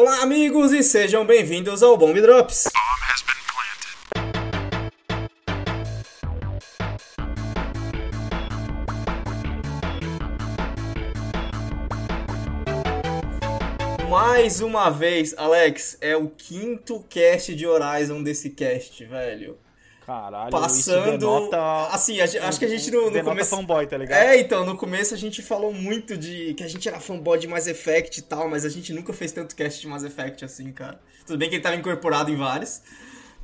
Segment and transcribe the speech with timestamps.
[0.00, 2.68] Olá, amigos, e sejam bem-vindos ao Bomb Drops.
[14.08, 19.58] Mais uma vez, Alex, é o quinto cast de Horizon desse cast, velho.
[20.08, 21.18] Caralho, Passando.
[21.18, 21.88] denota...
[21.88, 23.50] Assim, a acho que a gente no, no começo.
[23.50, 24.18] fanboy, tá ligado?
[24.18, 27.46] É, então, no começo a gente falou muito de que a gente era fanboy de
[27.46, 30.72] Mass Effect e tal, mas a gente nunca fez tanto cast de Mass Effect assim,
[30.72, 30.98] cara.
[31.26, 32.80] Tudo bem que ele tava incorporado em vários,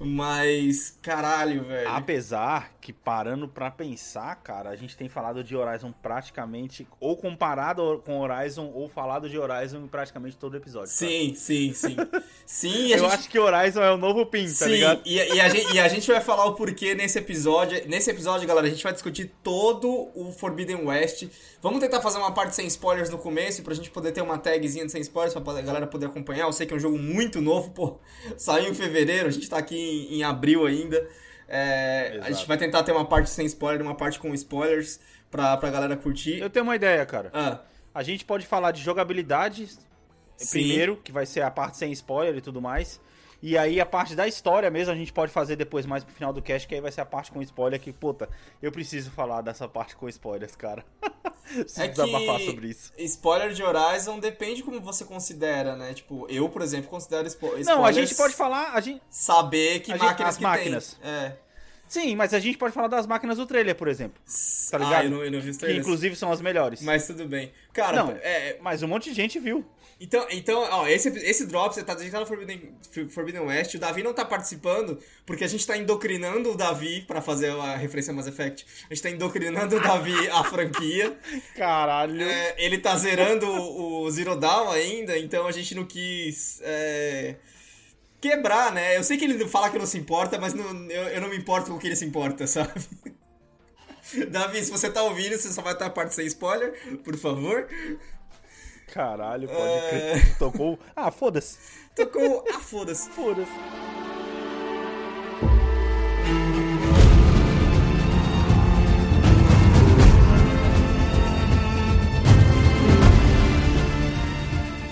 [0.01, 1.87] mas caralho, velho.
[1.87, 8.03] Apesar que, parando pra pensar, cara, a gente tem falado de Horizon praticamente, ou comparado
[8.05, 10.95] com Horizon, ou falado de Horizon em praticamente todo episódio.
[10.95, 11.11] cara.
[11.11, 11.97] Sim, sim, sim.
[12.45, 13.15] Sim, Eu gente...
[13.15, 15.01] acho que Horizon é o novo Pin, tá ligado?
[15.07, 17.89] e, e a gente, e a gente vai falar o porquê nesse episódio.
[17.89, 21.27] Nesse episódio, galera, a gente vai discutir todo o Forbidden West.
[21.63, 24.85] Vamos tentar fazer uma parte sem spoilers no começo, pra gente poder ter uma tagzinha
[24.85, 26.45] de sem spoilers, pra galera poder acompanhar.
[26.45, 27.99] Eu sei que é um jogo muito novo, pô.
[28.37, 31.09] Saiu em fevereiro, a gente tá aqui em, em abril ainda.
[31.49, 34.99] É, a gente vai tentar ter uma parte sem spoiler e uma parte com spoilers
[35.31, 36.39] pra, pra galera curtir.
[36.41, 37.31] Eu tenho uma ideia, cara.
[37.33, 37.61] Ah,
[37.95, 39.69] A gente pode falar de jogabilidade
[40.37, 40.51] Sim.
[40.51, 43.01] primeiro, que vai ser a parte sem spoiler e tudo mais.
[43.47, 46.33] E aí a parte da história mesmo a gente pode fazer depois mais pro final
[46.33, 48.27] do cast, que aí vai ser a parte com spoiler que, puta,
[48.63, 50.83] eu preciso falar dessa parte com spoilers, cara.
[51.53, 52.91] preciso É desabafar que sobre isso.
[52.97, 55.93] spoiler de Horizon depende como você considera, né?
[55.93, 57.67] Tipo, eu, por exemplo, considero spo spoilers...
[57.67, 60.95] Não, a gente pode falar, a gente, saber que A máquinas as que máquinas.
[60.95, 61.11] tem.
[61.11, 61.37] É.
[61.87, 64.23] sim, mas a gente pode falar das máquinas do trailer, por exemplo,
[64.71, 64.95] Tá ligado?
[64.95, 66.81] Ah, eu não, eu não vi os que inclusive são as melhores.
[66.81, 67.53] Mas tudo bem.
[67.75, 68.11] Cara, Não.
[68.23, 69.63] é, Mas um monte de gente viu.
[70.05, 72.75] Então, então ó, esse, esse drop, você tá a gente tá no Forbidden,
[73.09, 77.23] Forbidden West, o Davi não tá participando, porque a gente tá endocrinando o Davi, pra
[77.23, 81.17] fazer a referência a Mass Effect, a gente tá endocrinando o Davi a franquia.
[81.57, 82.21] Caralho.
[82.23, 87.37] É, ele tá zerando o, o Zero Dawn ainda, então a gente não quis é,
[88.21, 88.99] quebrar, né?
[88.99, 91.37] Eu sei que ele fala que não se importa, mas não- eu, eu não me
[91.39, 92.73] importo com o que ele se importa, sabe?
[94.29, 97.67] Davi, se você tá ouvindo, você só vai estar a parte sem spoiler, por favor.
[98.95, 99.89] Caralho, pode É.
[100.21, 100.39] crer.
[100.39, 100.79] Tocou.
[100.95, 101.59] Ah, foda-se.
[101.97, 102.45] Tocou.
[102.49, 103.11] Ah, foda-se.
[103.11, 103.51] Foda-se.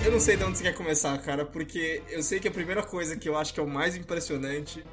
[0.05, 2.83] Eu não sei de onde você quer começar, cara, porque eu sei que a primeira
[2.83, 4.85] coisa que eu acho que é o mais impressionante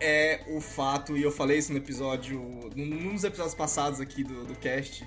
[0.00, 2.40] é o fato, e eu falei isso no episódio.
[2.74, 5.06] num, dos episódios passados aqui do, do cast.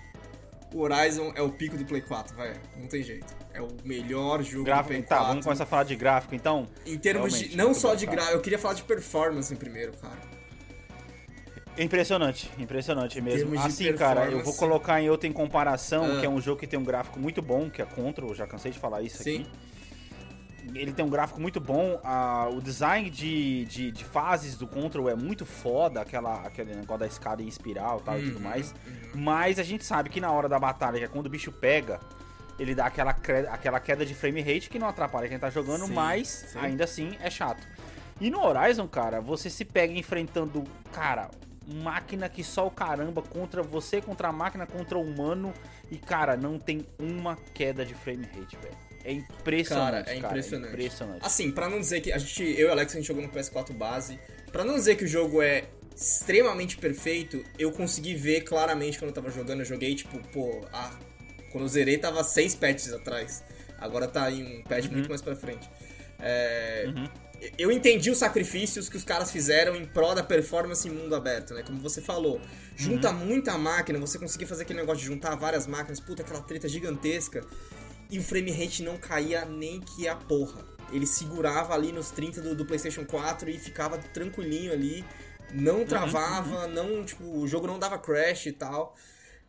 [0.73, 2.53] O Horizon é o pico do Play 4, vai.
[2.77, 3.25] Não tem jeito.
[3.53, 4.89] É o melhor jogo do Gráfico.
[4.89, 5.27] Play Tá, 4.
[5.29, 6.67] vamos começar a falar de gráfico então.
[6.85, 7.57] Em termos Realmente, de.
[7.57, 8.17] Não só de cara.
[8.17, 10.17] gráfico, eu queria falar de performance em primeiro, cara.
[11.77, 13.57] Impressionante, impressionante mesmo.
[13.59, 16.19] Assim, cara, eu vou colocar em outra em comparação, Ah.
[16.19, 18.71] que é um jogo que tem um gráfico muito bom, que é Control, já cansei
[18.71, 19.41] de falar isso Sim.
[19.41, 19.51] aqui.
[20.73, 25.09] Ele tem um gráfico muito bom, ah, o design de, de, de fases do Control
[25.09, 28.43] é muito foda, aquela, aquele negócio da escada em espiral e tal e tudo Uhum,
[28.43, 28.73] mais.
[29.13, 31.99] Mas a gente sabe que na hora da batalha, que é quando o bicho pega,
[32.59, 33.11] ele dá aquela,
[33.51, 36.59] aquela queda de frame rate que não atrapalha quem tá jogando, Sim, mas sim.
[36.59, 37.67] ainda assim é chato.
[38.19, 41.29] E no Horizon, cara, você se pega enfrentando, cara,
[41.67, 45.53] máquina que só o caramba contra você, contra a máquina, contra o humano.
[45.91, 48.75] E, cara, não tem uma queda de frame rate, velho.
[49.07, 50.73] É impressionante, Cara, é impressionante.
[50.73, 51.25] impressionante.
[51.25, 53.29] Assim, pra não dizer que a gente, eu e o Alex, a gente jogou no
[53.29, 54.19] PS4 base,
[54.51, 55.63] pra não dizer que o jogo é
[55.95, 60.93] extremamente perfeito, eu consegui ver claramente quando eu tava jogando, eu joguei tipo, pô, ah,
[61.51, 63.41] quando eu zerei tava seis patches atrás,
[63.79, 65.69] agora tá em um patch muito mais pra frente.
[66.19, 66.91] É,
[67.57, 71.53] Eu entendi os sacrifícios que os caras fizeram em prol da performance em mundo aberto,
[71.53, 71.63] né?
[71.63, 72.41] Como você falou,
[72.75, 76.67] junta muita máquina, você conseguir fazer aquele negócio de juntar várias máquinas, puta, aquela treta
[76.67, 77.45] gigantesca,
[78.09, 80.65] e o frame rate não caía nem que a porra.
[80.91, 85.03] Ele segurava ali nos 30 do, do PlayStation 4 e ficava tranquilinho ali,
[85.53, 88.95] não travava, não, tipo, o jogo não dava crash e tal.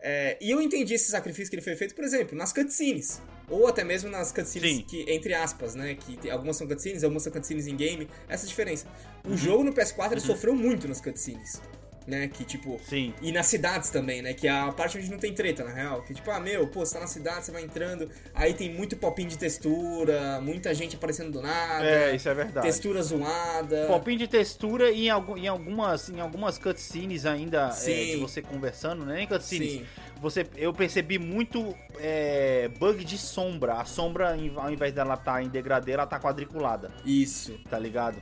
[0.00, 3.20] É, e eu entendi esse sacrifício que ele foi feito, por exemplo, nas cutscenes.
[3.49, 4.82] Ou até mesmo nas cutscenes Sim.
[4.82, 5.94] que, entre aspas, né?
[5.94, 8.08] Que tem- algumas são cutscenes, algumas são cutscenes em game.
[8.28, 8.87] Essa é a diferença.
[9.25, 11.61] O jogo no PS4 ele sofreu muito nas cutscenes.
[12.08, 12.26] Né?
[12.26, 12.81] Que tipo.
[12.82, 13.12] Sim.
[13.20, 14.32] E nas cidades também, né?
[14.32, 16.00] Que é a parte onde não tem treta, na real.
[16.00, 18.08] Que tipo, ah, meu, pô, você tá na cidade, você vai entrando.
[18.34, 21.84] Aí tem muito popinho de textura, muita gente aparecendo do nada.
[21.84, 22.66] É, isso é verdade.
[22.66, 23.87] Textura zoada.
[23.88, 28.40] Popinho de textura e em, algu- em algumas, em algumas cutscenes ainda é, de você
[28.40, 29.16] conversando, né?
[29.16, 29.72] Nem cutscenes.
[29.72, 29.87] Sim.
[30.22, 33.75] Você, eu percebi muito é, bug de sombra.
[33.75, 37.61] A sombra, ao invés dela estar em degradê, ela tá quadriculada, Isso.
[37.69, 38.16] tá ligado?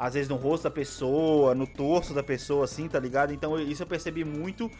[0.00, 3.34] Às vezes no rosto da pessoa, no torso da pessoa, assim, tá ligado?
[3.34, 4.70] Então isso eu percebi muito.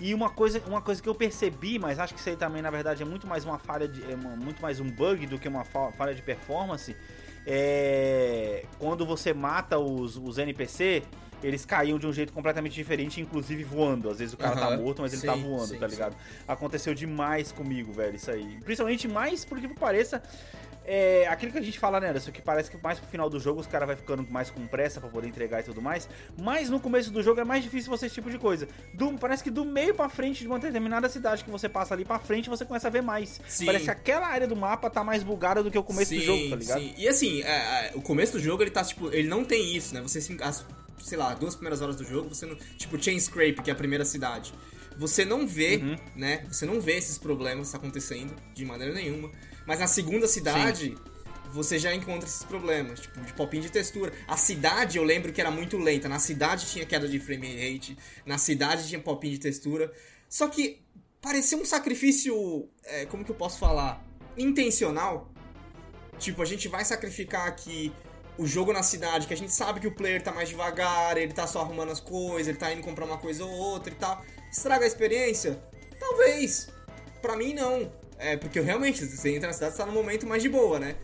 [0.00, 2.70] E uma coisa, uma coisa que eu percebi, mas acho que isso aí também, na
[2.70, 4.08] verdade, é muito mais uma falha de.
[4.08, 6.96] É uma, muito mais um bug do que uma falha de performance.
[7.44, 8.64] É.
[8.78, 11.02] Quando você mata os, os NPC,
[11.42, 14.08] eles caíam de um jeito completamente diferente, inclusive voando.
[14.08, 15.86] Às vezes o cara uhum, tá morto, mas ele tá sim, tá voando, sim, tá
[15.88, 16.12] ligado?
[16.12, 16.18] Sim.
[16.46, 18.60] Aconteceu demais comigo, velho, isso aí.
[18.60, 20.22] Principalmente mais, por que pareça,
[20.90, 23.38] é aquilo que a gente fala, né, Anderson, que parece que mais pro final do
[23.38, 26.08] jogo os caras vai ficando mais com pressa para poder entregar e tudo mais,
[26.40, 28.66] mas no começo do jogo é mais difícil você esse tipo de coisa.
[28.94, 32.06] Do, parece que do meio para frente de uma determinada cidade que você passa ali
[32.06, 33.38] para frente, você começa a ver mais.
[33.46, 33.66] Sim.
[33.66, 36.24] Parece que aquela área do mapa tá mais bugada do que o começo sim, do
[36.24, 36.80] jogo, tá ligado?
[36.80, 36.94] Sim.
[36.96, 37.50] E assim, é,
[37.88, 40.00] é, o começo do jogo ele tá tipo, ele não tem isso, né?
[40.00, 40.64] Você as,
[40.98, 43.76] sei lá, duas primeiras horas do jogo, você não, tipo Chain Scrape, que é a
[43.76, 44.54] primeira cidade.
[44.96, 45.96] Você não vê, uhum.
[46.16, 46.44] né?
[46.50, 49.30] Você não vê esses problemas acontecendo de maneira nenhuma.
[49.68, 51.08] Mas na segunda cidade, Sim
[51.50, 54.12] você já encontra esses problemas, tipo, de popinho de textura.
[54.26, 56.08] A cidade, eu lembro que era muito lenta.
[56.08, 59.90] Na cidade tinha queda de frame rate, na cidade tinha popinho de textura.
[60.28, 60.82] Só que
[61.20, 64.04] parecia um sacrifício, é, como que eu posso falar?
[64.36, 65.32] Intencional.
[66.18, 67.92] Tipo, a gente vai sacrificar aqui
[68.36, 71.32] o jogo na cidade, que a gente sabe que o player tá mais devagar, ele
[71.32, 74.22] tá só arrumando as coisas, ele tá indo comprar uma coisa ou outra e tal.
[74.50, 75.58] Estraga a experiência?
[75.98, 76.68] Talvez.
[77.20, 77.90] Pra mim, não.
[78.18, 80.96] É, porque realmente, você entra na cidade, você tá no momento mais de boa, né?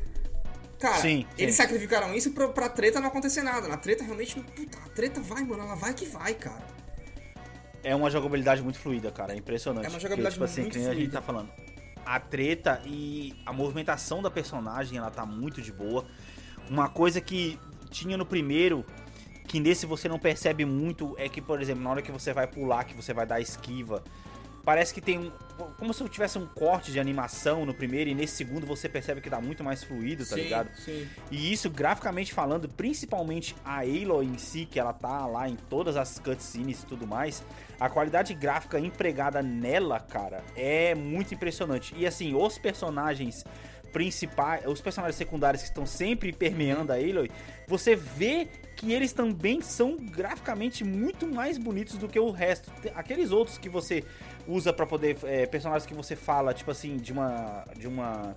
[0.78, 1.62] Cara, sim, eles sim.
[1.62, 3.68] sacrificaram isso pra, pra treta não acontecer nada.
[3.68, 4.38] Na treta realmente.
[4.40, 5.62] Puta, a treta vai, mano.
[5.62, 6.62] Ela vai que vai, cara.
[7.82, 9.32] É uma jogabilidade muito fluida, cara.
[9.32, 9.86] É impressionante.
[9.86, 11.00] É uma jogabilidade Porque, tipo, muito assim, fluida.
[11.00, 11.50] a gente tá falando.
[12.04, 16.04] A treta e a movimentação da personagem, ela tá muito de boa.
[16.68, 17.58] Uma coisa que
[17.90, 18.84] tinha no primeiro,
[19.46, 22.46] que nesse você não percebe muito, é que, por exemplo, na hora que você vai
[22.46, 24.02] pular, que você vai dar esquiva,
[24.64, 25.30] Parece que tem um.
[25.78, 29.30] Como se tivesse um corte de animação no primeiro e nesse segundo você percebe que
[29.30, 30.68] dá muito mais fluido, tá sim, ligado?
[30.74, 31.06] Sim.
[31.30, 35.96] E isso, graficamente falando, principalmente a Aloy em si, que ela tá lá em todas
[35.96, 37.44] as cutscenes e tudo mais,
[37.78, 41.94] a qualidade gráfica empregada nela, cara, é muito impressionante.
[41.96, 43.44] E assim, os personagens
[43.92, 47.30] principais, os personagens secundários que estão sempre permeando a Aloy,
[47.68, 52.72] você vê que eles também são graficamente muito mais bonitos do que o resto.
[52.94, 54.04] Aqueles outros que você
[54.46, 58.36] usa para poder é, personagens que você fala, tipo assim, de uma de uma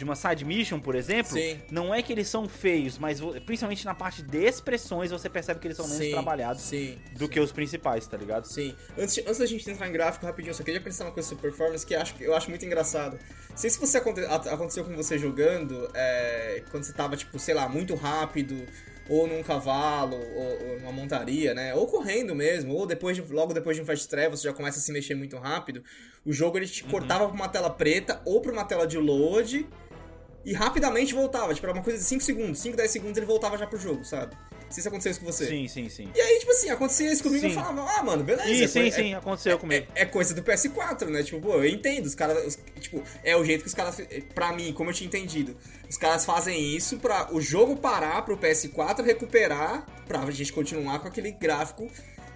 [0.00, 1.60] de uma side mission, por exemplo, Sim.
[1.70, 5.66] não é que eles são feios, mas principalmente na parte de expressões você percebe que
[5.66, 6.12] eles são menos Sim.
[6.12, 6.98] trabalhados Sim.
[7.18, 8.46] do que os principais, tá ligado?
[8.46, 8.74] Sim.
[8.96, 11.84] Antes, antes da gente entrar em gráfico, rapidinho, só queria pensar uma coisa sobre performance
[11.84, 13.18] que eu acho, eu acho muito engraçado.
[13.50, 17.68] Não sei se você aconteceu com você jogando, é, quando você tava, tipo, sei lá,
[17.68, 18.66] muito rápido,
[19.10, 21.74] ou num cavalo, ou, ou numa montaria, né?
[21.74, 24.78] Ou correndo mesmo, ou depois de, logo depois de um fast travel você já começa
[24.78, 25.82] a se mexer muito rápido.
[26.24, 26.90] O jogo ele te uhum.
[26.90, 29.68] cortava pra uma tela preta ou pra uma tela de load
[30.44, 31.52] e rapidamente voltava.
[31.52, 34.04] Tipo, era uma coisa de 5 segundos, 5, 10 segundos ele voltava já pro jogo,
[34.04, 34.36] sabe?
[34.70, 35.46] Se aconteceu isso com você.
[35.46, 36.08] Sim, sim, sim.
[36.14, 38.48] E aí, tipo assim, acontecia isso comigo e eu falava, ah, mano, beleza.
[38.48, 39.86] Sim, sim, é, sim, aconteceu é, comigo.
[39.94, 41.24] É, é, coisa do PS4, né?
[41.24, 42.06] Tipo, pô, eu entendo.
[42.06, 42.56] Os caras.
[42.78, 44.00] Tipo, é o jeito que os caras.
[44.32, 45.56] Pra mim, como eu tinha entendido.
[45.88, 51.08] Os caras fazem isso pra o jogo parar pro PS4 recuperar pra gente continuar com
[51.08, 51.90] aquele gráfico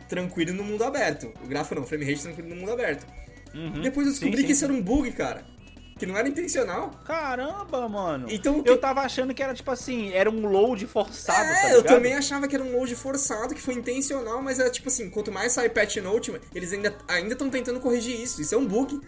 [0.09, 1.33] tranquilo no mundo aberto.
[1.43, 3.07] O gráfico não, frame rate tranquilo no mundo aberto.
[3.55, 3.81] Uhum.
[3.81, 5.54] Depois eu descobri sim, sim, que isso era um bug, cara
[5.97, 6.91] que não era intencional.
[7.05, 8.27] Caramba, mano.
[8.31, 11.49] Então eu tava achando que era tipo assim, era um load forçado.
[11.51, 14.69] É, tá eu também achava que era um load forçado, que foi intencional, mas é
[14.69, 18.41] tipo assim, quanto mais sai patch note, eles ainda ainda estão tentando corrigir isso.
[18.43, 19.01] Isso é um bug.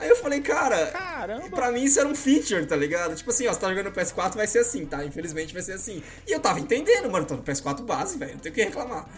[0.00, 1.48] Aí eu falei, cara, Caramba.
[1.50, 3.16] pra mim isso era um feature, tá ligado?
[3.16, 5.04] Tipo assim, ó, você tá jogando no PS4, vai ser assim, tá?
[5.04, 6.02] Infelizmente vai ser assim.
[6.24, 9.08] E eu tava entendendo, mano, tô no PS4 base, velho, não tenho o que reclamar.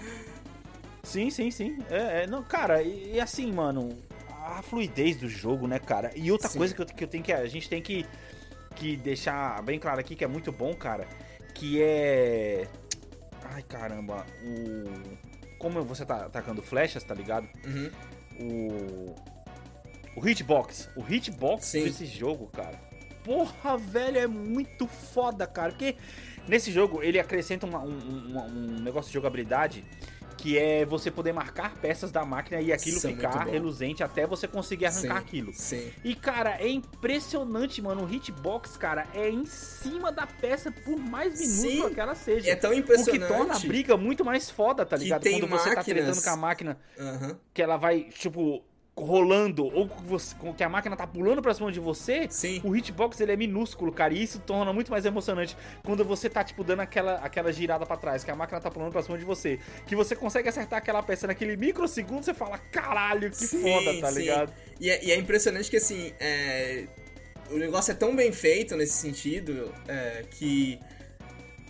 [1.03, 1.79] Sim, sim, sim.
[1.91, 3.91] É, é não, cara, e, e assim, mano,
[4.59, 6.13] a fluidez do jogo, né, cara?
[6.15, 6.59] E outra Sim.
[6.59, 7.33] coisa que eu, que eu tenho que.
[7.33, 8.07] A gente tem que,
[8.75, 11.07] que deixar bem claro aqui que é muito bom, cara.
[11.55, 12.69] Que é.
[13.45, 15.31] Ai caramba, o.
[15.59, 17.49] Como você tá atacando flechas, tá ligado?
[17.67, 17.91] Uhum.
[18.41, 19.15] O.
[20.17, 20.89] O hitbox.
[20.97, 21.85] O hitbox Sim.
[21.85, 22.79] desse jogo, cara.
[23.25, 25.71] Porra, velho, é muito foda, cara.
[25.71, 25.97] Porque
[26.49, 29.85] nesse jogo ele acrescenta uma, um, um, um negócio de jogabilidade
[30.41, 34.03] que é você poder marcar peças da máquina e aquilo Isso é ficar é reluzente
[34.03, 35.53] até você conseguir arrancar sim, aquilo.
[35.53, 35.93] Sim.
[36.03, 38.05] E cara, é impressionante, mano.
[38.05, 42.51] O hitbox, cara, é em cima da peça, por mais minúscula que ela seja.
[42.51, 43.23] É tão impressionante.
[43.23, 45.23] O que torna a briga muito mais foda, tá ligado?
[45.23, 45.75] Quando você máquinas...
[45.75, 47.37] tá tretando com a máquina, uhum.
[47.53, 48.65] que ela vai, tipo,
[48.97, 52.61] rolando ou você, que a máquina tá pulando pra cima de você, Sim.
[52.65, 56.45] o hitbox ele é minúsculo, cara, e isso torna muito mais emocionante quando você tá,
[56.45, 59.25] tipo, dando aquela, aquela girada para trás, que a máquina tá pulando pra cima de
[59.25, 64.01] você, que você consegue acertar aquela peça naquele microsegundo, você fala, caralho, que sim, foda,
[64.01, 64.21] tá sim.
[64.21, 64.53] ligado?
[64.79, 66.85] E é, e é, impressionante que, assim, é...
[67.51, 70.79] o negócio é tão bem feito nesse sentido, é, que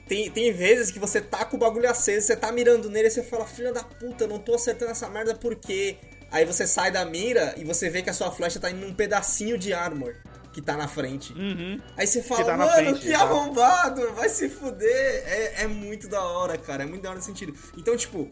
[0.08, 3.10] tem, tem vezes que você tá com o bagulho aceso, você tá mirando nele e
[3.10, 5.96] você fala, filha da puta, não tô acertando essa merda por quê?
[6.30, 8.94] Aí você sai da mira e você vê que a sua flecha tá indo num
[8.94, 10.14] pedacinho de armor
[10.52, 11.32] que tá na frente.
[11.32, 11.80] Uhum.
[11.96, 13.22] Aí você fala, tá na mano, frente, que tá.
[13.22, 15.22] arrombado, vai se fuder.
[15.26, 17.54] É, é muito da hora, cara, é muito da hora nesse sentido.
[17.76, 18.28] Então, tipo,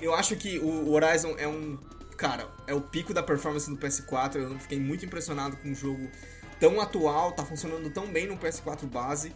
[0.00, 1.78] eu acho que o Horizon é um.
[2.16, 4.36] Cara, é o pico da performance do PS4.
[4.36, 6.08] Eu fiquei muito impressionado com um jogo
[6.58, 9.34] tão atual, tá funcionando tão bem no PS4 base.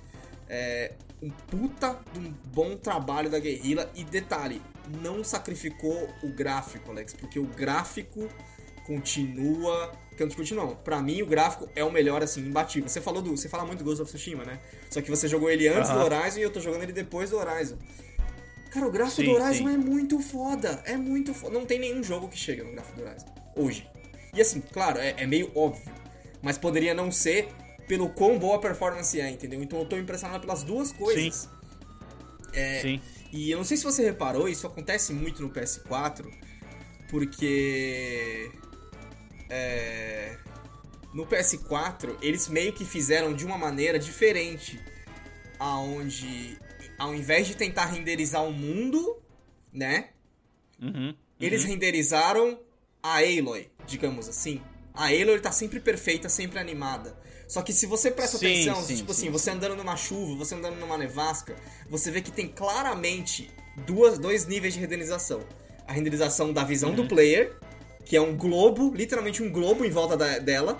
[0.49, 0.92] É
[1.23, 3.90] um puta de um bom trabalho da Guerrilla.
[3.94, 4.61] E detalhe,
[5.03, 8.29] não sacrificou o gráfico, Alex, porque o gráfico
[8.87, 9.93] continua.
[10.37, 10.76] Continua, não.
[10.76, 12.88] Pra mim, o gráfico é o melhor, assim, imbatível.
[12.88, 13.37] Você falou do.
[13.37, 14.61] Você fala muito do Ghost of Tsushima, né?
[14.88, 17.37] Só que você jogou ele antes do Horizon e eu tô jogando ele depois do
[17.37, 17.76] Horizon.
[18.71, 19.75] Cara, o gráfico Sim, do Horizon sim.
[19.75, 20.83] é muito foda.
[20.85, 21.57] É muito foda.
[21.57, 23.26] Não tem nenhum jogo que chega no gráfico do Horizon.
[23.57, 23.88] Hoje.
[24.33, 25.93] E assim, claro, é, é meio óbvio.
[26.43, 27.49] Mas poderia não ser
[27.87, 29.62] pelo quão boa a performance é, entendeu?
[29.62, 31.49] Então eu tô impressionado pelas duas coisas.
[32.53, 33.00] É, Sim.
[33.35, 36.25] E eu não sei se você reparou, isso acontece muito no PS4,
[37.11, 38.49] porque.
[39.50, 40.38] É,
[41.12, 44.81] no PS4, eles meio que fizeram de uma maneira diferente.
[45.59, 46.57] Aonde,
[46.97, 49.21] ao invés de tentar renderizar o mundo,
[49.73, 50.11] né?
[50.81, 51.12] Uhum.
[51.41, 52.61] Eles renderizaram
[53.03, 54.62] a Aloy, digamos assim.
[54.93, 57.19] A Aloy tá sempre perfeita, sempre animada.
[57.54, 60.34] Só que se você presta Sim, atenção, sim, tipo sim, assim, você andando numa chuva,
[60.34, 61.54] você andando numa nevasca,
[61.88, 63.49] você vê que tem claramente
[63.87, 65.40] duas, dois níveis de renderização.
[65.87, 66.96] A renderização da visão Uhum.
[66.96, 67.52] do player,
[68.04, 70.78] que é um globo, literalmente um globo em volta da- dela,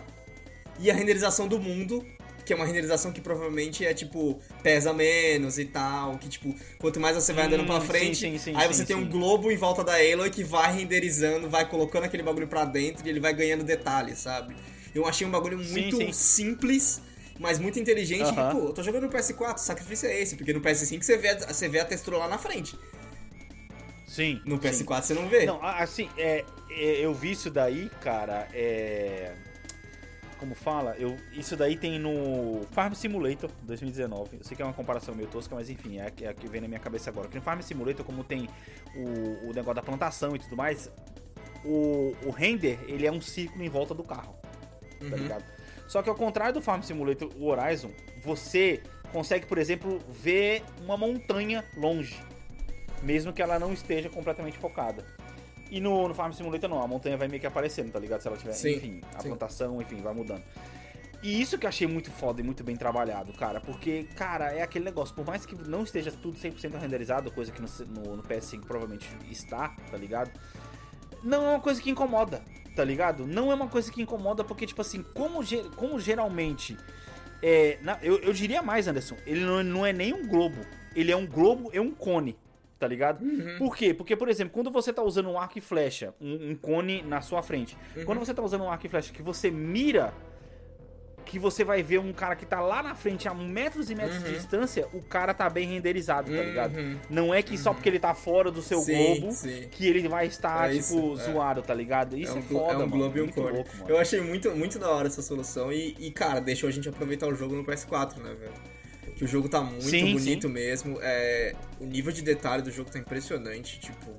[0.81, 2.05] e a renderização do mundo,
[2.45, 6.99] que é uma renderização que provavelmente é tipo pesa menos e tal, que tipo, quanto
[6.99, 9.09] mais você vai andando Hum, pra sim, frente, sim, sim, aí sim, você tem um
[9.09, 13.11] globo em volta da Aloy que vai renderizando, vai colocando aquele bagulho pra dentro e
[13.11, 14.57] ele vai ganhando detalhes, sabe?
[14.95, 16.13] Eu achei um bagulho Sim, muito sim.
[16.13, 17.03] simples,
[17.39, 18.23] mas muito inteligente.
[18.29, 18.51] Aham.
[18.51, 21.17] E, pô, eu tô jogando no PS4, o sacrifício é esse, porque no PS5 você
[21.17, 22.79] vê, a- você vê a textura lá na frente.
[24.07, 24.41] Sim.
[24.45, 24.63] No sim.
[24.85, 25.45] PS4 você não vê.
[25.47, 29.35] Não, assim, é, é, eu vi isso daí, cara, é...
[30.39, 30.95] Como fala?
[30.99, 34.37] Eu, isso daí tem no Farm Simulator 2019.
[34.39, 36.35] Eu sei que é uma comparação meio tosca, mas enfim, é a, que- é a
[36.35, 37.29] que vem na minha cabeça agora.
[37.29, 38.49] Que no Farm Simulator, como tem
[38.95, 40.91] o, o negócio da plantação e tudo mais,
[41.65, 44.37] o, o render, ele é um círculo em volta do carro,
[45.11, 45.23] tá Uhum.
[45.23, 45.45] ligado?
[45.87, 47.91] Só que ao contrário do Farm Simulator, o Horizon,
[48.23, 48.81] você
[49.13, 52.19] consegue, por exemplo, ver uma montanha longe,
[53.03, 55.05] mesmo que ela não esteja completamente focada.
[55.71, 58.21] E no, no Farm Simulator não, a montanha vai meio que aparecendo, tá ligado?
[58.21, 59.29] Se ela tiver, Sim, enfim, a sim.
[59.29, 60.43] plantação, enfim, vai mudando.
[61.23, 64.63] E isso que eu achei muito foda e muito bem trabalhado, cara, porque, cara, é
[64.63, 68.23] aquele negócio, por mais que não esteja tudo 100% renderizado, coisa que no, no- no
[68.23, 70.31] PS5 provavelmente está, tá ligado?
[71.23, 72.43] Não é uma coisa que incomoda,
[72.75, 73.27] tá ligado?
[73.27, 76.77] Não é uma coisa que incomoda porque, tipo assim, como, ge- como geralmente.
[77.43, 80.57] É, na- eu, eu diria mais, Anderson, ele não, não é nem um globo,
[80.97, 82.37] ele é um globo e um cone,
[82.79, 83.23] tá ligado?
[83.23, 83.59] Uhum.
[83.59, 83.93] Por quê?
[83.93, 87.21] Porque, por exemplo, quando você tá usando um arco e flecha, um, um cone na
[87.21, 88.05] sua frente, Uhum.
[88.07, 90.15] quando você tá usando um arco e flecha que você mira,
[91.25, 94.23] que você vai ver um cara que tá lá na frente a metros e metros
[94.23, 94.35] de Uhum.
[94.37, 96.77] distância, o cara tá bem renderizado, tá ligado?
[96.77, 96.99] Uhum.
[97.11, 99.69] Não é que só porque ele tá fora do seu Sim, globo sim.
[99.71, 101.33] que ele vai estar, É tipo, isso, é.
[101.33, 102.17] zoado, tá ligado?
[102.17, 103.57] Isso é, um, glo- foda, é um globo e um Muito cone.
[103.57, 103.91] louco, mano.
[103.91, 107.27] Eu achei muito, muito da hora essa solução e, e, cara, deixou a gente aproveitar
[107.27, 108.53] o jogo no PS4, né, velho?
[109.17, 110.99] Que o jogo tá muito Sim, bonito mesmo.
[111.01, 114.11] É, o nível de detalhe do jogo tá impressionante, tipo.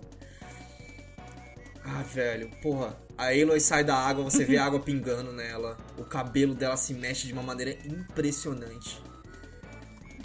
[1.85, 2.97] Ah, velho, porra.
[3.17, 5.77] A Aloy sai da água, você vê a água pingando nela.
[5.97, 9.01] O cabelo dela se mexe de uma maneira impressionante.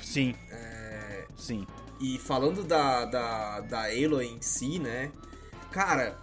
[0.02, 0.35] Sim.
[0.50, 1.67] É, Sim.
[2.00, 5.12] e falando da, da, da Aloy em si, né?
[5.71, 6.19] Cara,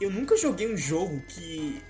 [0.00, 1.80] eu nunca joguei um jogo que.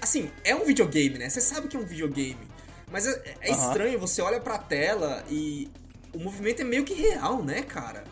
[0.00, 1.30] Assim, é um videogame, né?
[1.30, 2.46] Você sabe que é um videogame.
[2.92, 3.68] Mas é, é Aham.
[3.68, 5.70] estranho, você olha pra tela e
[6.12, 8.04] o movimento é meio que real, né, cara?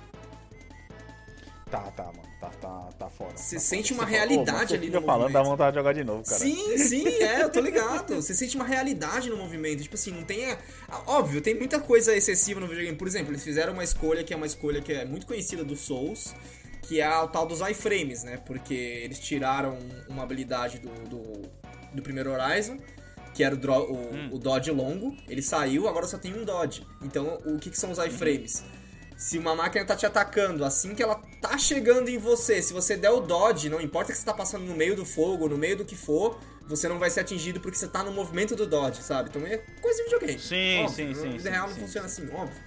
[1.73, 2.23] Tá, tá, mano.
[2.39, 3.35] Tá, tá, tá foda.
[3.35, 4.03] Você tá sente foda.
[4.03, 6.39] uma Você realidade ali no falando, dá vontade de jogar de novo, cara.
[6.39, 8.15] Sim, sim, é, eu tô ligado.
[8.17, 9.83] Você sente uma realidade no movimento.
[9.83, 10.45] Tipo assim, não tem.
[10.53, 10.59] a-
[10.91, 12.95] a- Óbvio, tem muita coisa excessiva no videogame.
[12.97, 15.75] Por exemplo, eles fizeram uma escolha que é uma escolha que é muito conhecida do
[15.75, 16.35] Souls,
[16.83, 18.37] que é a tal dos iframes, né?
[18.45, 19.79] Porque eles tiraram
[20.11, 21.43] uma habilidade do, do,
[21.95, 22.77] do primeiro Horizon.
[23.35, 26.87] Que era o, dro- o, o dodge longo, ele saiu, agora só tem um dodge.
[27.01, 28.63] Então, o que, que são os iframes?
[29.23, 32.97] Se uma máquina tá te atacando, assim que ela tá chegando em você, se você
[32.97, 35.77] der o dodge, não importa que você tá passando no meio do fogo, no meio
[35.77, 39.01] do que for, você não vai ser atingido porque você tá no movimento do dodge,
[39.01, 39.29] sabe?
[39.31, 40.41] Então é coisa de videogame.
[40.41, 42.61] Sim, Óbvio, sim, na sim, vida sim, real não sim, funciona assim, óbvio.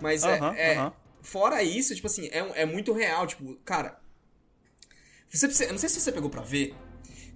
[0.00, 0.92] Mas é- Aham, é, aham.
[1.20, 3.98] Fora isso, tipo assim, é, é muito real, tipo, cara.
[5.28, 6.76] Você, precisa- eu não sei se você pegou pra ver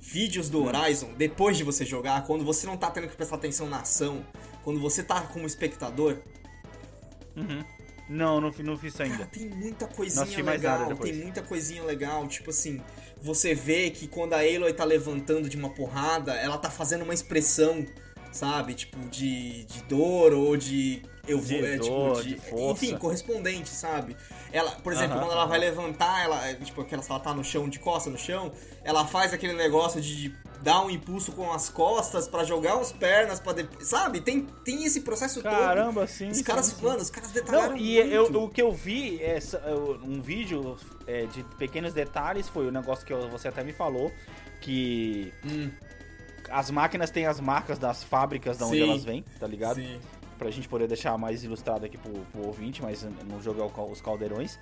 [0.01, 3.69] vídeos do Horizon depois de você jogar, quando você não tá tendo que prestar atenção
[3.69, 4.25] na ação,
[4.63, 6.19] quando você tá como espectador.
[7.37, 7.65] Uhum.
[8.09, 9.19] Não, não, não fiz isso ainda.
[9.19, 12.81] Cara, tem muita coisinha legal, tem muita coisinha legal, tipo assim,
[13.21, 17.15] você vê que quando a Aloy tá levantando de uma porrada, ela tá fazendo uma
[17.15, 17.87] expressão,
[18.33, 22.51] sabe, tipo, de, de dor ou de eu vou, de é, dor, tipo, de, de
[22.51, 22.85] força.
[22.85, 24.17] enfim, correspondente, sabe?
[24.53, 27.45] Ela, por exemplo, Aham, quando ela vai levantar, ela, tipo, aquela, se ela tá no
[27.45, 31.69] chão, de costa no chão, ela faz aquele negócio de dar um impulso com as
[31.69, 34.21] costas pra jogar as pernas para sabe?
[34.21, 35.51] Tem tem esse processo todo.
[35.53, 36.29] Caramba, sim.
[36.31, 36.85] Os sim, caras, sim.
[36.85, 38.43] mano, os caras detalharam Não, e eu, muito.
[38.45, 40.77] o que eu vi, é, eu- um vídeo
[41.07, 44.13] é, de pequenos detalhes, foi o negócio que eu- você até me falou,
[44.61, 45.71] que Hum,
[46.51, 48.83] as máquinas têm as marcas das fábricas de onde Sim.
[48.83, 49.77] elas vêm, tá ligado?
[49.77, 50.01] sim.
[50.43, 54.01] Pra gente poder deixar mais ilustrado aqui pro, pro ouvinte, mas no jogo é os
[54.01, 54.59] caldeirões.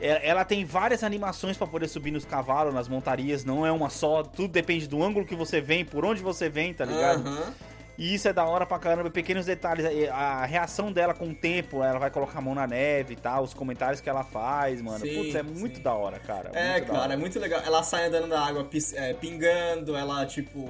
[0.00, 3.88] É, Ela tem várias animações pra poder subir nos cavalos, nas montarias, não é uma
[3.88, 7.26] só, tudo depende do ângulo que você vem, por onde você vem, tá ligado?
[7.26, 7.54] Aham.
[7.98, 11.34] E isso é da hora pra caramba, pequenos detalhes, e a reação dela com o
[11.34, 14.80] tempo, ela vai colocar a mão na neve e tal, os comentários que ela faz,
[14.80, 15.00] mano.
[15.00, 15.82] Sim, Putz, é muito sim.
[15.82, 16.50] da hora, cara.
[16.54, 17.14] É, cara, hora.
[17.14, 17.60] é muito legal.
[17.64, 20.68] Ela sai andando da água é, pingando, ela, tipo.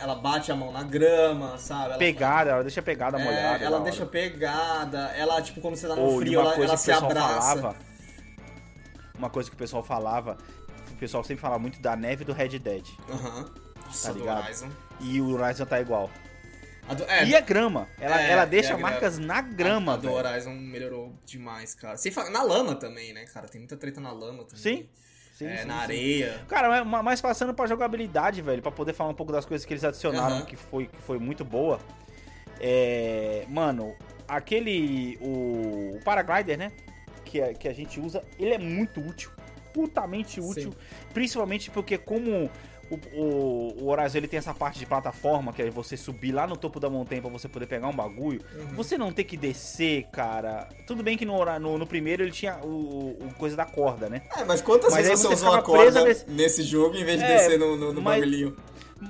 [0.00, 1.84] Ela bate a mão na grama, sabe?
[1.90, 3.64] Ela, Pegada, ela deixa pegada é, molhada.
[3.64, 4.10] ela deixa hora.
[4.10, 7.40] pegada, ela, tipo, quando você tá no Ou, frio, ela, ela se abraça.
[7.56, 7.76] falava.
[9.16, 10.36] Uma coisa que o pessoal falava.
[10.90, 12.86] O pessoal sempre fala muito da neve do Red Dead.
[13.10, 13.50] Aham.
[13.86, 14.42] Nossa, Tá do ligado?
[14.44, 14.68] Horizon.
[15.00, 16.10] E o Horizon tá igual.
[16.88, 17.86] A do- é, E a grama.
[18.00, 18.90] Ela, É, ela deixa grama.
[18.90, 20.10] marcas na grama, a, a do.
[20.10, 21.96] Horizon melhorou demais, cara.
[21.96, 23.46] Sem falar, na lama também, né, cara?
[23.48, 24.56] Tem muita treta na lama também.
[24.62, 24.88] Sim.
[25.42, 25.80] Sim, é, sim, na sim.
[25.80, 26.40] areia.
[26.48, 29.84] Cara, mas- passando pra jogabilidade, velho, pra poder falar um pouco das coisas que eles
[29.84, 30.44] adicionaram, Aham.
[30.44, 31.78] que, foi, que foi muito boa.
[32.60, 33.44] É.
[33.48, 33.94] Mano,
[34.28, 35.18] aquele.
[35.20, 36.72] O, o Paraglider, né?
[37.24, 39.30] Que a, que a gente usa, ele é muito útil.
[39.72, 40.72] Putamente útil.
[41.14, 42.50] Principalmente porque, como.
[42.92, 46.46] O, o, o Horizon ele tem essa parte de plataforma, que é você subir lá
[46.46, 48.42] no topo da montanha pra você poder pegar um bagulho.
[48.54, 48.74] Uhum.
[48.74, 50.68] Você não ter que descer, cara.
[50.86, 54.22] Tudo bem que no, no, no primeiro ele tinha o, o coisa da corda, né?
[54.36, 57.24] É, mas quantas Mas vezes você usou a corda nesse- nesse jogo em vez de
[57.24, 58.56] É, descer no, no, no mas- bagulhinho?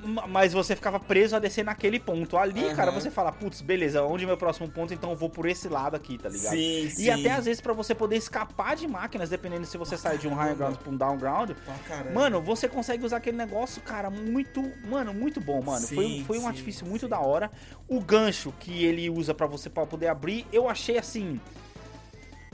[0.06, 2.38] Ma- Mas você ficava preso a descer naquele ponto.
[2.38, 2.74] Ali, Aham.
[2.74, 4.94] cara, você fala, putz, beleza, onde é meu próximo ponto?
[4.94, 6.52] Então eu vou por esse lado aqui, tá ligado?
[6.54, 7.10] Sim, E sim.
[7.10, 10.34] até às vezes pra você poder escapar de máquinas, dependendo se você sai de um
[10.34, 11.50] high ground pra um down ground,
[11.86, 12.10] caramba.
[12.10, 15.86] mano, você consegue usar aquele negócio, cara, muito, mano, muito bom, mano.
[15.86, 17.50] foi, Sim, foi um sim, artifício muito da hora.
[17.86, 21.38] O gancho que ele usa pra você pra poder abrir, eu achei assim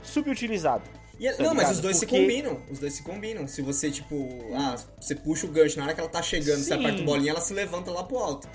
[0.03, 0.83] subutilizado.
[1.19, 1.71] E tá não, mas ligado?
[1.73, 2.61] os dois Porque- se combinam.
[2.71, 3.47] Os dois se combinam.
[3.47, 4.15] Se você, tipo,
[4.53, 6.79] ah, você puxa o gancho na hora que ela tá chegando, você Sim.
[6.85, 8.47] aperta o bolinha, ela se levanta lá pro alto.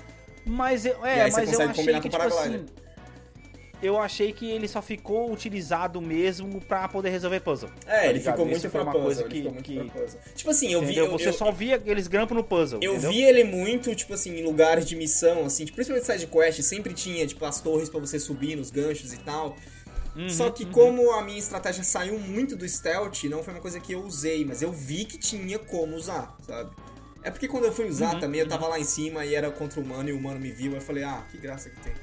[0.45, 2.33] Mas eu, E é, aí você mas eu consegue achei combinar que com o tipo
[2.39, 2.65] assim,
[3.83, 7.69] eu achei que ele só ficou utilizado mesmo pra poder resolver puzzle.
[7.85, 8.91] É, tá ele ficou muito puzzle.
[8.91, 10.19] coisa ele que, ficou muito que pra puzzle.
[10.35, 10.97] Tipo assim, eu vi.
[10.97, 13.11] Eu, você eu, só via aqueles grampos no puzzle, eu entendeu?
[13.11, 16.93] vi ele muito, tipo assim, em lugares de missão, assim, tipo, principalmente side quest, sempre
[16.93, 19.55] tinha, tipo, as torres pra você subir nos ganchos e tal.
[20.15, 23.79] Uhum, Só que como a minha estratégia saiu muito do stealth, não foi uma coisa
[23.79, 26.71] que eu usei, mas eu vi que tinha como usar, sabe?
[27.21, 29.51] É porque quando eu fui usar Uhum, também, eu tava lá em cima e era
[29.51, 31.93] contra o humano e o humano me viu, eu falei, ah, que graça que tem.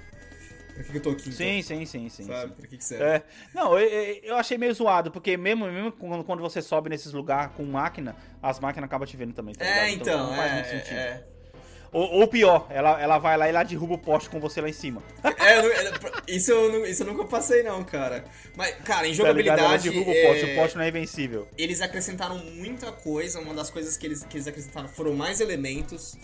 [0.75, 1.37] Pra que, eu tô aqui, então?
[1.37, 2.25] Sim, sim, sim, sim.
[2.25, 2.53] Sabe?
[2.55, 3.05] Pra que, que serve?
[3.05, 3.23] É.
[3.55, 3.89] Não, eu,
[4.23, 8.59] eu- achei meio zoado, porque mesmo, mesmo quando, você sobe nesses lugares com máquina, as
[8.59, 10.99] máquinas acabam te vendo também, tá É, então, faz é, muito sentido.
[10.99, 11.25] é,
[11.93, 14.69] Ou, ou pior, ela, ela vai lá e lá derruba o poste com você lá
[14.69, 15.03] em cima.
[15.23, 15.93] É, é,
[16.27, 18.25] isso, eu isso eu nunca passei, não, cara.
[18.57, 19.59] Mas, cara, em Tá ligado?
[19.59, 19.91] Ela jogabilidade.
[19.91, 21.47] derruba o é, poste, o poste não é invencível.
[21.59, 23.41] Eles acrescentaram muita coisa.
[23.41, 26.17] Uma das coisas que eles, que eles acrescentaram foram mais elementos.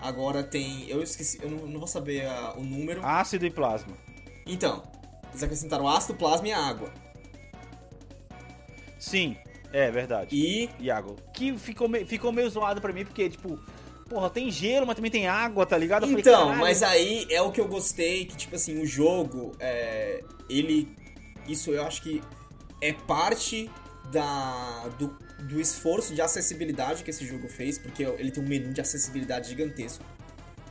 [0.00, 0.88] Agora tem.
[0.88, 3.04] Eu esqueci, eu não, não vou saber a- o número.
[3.04, 3.96] Ácido e plasma.
[4.46, 4.84] Então,
[5.30, 6.92] eles acrescentaram ácido, plasma e água.
[8.98, 9.36] Sim,
[9.72, 10.34] é verdade.
[10.36, 10.70] E.
[10.80, 11.16] Iago.
[11.32, 13.58] Que ficou, me- ficou meio zoado pra mim, porque, tipo,
[14.08, 16.02] porra, tem gelo, mas também tem água, tá ligado?
[16.04, 16.60] Eu falei, Então, caralho.
[16.60, 20.88] mas aí é o que eu gostei, que tipo assim, o jogo, é, ele,
[21.48, 22.22] isso eu acho que
[22.80, 23.70] é parte
[24.12, 25.08] da, do,
[25.44, 29.48] do esforço de acessibilidade que esse jogo fez, porque ele tem um menu de acessibilidade
[29.48, 30.04] gigantesco.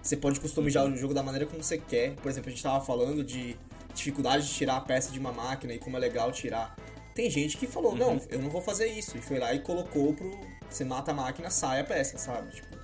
[0.01, 2.13] Você pode customizar o jogo da maneira como você quer.
[2.17, 3.57] Por exemplo, a gente tava falando de
[3.93, 6.75] dificuldade de tirar a peça de uma máquina e como é legal tirar.
[7.15, 7.97] Tem gente que falou, Uhum.
[7.97, 9.17] não, eu não vou fazer isso.
[9.17, 10.29] E foi lá e colocou pro.
[10.69, 12.53] Você mata a máquina, sai a peça, sabe?
[12.53, 12.74] Tipo.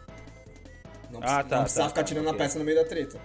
[1.12, 2.40] Não, Ah, precisa- tá, não precisava tá, ficar tá, tirando a ok.
[2.40, 3.20] peça no meio da treta.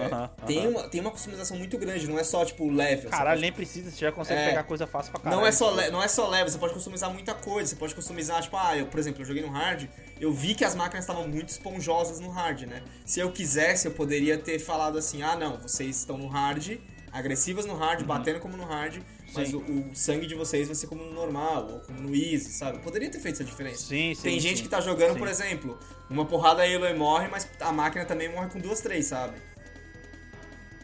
[0.00, 0.68] Aham, Tem, aham.
[0.70, 3.08] uma, tem uma customização muito grande, não é só tipo level.
[3.10, 4.48] Caralho, pode- nem precisa, você já consegue É.
[4.48, 5.40] pegar coisa fácil pra caralho.
[5.40, 7.70] não é, só le- não é só level, você pode customizar muita coisa.
[7.70, 9.86] Você pode customizar, tipo, ah, eu, por exemplo, eu joguei no hard,
[10.20, 12.82] eu vi que as máquinas estavam muito esponjosas no hard, né?
[13.04, 16.78] Se eu quisesse, eu poderia ter falado assim, ah, não, vocês estão no hard,
[17.12, 19.00] agressivas no hard, batendo como no hard,
[19.34, 22.50] mas o, o sangue de vocês vai ser como no normal, ou como no easy,
[22.52, 22.78] sabe?
[22.80, 23.82] Poderia ter feito essa diferença.
[23.86, 24.22] Sim, sim.
[24.22, 24.62] Tem gente sim.
[24.64, 25.18] que tá jogando, Sim.
[25.18, 29.06] por exemplo, uma porrada a Aloy morre, mas a máquina também morre com duas, três,
[29.06, 29.34] sabe?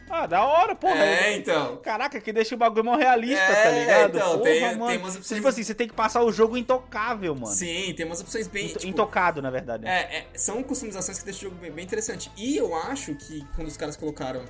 [0.09, 1.03] Ah, da hora, porra.
[1.03, 1.77] É, então.
[1.77, 4.15] Caraca, que deixa o bagulho mó realista, É, tá ligado?
[4.17, 4.87] então, porra, tem- mano.
[4.87, 7.53] tem umas opções- Tipo assim, você tem que passar o jogo intocável, mano.
[7.53, 8.69] Sim, tem umas opções bem.
[8.69, 9.83] Tipo, Intocado, na verdade.
[9.83, 10.03] né?
[10.09, 12.31] É, é, são customizações que deixam o jogo bem, bem interessante.
[12.37, 14.45] E eu acho que quando os caras colocaram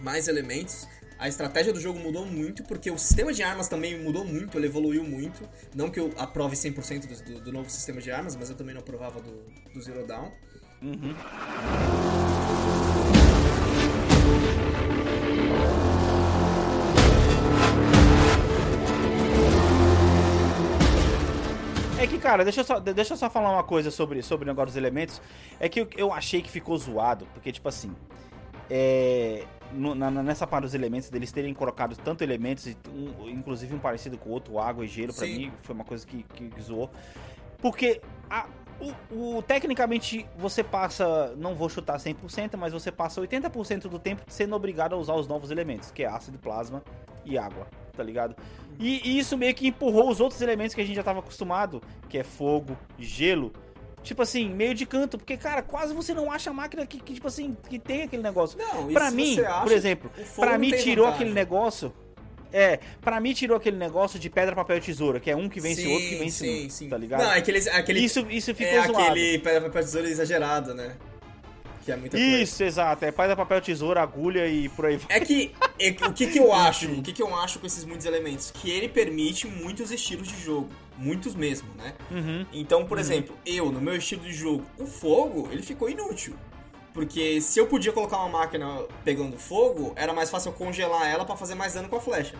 [0.00, 0.88] mais elementos,
[1.20, 4.66] a estratégia do jogo mudou muito, porque o sistema de armas também mudou muito, ele
[4.66, 5.46] evoluiu muito.
[5.74, 8.74] Não que eu aprove 100% do, do, do novo sistema de armas, mas eu também
[8.74, 10.30] não aprovava do, do Zero Dawn.
[10.80, 11.14] Uhum.
[21.98, 24.46] É que, cara, deixa eu só, deixa eu só falar uma coisa sobre, sobre o
[24.46, 25.20] negócio dos elementos.
[25.60, 27.94] É que eu, eu achei que ficou zoado, porque, tipo assim,
[28.70, 33.78] é, no- na- nessa parte dos elementos, deles terem colocado tanto elementos, um- inclusive um
[33.78, 35.36] parecido com o outro, água e gelo, pra Sim.
[35.36, 36.90] mim foi uma coisa que, que zoou.
[37.58, 38.46] Porque a-
[39.10, 44.22] o, o- tecnicamente você passa, não vou chutar 100%, mas você passa 80% do tempo
[44.28, 46.82] sendo obrigado a usar os novos elementos, que é ácido, plasma
[47.24, 48.34] e água, tá ligado?
[48.78, 51.82] E, e isso meio que empurrou os outros elementos que a gente já tava acostumado,
[52.08, 53.52] que é fogo, gelo,
[54.02, 57.28] tipo assim, meio de canto, porque cara, quase você não acha máquina que, que, tipo
[57.28, 58.58] assim, que tem aquele negócio.
[58.58, 61.92] Não, e Pra mim, por exemplo, pra mim tirou aquele negócio.
[62.52, 65.60] É, pra mim tirou aquele negócio de pedra, papel e tesoura, que é um que
[65.60, 66.88] vence o outro que vence sim, um, sim.
[66.88, 67.22] tá ligado?
[67.22, 68.98] Não, é aquele, aquele, isso, isso ficou é zoado.
[68.98, 70.96] aquele pedra papel tesoura exagerado, né?
[71.84, 72.42] Que é muita coisa.
[72.42, 73.04] Isso, exato.
[73.04, 75.16] É pedra, papel, tesoura, agulha e por aí vai.
[75.16, 77.84] É que é o que, que eu acho, o que, que eu acho com esses
[77.84, 80.68] muitos elementos, que ele permite muitos estilos de jogo,
[81.00, 81.94] muitos mesmo, né?
[82.10, 82.46] Uhum.
[82.52, 86.34] Então, por exemplo, eu no meu estilo de jogo, o fogo, ele ficou inútil.
[86.92, 88.66] Porque se eu podia colocar uma máquina
[89.04, 92.34] pegando fogo, era mais fácil eu congelar ela pra fazer mais dano com a flecha.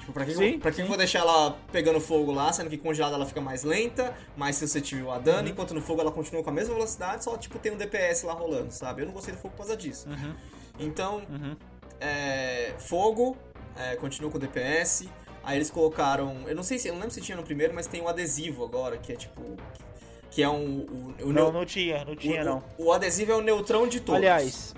[0.00, 0.82] Tipo, pra que, que eu- Sim, pra que sim.
[0.82, 4.56] eu vou deixar ela pegando fogo lá, sendo que congelada ela fica mais lenta, mais
[4.56, 5.22] suscetível a Uhum.
[5.22, 8.24] dano, enquanto no fogo ela continua com a mesma velocidade, só tipo tem um DPS
[8.26, 9.02] lá rolando, sabe?
[9.02, 10.08] Eu não gostei do fogo por causa disso.
[10.08, 10.34] Uhum.
[10.78, 11.56] Então, Uhum.
[12.00, 13.36] é, fogo,
[13.76, 15.08] é, continua com o DPS.
[15.44, 16.36] Aí eles colocaram.
[16.46, 16.88] Eu não sei se.
[16.88, 19.42] Eu não lembro se tinha no primeiro, mas tem o adesivo agora, que é tipo.
[20.30, 21.14] Que é um.
[21.20, 22.64] O, o, Não, não tinha, não tinha o- não.
[22.78, 24.16] O, o adesivo é o neutrão de todos.
[24.18, 24.74] Aliás,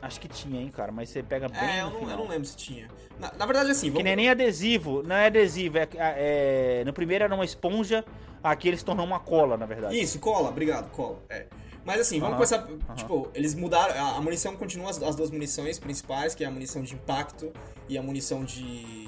[0.00, 2.44] acho que tinha, hein, cara, mas você pega bem É, eu não, eu não lembro
[2.46, 2.88] se tinha.
[3.18, 4.04] Na, na verdade, assim, Que vamos.
[4.04, 8.04] nem, nem adesivo, não é adesivo, é, é- no primeiro era uma esponja,
[8.42, 9.98] aqui eles tornam uma cola, na verdade.
[9.98, 11.18] Isso, cola, obrigado, cola.
[11.28, 11.46] É.
[11.84, 12.94] Mas assim, vamos Aham, começar.
[12.96, 13.94] Tipo, eles mudaram.
[13.94, 17.52] A, a munição continua as, as duas munições principais, que é a munição de impacto
[17.88, 19.05] e a munição de.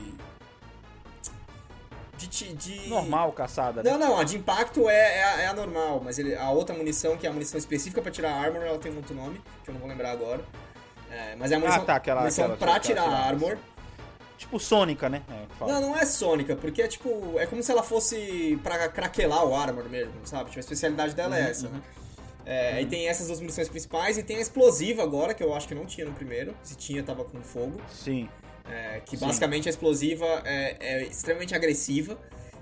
[2.26, 2.52] De.
[2.54, 3.90] de Normal, caçada, né?
[3.90, 6.74] Não, não, a de impacto é, é, a, é a normal, mas ele- a outra
[6.74, 9.70] munição, que é a munição específica pra tirar armor, ela tem um outro nome, que
[9.70, 10.42] eu não vou lembrar agora.
[11.10, 13.58] É, mas é a munição, tá, aquela- munição aquela- pra tirar aquela- armor.
[14.36, 15.22] Tipo Sônica, né?
[15.28, 15.66] É.
[15.66, 17.34] Não, não é sônica, porque é tipo.
[17.38, 20.44] É como se ela fosse pra craquelar o armor mesmo, sabe?
[20.50, 21.80] Tipo, a especialidade dela Uhum, é essa, né?
[22.46, 25.66] É, Aí tem essas duas munições principais e tem a explosiva agora, que eu acho
[25.68, 26.54] que não tinha no primeiro.
[26.62, 27.80] Se tinha, tava com fogo.
[27.90, 28.28] Sim.
[28.70, 29.26] É, que Sim.
[29.26, 32.18] basicamente a explosiva é, é extremamente agressiva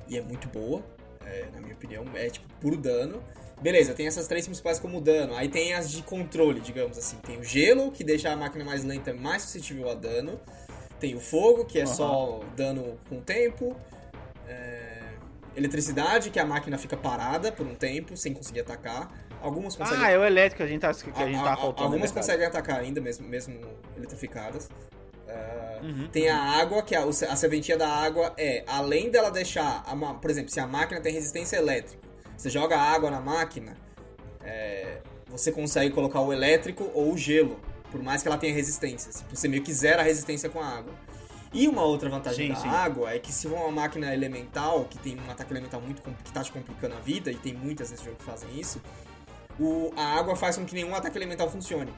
[0.09, 0.83] e é muito boa,
[1.25, 3.23] é, na minha opinião, é tipo puro dano.
[3.61, 5.35] Beleza, tem essas três principais como dano.
[5.35, 7.17] Aí tem as de controle, digamos assim.
[7.19, 10.39] Tem o gelo, que deixa a máquina mais lenta e mais suscetível a dano.
[11.01, 11.95] Tem o fogo, que é Aham.
[11.95, 13.75] só dano com o tempo.
[14.47, 14.93] É,
[15.57, 19.11] Eletricidade, que a máquina fica parada por um tempo, sem conseguir atacar.
[19.41, 20.05] Algumas conseguem.
[20.05, 21.85] Ah, é o elétrico que a gente tá, que a gente A- tá a- faltando.
[21.85, 22.15] Algumas é verdade.
[22.15, 23.59] conseguem atacar ainda, mesmo, mesmo
[23.97, 24.69] eletrificadas.
[25.83, 26.09] Uhum.
[26.09, 30.15] Tem a água, que a, o- a serventia da água é, além dela deixar, a
[30.15, 32.03] por exemplo, se a máquina tem resistência elétrica,
[32.37, 33.77] você joga água na máquina,
[34.43, 39.13] é, você consegue colocar o elétrico ou o gelo, por mais que ela tenha resistência.
[39.31, 40.93] Você meio que zera a resistência com a água.
[41.53, 42.69] E uma outra vantagem Sim, da sim.
[42.69, 46.33] água é que se for uma máquina elemental, que tem um ataque elemental muito que
[46.33, 48.83] tá te complicando a vida, e tem muitas nesse jogo que fazem isso,
[49.59, 51.93] o, a água faz com que nenhum ataque elemental funcione.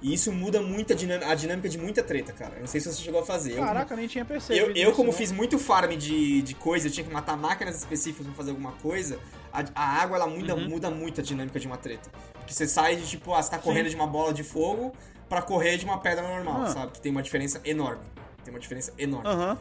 [0.00, 2.54] E isso muda muito a dinâmica, a dinâmica de muita treta, cara.
[2.54, 3.56] Eu não sei se você chegou a fazer.
[3.56, 4.70] Caraca, eu nem tinha percebido.
[4.70, 5.12] eu, eu, como não.
[5.12, 8.72] fiz muito farm de, de coisa, eu tinha que matar máquinas específicas pra fazer alguma
[8.72, 9.18] coisa,
[9.52, 10.68] a, a água ela muda, Uhum.
[10.68, 12.10] muda muito a dinâmica de uma treta.
[12.34, 14.92] Porque você sai de tipo, ah, você tá correndo de uma bola de fogo
[15.28, 16.66] pra correr de uma pedra normal, Ah.
[16.68, 16.92] sabe?
[16.92, 18.02] Que tem uma diferença enorme.
[18.44, 19.28] Tem uma diferença enorme.
[19.28, 19.58] Aham.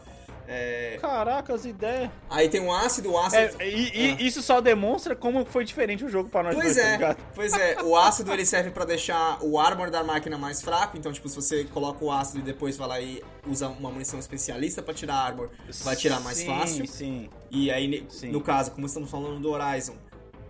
[0.50, 2.10] É, Caraca, as ideias.
[2.30, 3.58] Aí tem o ácido, o ácido.
[3.62, 4.22] É, e, Ah.
[4.24, 7.18] isso só demonstra como foi diferente o jogo pra nós Pois dois, tá é, ligado?
[7.36, 7.84] pois é.
[7.84, 10.98] O ácido ele serve pra deixar o armor da máquina mais fraco.
[10.98, 14.18] Então, tipo, se você coloca o ácido e depois vai lá e usa uma munição
[14.20, 15.50] especialista pra tirar armor,
[15.84, 16.88] vai tirar mais sim, fácil.
[16.88, 18.32] Sim, E aí, Sim.
[18.32, 19.96] no caso, como estamos falando do Horizon,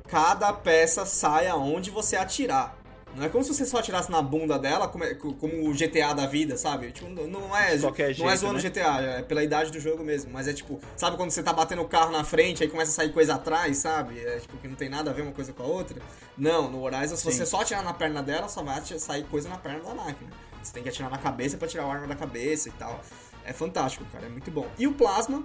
[0.07, 2.76] cada peça sai aonde você atirar.
[3.17, 6.13] Não é como se você só atirasse na bunda dela, como, é, como o GTA
[6.13, 6.91] da vida, sabe?
[6.91, 8.69] Tipo, não é, não jeito, é zoando né?
[8.69, 10.31] GTA, é pela idade do jogo mesmo.
[10.31, 12.93] Mas é tipo, sabe quando você tá batendo o carro na frente, aí começa a
[12.93, 14.19] sair coisa atrás, sabe?
[14.19, 15.99] É tipo, que não tem nada a ver uma coisa com a outra.
[16.37, 19.57] Não, no Horizon, se você só atirar na perna dela, só vai sair coisa na
[19.57, 20.29] perna da máquina.
[20.61, 23.01] Você tem que atirar na cabeça para tirar o arma da cabeça e tal.
[23.43, 24.67] É fantástico, cara, é muito bom.
[24.77, 25.43] E o plasma,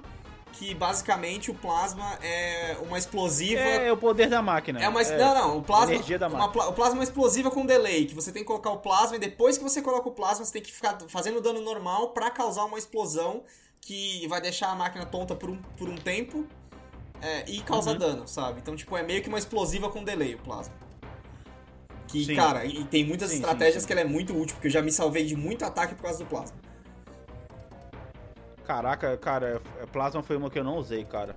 [0.52, 3.60] que basicamente o plasma é uma explosiva.
[3.60, 4.80] É, é o poder da máquina.
[4.80, 5.02] É uma.
[5.02, 5.94] É, não, não, o plasma.
[5.94, 6.52] Energia da máquina.
[6.52, 9.16] Uma, o plasma é uma explosiva com delay, que você tem que colocar o plasma
[9.16, 12.30] e depois que você coloca o plasma, você tem que ficar fazendo dano normal para
[12.30, 13.42] causar uma explosão
[13.80, 16.46] que vai deixar a máquina tonta por um, por um tempo
[17.20, 17.98] é, e causa uhum.
[17.98, 18.60] dano, sabe?
[18.60, 20.74] Então, tipo, é meio que uma explosiva com delay o plasma.
[22.06, 22.34] Que, sim.
[22.34, 24.82] cara, e tem muitas sim, estratégias sim, que ela é muito útil, porque eu já
[24.82, 26.56] me salvei de muito ataque por causa do plasma.
[28.66, 29.60] Caraca, cara,
[29.92, 31.34] plasma foi uma que eu não usei, cara.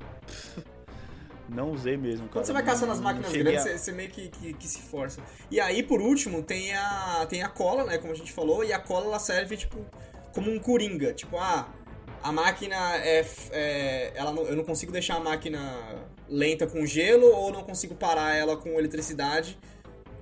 [1.49, 2.31] não usei mesmo, cara.
[2.33, 3.77] Quando você vai caçando as máquinas grandes, a...
[3.77, 5.21] você, meio que, que, que, se força.
[5.49, 8.71] E aí, por último, tem a, tem a cola, né, como a gente falou, e
[8.71, 9.83] a cola ela serve, tipo,
[10.33, 11.13] como um coringa.
[11.13, 11.67] Tipo, ah,
[12.21, 13.25] a máquina é.
[13.51, 15.61] é ela não, eu não consigo deixar a máquina
[16.27, 19.57] lenta com gelo ou não consigo parar ela com eletricidade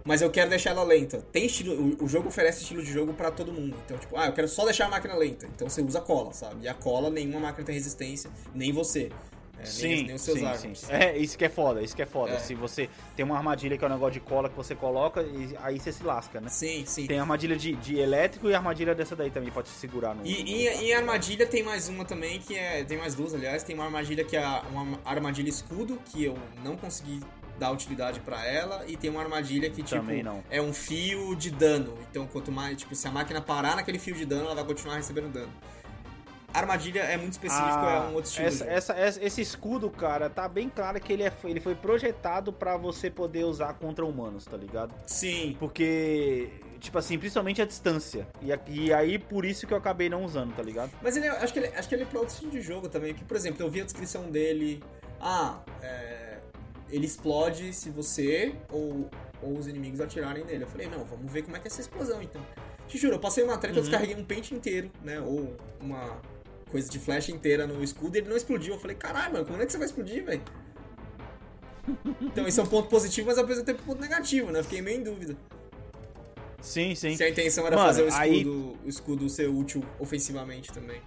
[0.05, 1.19] mas eu quero deixar ela lenta.
[1.31, 3.75] Tem estilo, o, o jogo oferece estilo de jogo para todo mundo.
[3.85, 5.45] Então, tipo, ah, eu quero só deixar a máquina lenta.
[5.47, 6.65] Então você usa cola, sabe?
[6.65, 9.09] E a cola, nenhuma máquina tem resistência, nem você.
[9.57, 10.79] É, sim, nem, nem os seus sim, armas.
[10.79, 10.91] sim.
[10.91, 12.33] É, isso que é foda, isso que é foda.
[12.33, 12.39] É.
[12.39, 15.55] Se você tem uma armadilha que é um negócio de cola que você coloca, e
[15.61, 16.49] aí você se lasca, né?
[16.49, 17.07] Sim, sim.
[17.07, 20.25] Tem armadilha de, de elétrico e armadilha dessa daí também pode se segurar no.
[20.25, 22.83] E, e, e armadilha tem mais uma também que é.
[22.83, 23.63] Tem mais duas, aliás.
[23.63, 27.21] Tem uma armadilha que é uma armadilha escudo, que eu não consegui
[27.63, 30.03] dá utilidade para ela e tem uma armadilha que tipo
[30.49, 31.97] é um fio de dano.
[32.11, 34.97] Então quanto mais, tipo, se a máquina parar naquele fio de dano, ela vai continuar
[34.97, 35.51] recebendo dano.
[36.53, 38.47] A armadilha é muito específico, ah, é um outro estilo.
[38.47, 42.53] Essa, essa, essa, esse escudo, cara, tá bem claro que ele, é, ele foi projetado
[42.53, 44.93] para você poder usar contra humanos, tá ligado?
[45.07, 45.55] Sim.
[45.59, 46.49] Porque,
[46.79, 48.27] tipo assim, principalmente a distância.
[48.39, 50.91] E, e aí, por isso que eu acabei não usando, tá ligado?
[51.01, 53.15] Mas ele, acho, que ele, acho que ele é pra outro estilo de jogo também.
[53.15, 54.83] Que, por exemplo, eu vi a descrição dele.
[55.19, 56.22] Ah, é
[56.93, 59.09] ele explode se você ou,
[59.41, 60.63] ou os inimigos atirarem nele.
[60.63, 62.39] Eu falei, não, vamos ver como é que é essa explosão então.
[62.87, 63.79] Te juro, eu passei uma treta, uhum.
[63.79, 65.19] eu descarreguei um pente inteiro, né?
[65.19, 66.21] Ou uma
[66.69, 68.75] coisa de flecha inteira no escudo e ele não explodiu.
[68.75, 70.43] Eu falei, caralho, mano, como é que você vai explodir, velho?
[72.21, 74.63] Então, isso é um ponto positivo, mas ao mesmo tempo um ponto negativo, né?
[74.63, 75.35] Fiquei meio em dúvida.
[76.61, 77.15] Sim, sim.
[77.17, 78.45] Se a intenção era Mano, fazer o escudo, aí...
[78.85, 81.01] o escudo ser útil ofensivamente também.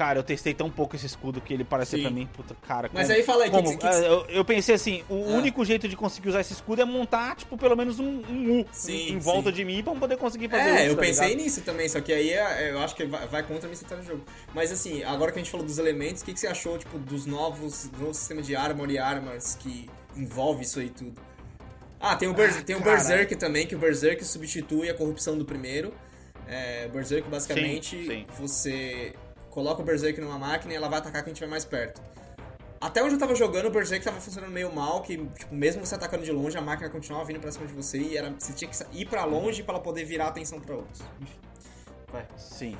[0.00, 2.04] Cara, eu testei tão pouco esse escudo que ele pareceu Sim.
[2.04, 2.88] pra mim, puta, cara.
[2.90, 3.96] Mas como, aí fala aí, como, que, que, que...
[3.96, 5.36] Eu, eu, pensei assim, o ah.
[5.36, 8.66] único jeito de conseguir usar esse escudo é montar, tipo, pelo menos um, um U
[8.72, 9.56] sim, em volta sim.
[9.56, 11.44] de mim pra poder conseguir fazer É, eu tá pensei ligado?
[11.44, 14.02] nisso também, só que aí é, eu acho que vai, vai contra a minha no
[14.02, 14.24] jogo.
[14.54, 16.98] Mas assim, agora que a gente falou dos elementos, o que, que você achou, tipo,
[16.98, 19.86] dos novos, do novo sistema de armor e armas que
[20.16, 21.20] envolve isso aí tudo?
[22.00, 25.36] Ah, tem o, Ber ah, tem o Berserk também, que o Berserk substitui a corrupção
[25.36, 25.92] do primeiro.
[26.48, 29.14] É, Berserk, basicamente, sim, você
[29.50, 32.00] coloca o Berserk numa máquina e ela vai atacar quem estiver mais perto.
[32.80, 35.94] Até onde eu tava jogando, o Berserk tava funcionando meio mal, que, tipo, mesmo você
[35.94, 38.70] atacando de longe, a máquina continuava vindo pra cima de você e era, você tinha
[38.70, 41.02] que ir para longe para ela poder virar a atenção para outros.
[41.20, 41.38] Enfim.
[42.10, 42.26] Vai.
[42.38, 42.78] Sim.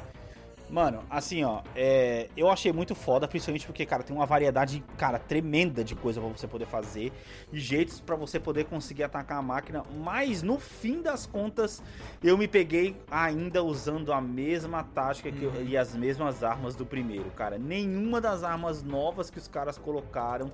[0.70, 5.18] Mano, assim, ó, é, eu achei muito foda, principalmente porque, cara, tem uma variedade, cara,
[5.18, 7.12] tremenda de coisa para você poder fazer
[7.52, 11.82] e jeitos para você poder conseguir atacar a máquina, mas no fim das contas,
[12.22, 15.66] eu me peguei ainda usando a mesma tática que eu, uhum.
[15.66, 17.58] e as mesmas armas do primeiro, cara.
[17.58, 20.52] Nenhuma das armas novas que os caras colocaram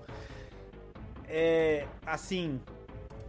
[1.29, 2.59] é, assim,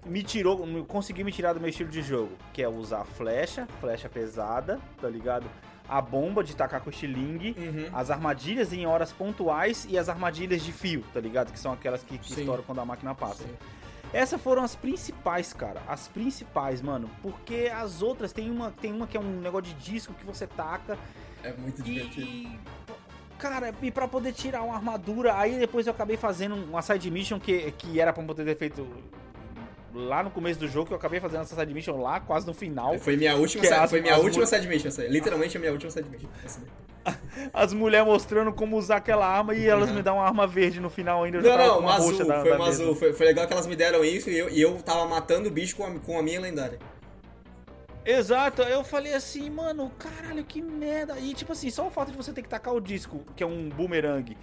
[0.06, 4.08] me tirou, conseguiu me tirar do meu estilo de jogo, que é usar flecha, flecha
[4.08, 5.45] pesada, tá ligado?
[5.88, 7.89] A bomba de tacar com estilingue, uhum.
[7.93, 11.52] as armadilhas em horas pontuais e as armadilhas de fio, tá ligado?
[11.52, 13.43] Que são aquelas que, que estouram quando a máquina passa.
[13.43, 13.56] Sim.
[14.13, 15.82] Essas foram as principais, cara.
[15.88, 17.10] As principais, mano.
[17.21, 20.47] Porque as outras tem uma, tem uma que é um negócio de disco que você
[20.47, 20.97] taca.
[21.43, 22.26] É muito divertido.
[22.26, 22.60] E,
[23.38, 27.39] cara, e pra poder tirar uma armadura, aí depois eu acabei fazendo uma side mission
[27.39, 28.88] que, que era pra poder ter feito
[29.93, 32.54] lá no começo do jogo, que eu acabei fazendo essa side mission lá, quase no
[32.54, 32.97] final.
[33.00, 35.91] Foi minha última, side, as, foi minha última side mission, essa, literalmente a minha última
[35.91, 36.30] side mission.
[37.54, 39.95] As mulheres mostrando como usar aquela arma e elas uhum.
[39.95, 41.39] me dão uma arma verde no final ainda.
[41.41, 42.95] não, não, uma azul, da, foi da uma azul.
[42.95, 45.52] Foi, foi, legal que elas me deram isso e eu, e eu tava matando o
[45.52, 46.80] bicho com a, com a minha lendária.
[48.06, 51.17] Exato, eu falei assim, mano, caralho, que merda.
[51.19, 53.45] E tipo assim, só o fato de você ter que tacar o disco, que é
[53.45, 54.36] um boomerang,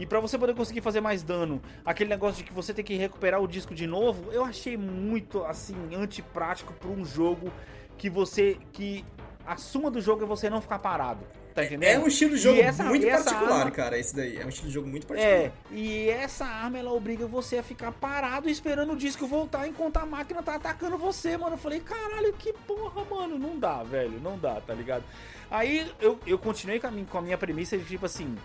[0.00, 2.94] e para você poder conseguir fazer mais dano, aquele negócio de que você tem que
[2.96, 7.52] recuperar o disco de novo, eu achei muito assim antiprático para um jogo
[7.98, 9.04] que você que
[9.46, 11.20] a suma do jogo é você não ficar parado.
[11.54, 12.04] Tá É entendendo?
[12.04, 14.36] um estilo de jogo essa- muito essa particular, arma- cara, esse daí.
[14.36, 15.36] É um estilo de jogo muito particular.
[15.36, 19.96] É, e essa arma ela obriga você a ficar parado esperando o disco voltar enquanto
[19.96, 21.54] a máquina tá atacando você, mano.
[21.54, 23.36] Eu falei, caralho, que porra, mano.
[23.36, 25.02] Não dá, velho, não dá, tá ligado?
[25.50, 28.36] Aí eu, eu continuei com a, minha, com a minha premissa de tipo assim.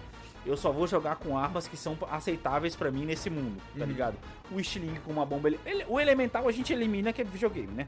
[0.45, 3.85] Eu só vou jogar com armas que são aceitáveis pra mim nesse mundo, tá Uhum.
[3.87, 4.15] ligado?
[4.51, 5.47] O estilingue com uma bomba.
[5.49, 7.87] ele- ele- o elemental a gente elimina que é videogame, né?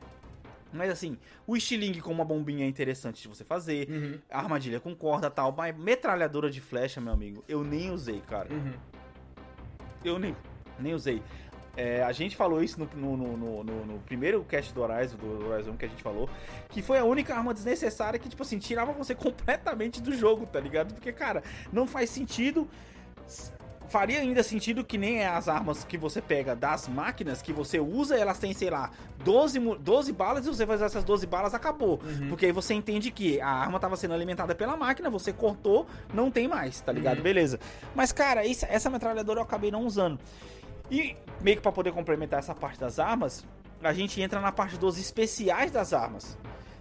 [0.74, 3.88] Mas assim, o estilingue com uma bombinha é interessante de você fazer.
[3.90, 5.52] Uhum, armadilha com corda e tal.
[5.52, 8.52] Mas metralhadora de flecha, meu amigo, eu nem usei, cara.
[8.52, 8.74] uhum.
[10.04, 10.36] Eu nem,
[10.80, 11.22] nem usei.
[11.78, 15.74] É, a gente falou isso no, no, no, no- primeiro cast do Horizon, do Horizon
[15.78, 16.28] que a gente falou,
[16.70, 20.60] que foi a única arma desnecessária que, tipo assim, tirava você completamente do jogo, tá
[20.60, 20.94] ligado?
[20.96, 22.68] Porque, cara, não faz sentido.
[23.90, 28.18] Faria ainda sentido que nem as armas que você pega das máquinas que você usa,
[28.18, 28.92] elas têm, sei lá,
[29.24, 32.02] 12, mu- 12 balas e você vai usar essas 12 balas, acabou.
[32.04, 32.28] Uhum.
[32.28, 36.30] Porque aí você entende que a arma tava sendo alimentada pela máquina, você cortou, não
[36.30, 37.18] tem mais, tá ligado?
[37.18, 37.24] Uhum.
[37.24, 37.62] Beleza.
[37.96, 40.20] Mas, cara, essa metralhadora eu acabei não usando.
[40.90, 43.46] E meio que pra poder complementar essa parte das armas,
[43.82, 46.38] a gente entra na parte dos especiais das armas.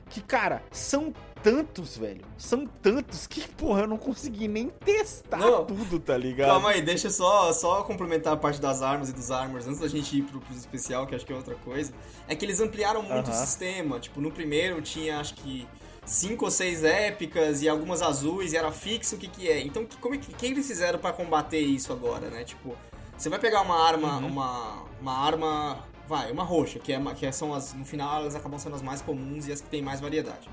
[0.09, 2.25] Que, cara, são tantos, velho.
[2.38, 5.64] São tantos que, porra, eu não consegui nem testar Não.
[5.64, 6.49] tudo, tá ligado?
[6.49, 9.88] Calma aí, deixa só, só complementar a parte das armas e dos armors antes da
[9.88, 11.92] gente ir pro, pro especial, que acho que é outra coisa.
[12.29, 13.45] É que eles ampliaram muito o Aham.
[13.47, 13.99] sistema.
[13.99, 15.66] Tipo, no primeiro tinha acho que
[16.05, 19.61] cinco ou seis épicas e algumas azuis e era fixo o que que é.
[19.61, 22.45] Então, que, como é que, que eles fizeram pra combater isso agora, né?
[22.45, 22.77] Tipo,
[23.16, 24.26] você vai pegar uma arma, Uhum.
[24.26, 28.59] uma, uma arma, vai, uma roxa, que, é, que são as, no final elas acabam
[28.59, 30.48] sendo as mais comuns e as que tem mais variedade.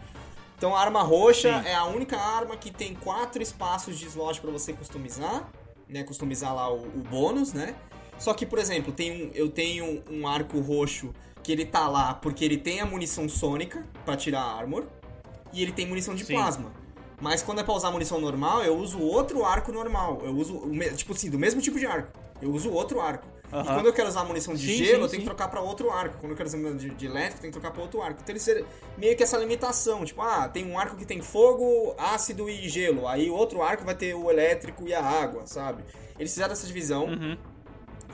[0.58, 1.68] Então a arma roxa Sim.
[1.68, 5.50] é a única arma que tem quatro espaços de slot pra você customizar,
[5.90, 6.04] né?
[6.04, 7.76] Customizar lá o, o bônus, né?
[8.18, 12.14] Só que, por exemplo, tem um, eu tenho um arco roxo que ele tá lá
[12.14, 14.88] porque ele tem a munição sônica pra tirar armor
[15.52, 16.36] e ele tem munição de Sim.
[16.36, 16.72] plasma.
[17.20, 20.22] Mas quando é pra usar munição normal, eu uso outro arco normal.
[20.24, 20.62] Eu uso,
[20.96, 22.12] tipo assim, do mesmo tipo de arco.
[22.44, 23.28] Eu uso outro arco.
[23.52, 23.76] E Aham.
[23.76, 25.18] quando eu quero usar munição de Sim, gelo, sim, eu tenho sim.
[25.20, 26.18] que trocar pra outro arco.
[26.20, 28.20] Quando eu quero usar munição de, de elétrico, eu tenho que trocar pra outro arco.
[28.22, 28.66] Então eles
[28.98, 30.04] meio que essa limitação.
[30.04, 33.08] Tipo, ah, tem um arco que tem fogo, ácido e gelo.
[33.08, 35.84] Aí o outro arco vai ter o elétrico e a água, sabe?
[36.20, 37.06] Eles fizeram essa divisão.
[37.06, 37.38] Uhum.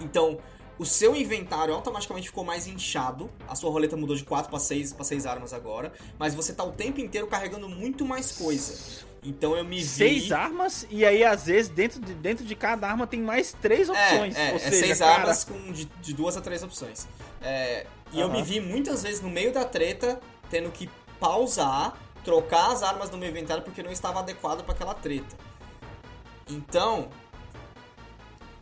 [0.02, 0.38] Então,
[0.78, 3.30] o seu inventário automaticamente ficou mais inchado.
[3.48, 6.64] A sua roleta mudou de 4 para 6 para 6 armas agora, mas você tá
[6.64, 9.06] o tempo inteiro carregando muito mais coisa.
[9.24, 12.88] Então eu me vi Seis armas, e aí às vezes dentro de, dentro de cada
[12.88, 14.36] arma tem mais três opções.
[14.36, 17.08] É, é, ou é seja, seis cara, armas com de, de duas a três opções.
[17.42, 18.38] É, e eu Aham.
[18.38, 23.18] me vi muitas vezes no meio da treta tendo que pausar, trocar as armas do
[23.18, 25.36] meu inventário porque não estava adequado para aquela treta.
[26.50, 27.10] Então,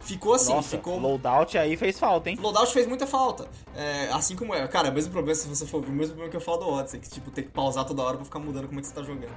[0.01, 2.37] ficou assim, Nossa, ficou loadout aí fez falta, hein?
[2.41, 3.47] Loadout fez muita falta.
[3.75, 4.67] É, assim como é.
[4.67, 6.99] Cara, o mesmo problema se você for o mesmo problema que eu falo do Odyssey,
[6.99, 9.03] que tipo, tem que pausar toda hora pra ficar mudando como é que você tá
[9.03, 9.35] jogando.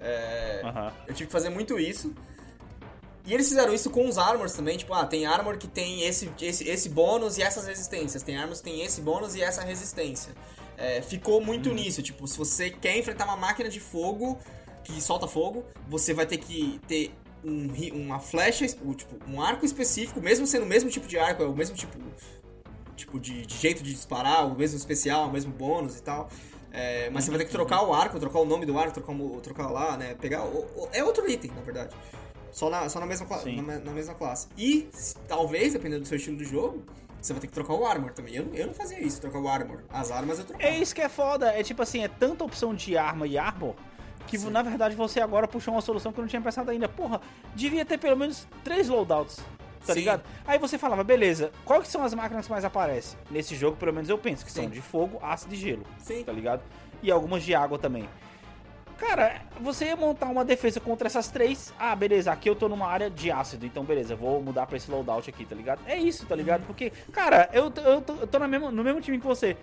[0.00, 0.92] É, Aham.
[1.06, 2.14] Eu tive que fazer muito isso.
[3.26, 6.30] E eles fizeram isso com os armors também, tipo, ah, tem armor que tem esse,
[6.40, 10.32] esse, esse bônus e essas resistências, tem armors que tem esse bônus e essa resistência.
[10.78, 14.38] É, ficou muito nisso, tipo, se você quer enfrentar uma máquina de fogo
[14.84, 17.12] que solta fogo, você vai ter que ter
[17.44, 21.46] um, uma flecha, tipo, um arco específico, mesmo sendo o mesmo tipo de arco, é
[21.46, 21.98] o mesmo tipo,
[22.94, 26.30] tipo de, de jeito de disparar, o mesmo especial, o mesmo bônus e tal.
[26.78, 29.12] É, mas você vai ter que trocar o arco, trocar o nome do arco, trocar,
[29.12, 30.14] o- trocar lá, né?
[30.20, 30.44] Pegar.
[30.44, 31.96] o- o- é outro item, na verdade.
[32.52, 33.26] Só na, só na, mesma,
[33.66, 34.48] na, na mesma classe.
[34.58, 36.82] E, se- talvez, dependendo do seu estilo de jogo,
[37.20, 38.34] você vai ter que trocar o armor também.
[38.36, 39.84] Eu, não- eu não fazia isso, trocar o armor.
[39.90, 40.68] As armas eu trocava.
[40.70, 41.48] É isso que é foda.
[41.48, 43.74] É tipo assim, é tanta opção de arma e armor
[44.26, 44.50] que Sim.
[44.50, 46.88] na verdade você agora puxou uma solução que eu não tinha pensado ainda.
[46.88, 47.20] Porra,
[47.54, 49.38] devia ter pelo menos três loadouts.
[49.86, 50.00] Tá Sim.
[50.00, 50.22] ligado?
[50.46, 53.18] Aí você falava, beleza, qual que são as máquinas que mais aparecem?
[53.30, 54.70] Nesse jogo, pelo menos eu penso, que são Sim.
[54.70, 55.84] de fogo, ácido e gelo.
[55.98, 56.24] Sim.
[56.24, 56.62] Tá ligado?
[57.02, 58.08] E algumas de água também.
[58.98, 61.72] Cara, você ia montar uma defesa contra essas três.
[61.78, 64.90] Ah, beleza, aqui eu tô numa área de ácido, então beleza, vou mudar pra esse
[64.90, 65.80] loadout aqui, tá ligado?
[65.86, 66.60] É isso, tá ligado?
[66.62, 66.66] Uhum.
[66.66, 69.54] Porque, cara, eu, tô- eu tô, eu tô na mesma, no mesmo time que você.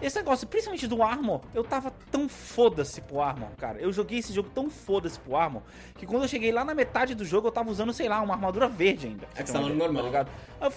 [0.00, 3.78] Esse negócio, principalmente do Armor, eu tava tão foda-se pro Armor, cara.
[3.78, 5.62] Eu joguei esse jogo tão foda-se pro Armor,
[5.96, 8.34] que quando eu cheguei lá na metade do jogo, eu tava usando, sei lá, uma
[8.34, 9.28] armadura verde ainda.
[9.36, 10.02] É que uma no normal.
[10.02, 10.30] Tá ligado?
[10.60, 10.72] Eu,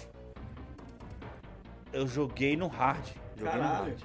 [2.02, 3.06] eu joguei no hard.
[3.38, 3.84] Joguei no Caralho.
[3.86, 4.00] hard.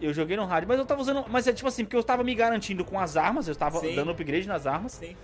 [0.00, 1.24] Eu joguei no hard, mas eu tava usando.
[1.28, 3.94] Mas é tipo assim, porque eu tava me garantindo com as armas, eu tava Sim.
[3.94, 4.92] dando upgrade nas armas.
[4.92, 5.14] Sim.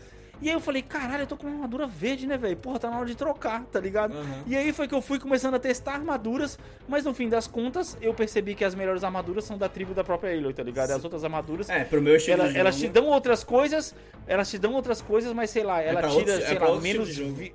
[0.40, 2.56] E aí eu falei, caralho, eu tô com uma armadura verde, né, velho?
[2.58, 4.14] Porra, tá na hora de trocar, tá ligado?
[4.14, 4.42] Uhum.
[4.46, 7.96] E aí foi que eu fui começando a testar armaduras, mas no fim das contas,
[8.02, 10.90] eu percebi que as melhores armaduras são da tribo da própria Aloy, tá ligado?
[10.90, 13.94] As outras armaduras, É, pro meu estilo ela- elas te dão outras coisas,
[14.26, 16.68] elas te dão outras coisas, mas sei lá, ela pra tira, outro- é sei pra
[16.68, 17.16] lá, menos.
[17.16, 17.54] vi-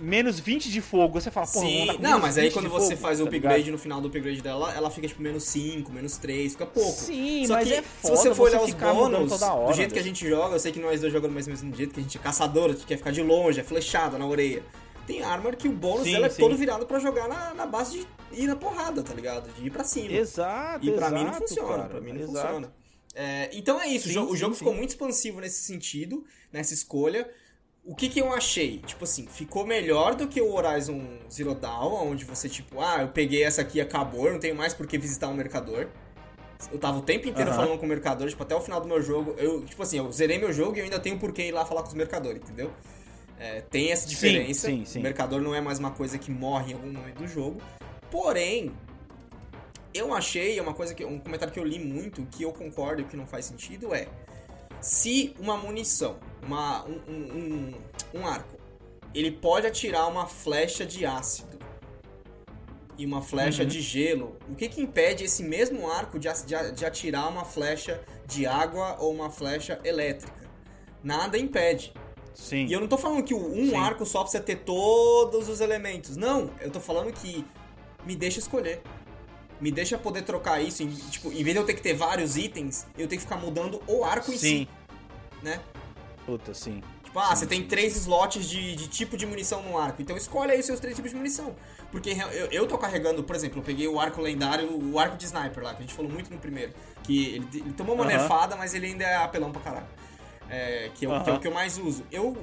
[0.00, 1.20] menos 20 de fogo.
[1.20, 3.72] Você fala, porra, Sim, não, mas aí quando você fogo, faz o tá upgrade ligado?
[3.72, 6.90] no final do upgrade dela, ela fica tipo menos 5, menos 3, fica pouco.
[6.92, 9.92] Sim, Só mas que é se foda você for olhar os bônus, hora, do jeito
[9.92, 10.06] que a Deus.
[10.18, 12.00] gente joga, eu sei que nós dois jogamos mais ou menos do mesmo jeito, que
[12.00, 14.62] a gente é caçador, a gente quer ficar de longe, é flechada na orelha.
[15.06, 16.40] Tem armor que o bônus Sim, dela é sim.
[16.42, 19.52] todo virado pra jogar na, na base de ir na porrada, tá ligado?
[19.54, 20.12] De ir pra cima.
[20.12, 22.46] Exato, E pra exato, mim não funciona, cara, pra mim não exato.
[22.46, 22.72] funciona.
[23.14, 27.28] É, então é isso, o Sim, o jogo ficou muito expansivo nesse sentido, nessa escolha.
[27.82, 28.78] O que que eu achei?
[28.80, 33.08] Tipo assim, ficou melhor do que o Horizon Zero Dawn, onde você tipo, ah, eu
[33.08, 35.88] peguei essa aqui e acabou, eu não tenho mais por que visitar um mercador.
[36.70, 37.62] Eu tava o tempo inteiro Aham.
[37.62, 40.12] falando com o mercador, tipo, até o final do meu jogo, eu, tipo assim, eu
[40.12, 42.42] zerei meu jogo e eu ainda tenho por que ir lá falar com os mercadores,
[42.42, 42.70] entendeu?
[43.38, 44.66] É, tem essa Sim, diferença.
[44.68, 44.98] sim, sim.
[44.98, 47.62] O mercador não é mais uma coisa que morre em algum momento do jogo.
[48.10, 48.70] Porém,
[49.94, 53.00] eu achei, é uma coisa que um comentário que eu li muito, que eu concordo
[53.00, 54.06] e que não faz sentido é
[54.82, 57.72] se uma munição, uma, um, um,
[58.14, 58.56] um- um arco,
[59.14, 61.58] ele pode atirar uma flecha de ácido
[62.98, 63.68] e uma flecha Uhum.
[63.68, 68.00] de gelo, o que que impede esse mesmo arco de, de de atirar uma flecha
[68.26, 70.48] de água ou uma flecha elétrica?
[71.02, 71.92] Nada impede.
[72.34, 72.66] Sim.
[72.66, 73.76] E eu não tô falando que um Sim.
[73.76, 76.16] arco só precisa ter todos os elementos.
[76.16, 77.44] Não, eu tô falando que
[78.04, 78.82] me deixa escolher.
[79.60, 80.82] Me deixa poder trocar isso.
[80.82, 83.36] Em, tipo, em vez de eu ter que ter vários itens, eu tenho que ficar
[83.36, 84.66] mudando o arco em Sim.
[84.66, 84.68] si.
[85.42, 85.58] Né?
[86.26, 86.82] Puta, sim.
[87.04, 90.00] Tipo, ah, Sim, você tem três slots de, de tipo de munição no arco.
[90.00, 91.56] Então escolhe aí os seus três tipos de munição.
[91.90, 95.24] Porque eu, eu tô carregando, por exemplo, eu peguei o arco lendário, o arco de
[95.24, 96.72] sniper lá, que a gente falou muito no primeiro.
[97.02, 98.12] Que ele, ele tomou uma Aham.
[98.12, 99.86] nerfada, mas ele ainda é apelão pra caralho.
[100.48, 102.04] É, que, é o, que é o que eu mais uso.
[102.10, 102.36] Eu.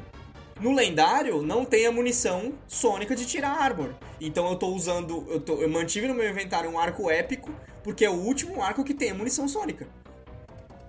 [0.60, 3.94] No lendário, não tem a munição sônica de tirar armor.
[4.20, 5.26] Então eu tô usando.
[5.30, 7.52] Eu, tô, eu mantive no meu inventário um arco épico,
[7.84, 9.88] porque é o último arco que tem a munição sônica.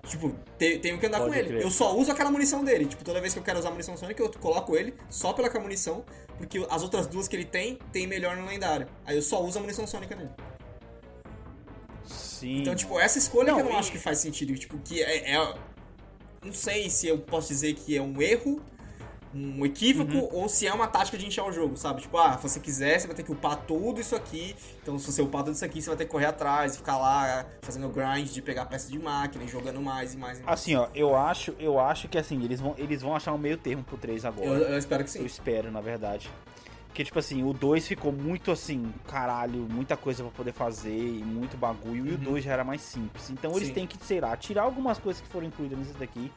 [0.07, 1.47] Tipo, te- tenho que andar Pode com ele.
[1.49, 1.61] crer.
[1.61, 2.85] Eu só uso aquela munição dele.
[2.85, 6.03] Tipo, toda vez que eu quero usar munição sônica, eu coloco ele só pela munição,
[6.37, 8.87] porque as outras duas que ele tem, tem melhor no lendário.
[9.05, 10.29] Aí eu só uso a munição sônica nele.
[12.05, 12.61] Sim.
[12.61, 14.55] Então, tipo, essa escolha Não, que eu não e- acho que faz sentido.
[14.57, 15.55] Tipo, que é, é-
[16.43, 18.61] Não sei se eu posso dizer que é um erro,
[19.33, 20.29] um equívoco, Uhum.
[20.31, 22.01] ou se é uma tática de inchar o jogo, sabe?
[22.01, 24.55] Tipo, ah, se você quiser, você vai ter que upar tudo isso aqui.
[24.81, 27.45] Então, se você upar tudo isso aqui, você vai ter que correr atrás, ficar lá
[27.61, 30.59] fazendo grind de pegar peça de máquina e jogando mais e mais e mais.
[30.59, 33.57] Assim, ó, eu acho, eu acho que assim, eles vão, eles vão achar um meio
[33.57, 34.47] termo pro 3 agora.
[34.47, 35.25] Eu, eu espero que Eu sim.
[35.25, 36.29] espero, na verdade.
[36.87, 41.23] Porque, tipo assim, o 2 ficou muito assim, caralho, muita coisa pra poder fazer e
[41.23, 42.07] muito bagulho.
[42.07, 43.29] E o 2 já era mais simples.
[43.29, 43.67] Então eles Uhum.
[43.67, 43.73] Sim.
[43.75, 46.31] têm que, sei lá, tirar algumas coisas que foram incluídas nisso daqui.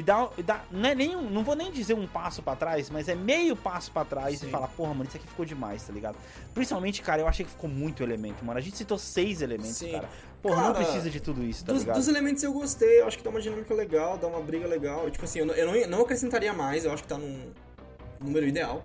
[0.00, 0.02] E
[0.36, 3.08] e dar não é nem um- não vou nem dizer um passo pra trás, mas
[3.08, 4.48] é meio passo pra trás Sim.
[4.48, 6.16] e falar, porra, mano, isso aqui ficou demais, tá ligado?
[6.52, 8.58] Principalmente, cara, eu achei que ficou muito elemento, mano.
[8.58, 9.92] A gente citou seis elementos, Sim.
[9.92, 10.08] cara.
[10.42, 11.96] Porra, não Cara, precisa de tudo isso, tá Dos, ligado?
[11.96, 15.10] dos elementos eu gostei, eu acho que dá uma dinâmica legal, dá uma briga legal.
[15.10, 17.50] Tipo assim, eu não, eu não, não acrescentaria mais, eu acho que tá num
[18.20, 18.84] número ideal.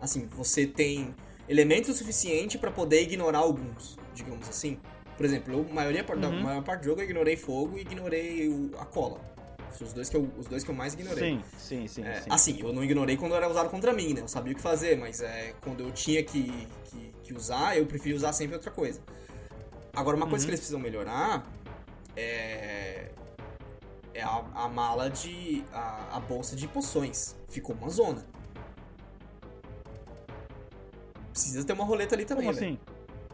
[0.00, 1.14] Assim, você tem
[1.48, 4.78] elementos o suficiente pra poder ignorar alguns, digamos assim.
[5.16, 6.42] Por exemplo, eu, a maioria, da Uhum.
[6.42, 9.20] maior parte do jogo eu ignorei fogo e ignorei o- a cola.
[9.72, 11.34] São os dois que eu, os dois que eu mais ignorei.
[11.34, 12.28] Sim, sim, sim, É, sim.
[12.30, 14.22] Assim, eu não ignorei quando era usado contra mim, né?
[14.22, 17.84] Eu sabia o que fazer, mas é, quando eu tinha que, que, que usar, eu
[17.86, 19.00] preferi usar sempre outra coisa.
[19.94, 20.46] Agora, uma coisa Uhum.
[20.46, 21.44] que eles precisam melhorar
[22.16, 23.10] é,
[24.14, 25.62] é a, a mala de.
[25.72, 27.34] A, a bolsa de poções.
[27.48, 28.24] Ficou uma zona.
[31.32, 32.78] Precisa ter uma roleta ali também, Como assim?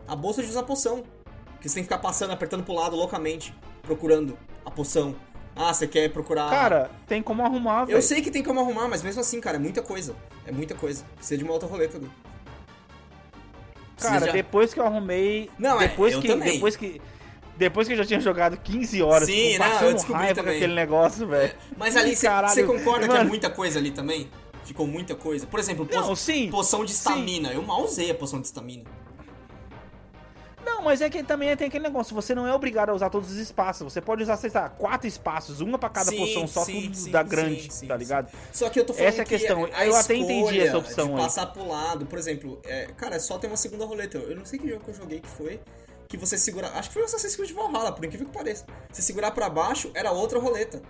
[0.09, 1.05] A bolsa de usar poção.
[1.61, 5.15] Que você tem que ficar passando, apertando pro lado loucamente, procurando a poção.
[5.55, 6.49] Ah, você quer procurar.
[6.51, 7.99] Cara, tem como arrumar, velho.
[7.99, 10.15] Eu sei que tem como arrumar, mas mesmo assim, cara, é muita coisa.
[10.47, 11.05] É muita coisa.
[11.17, 12.11] Precisa de uma outra roleta ali.
[13.97, 15.51] Precisa Cara, já- depois que eu arrumei.
[15.59, 16.55] Não, é, depois eu que, também.
[16.55, 17.01] Depois que.
[17.57, 20.57] Depois que eu já tinha jogado 15 horas, Sim, tipo, não, eu descobri raiva também.
[20.57, 21.53] aquele negócio, velho.
[21.77, 23.29] Mas ali, você concorda que é Mano.
[23.29, 24.29] muita coisa ali também?
[24.65, 25.47] Ficou muita coisa.
[25.47, 26.49] Por exemplo, po- Não, sim.
[26.51, 27.53] poção de estamina.
[27.53, 28.85] Eu mal usei a poção de estamina.
[30.65, 33.31] Não, mas é que também tem aquele negócio, você não é obrigado a usar todos
[33.31, 33.93] os espaços.
[33.93, 36.97] Você pode usar, sei lá, quatro espaços, uma pra cada Sim, poção, só sim, tudo
[36.97, 38.31] sim, da grande, tá ligado?
[38.53, 39.65] Só que eu tô falando Essa é a que questão.
[39.73, 41.19] a Eu até entendi essa opção de aí.
[41.19, 44.19] passar pro lado, por exemplo, é, cara, só tem uma segunda roleta.
[44.19, 45.61] Eu não sei que jogo que eu joguei que foi.
[46.09, 46.69] Que você segura.
[46.75, 48.67] Acho que foi o Assassin's Creed Valhalla, por incrível que pareça.
[48.93, 50.83] Você segurar pra baixo era outra roleta.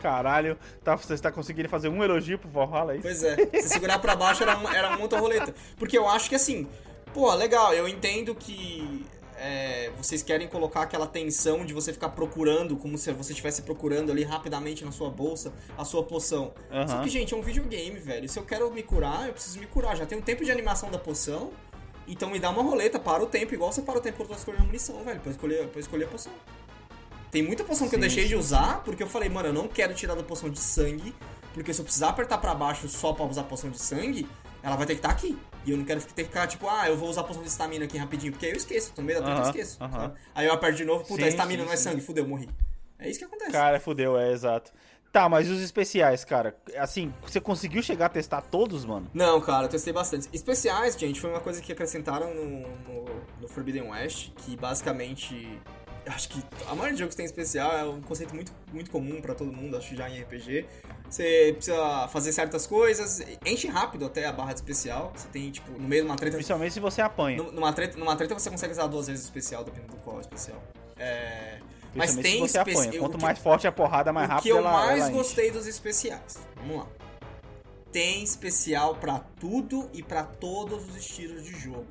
[0.00, 3.00] Caralho, tá, você tá conseguindo fazer um elogio pro Valhalla aí?
[3.00, 3.36] Pois é.
[3.60, 5.54] Se segurar pra baixo era era outra roleta.
[5.78, 6.66] Porque eu acho que assim,
[7.16, 9.06] pô, legal, eu entendo que
[9.38, 14.12] é, vocês querem colocar aquela tensão de você ficar procurando, como se você estivesse procurando
[14.12, 16.52] ali rapidamente na sua bolsa a sua poção.
[16.70, 16.86] Aham.
[16.86, 18.28] Só que, gente, é um videogame, velho.
[18.28, 19.96] Se eu quero me curar, eu preciso me curar.
[19.96, 21.52] Já tem um tempo de animação da poção.
[22.06, 24.34] Então me dá uma roleta, para o tempo, igual você para o tempo quando eu
[24.34, 26.32] tô escolhendo a munição, velho, pra escolher, pra escolher a poção.
[27.30, 29.54] Tem muita poção que eu Sim, deixei de sim, usar, porque eu falei, mano, eu
[29.54, 31.14] não quero tirar da poção de sangue,
[31.54, 34.28] porque se eu precisar apertar pra baixo só pra usar poção de sangue,
[34.62, 35.36] ela vai ter que estar aqui.
[35.66, 37.48] E eu não quero ter que ficar, tipo, ah, eu vou usar a poção de
[37.48, 39.82] estamina aqui rapidinho, porque aí eu esqueço, tô no meio da treta, eu esqueço.
[39.82, 40.00] aham.
[40.00, 40.14] sabe?
[40.34, 41.82] Aí eu aperto de novo, puta, Sim, estamina sim, não é sim.
[41.82, 42.48] sangue, fudeu, morri.
[42.98, 43.50] É isso que acontece.
[43.50, 44.72] Cara, fudeu, é exato.
[45.12, 46.54] Tá, mas os especiais, cara?
[46.76, 49.10] Assim, você conseguiu chegar a testar todos, mano?
[49.14, 50.28] Não, cara, eu testei bastante.
[50.32, 53.04] Especiais, gente, foi uma coisa que acrescentaram no, no,
[53.40, 55.58] no Forbidden West, que basicamente.
[56.06, 59.34] Acho que a maioria dos jogos tem especial é um conceito muito, muito comum pra
[59.34, 60.64] todo mundo, acho já em RPG.
[61.10, 65.12] Você precisa fazer certas coisas, enche rápido até a barra de especial.
[65.16, 66.36] Você tem, tipo, no meio de uma treta.
[66.36, 67.38] Principalmente se você apanha.
[67.42, 70.16] nu- Numa treta, numa treta você consegue usar duas vezes o especial, dependendo do qual
[70.16, 70.62] é o especial.
[70.98, 71.58] É.
[71.94, 72.90] Mas tem se você apanha.
[72.90, 75.10] o Quanto que- mais forte a porrada, mais o rápido que eu ela, mais ela
[75.10, 76.38] gostei dos especiais.
[76.56, 76.86] Vamos lá.
[77.90, 81.86] Tem especial pra tudo e pra todos os estilos de jogo.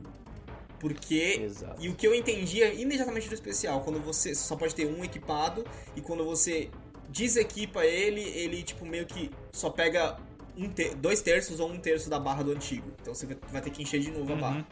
[0.80, 1.40] Porque.
[1.44, 1.82] Exato.
[1.84, 5.66] E o que eu entendia imediatamente do especial, quando você só pode ter um equipado
[5.96, 6.70] e quando você
[7.10, 10.18] desequipa ele, ele tipo meio que só pega
[10.58, 12.92] um ter- dois terços ou um terço da barra do antigo.
[13.02, 14.42] Então você vai- ter que encher de novo a Uhum.
[14.42, 14.68] barra.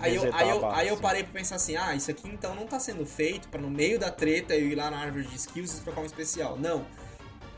[0.00, 2.28] Aí eu, aí, a eu, barra, aí eu parei pra pensar assim, ah, isso aqui
[2.28, 5.24] então não tá sendo feito pra no meio da treta eu ir lá na árvore
[5.26, 6.56] de skills e trocar um especial.
[6.58, 6.86] Não.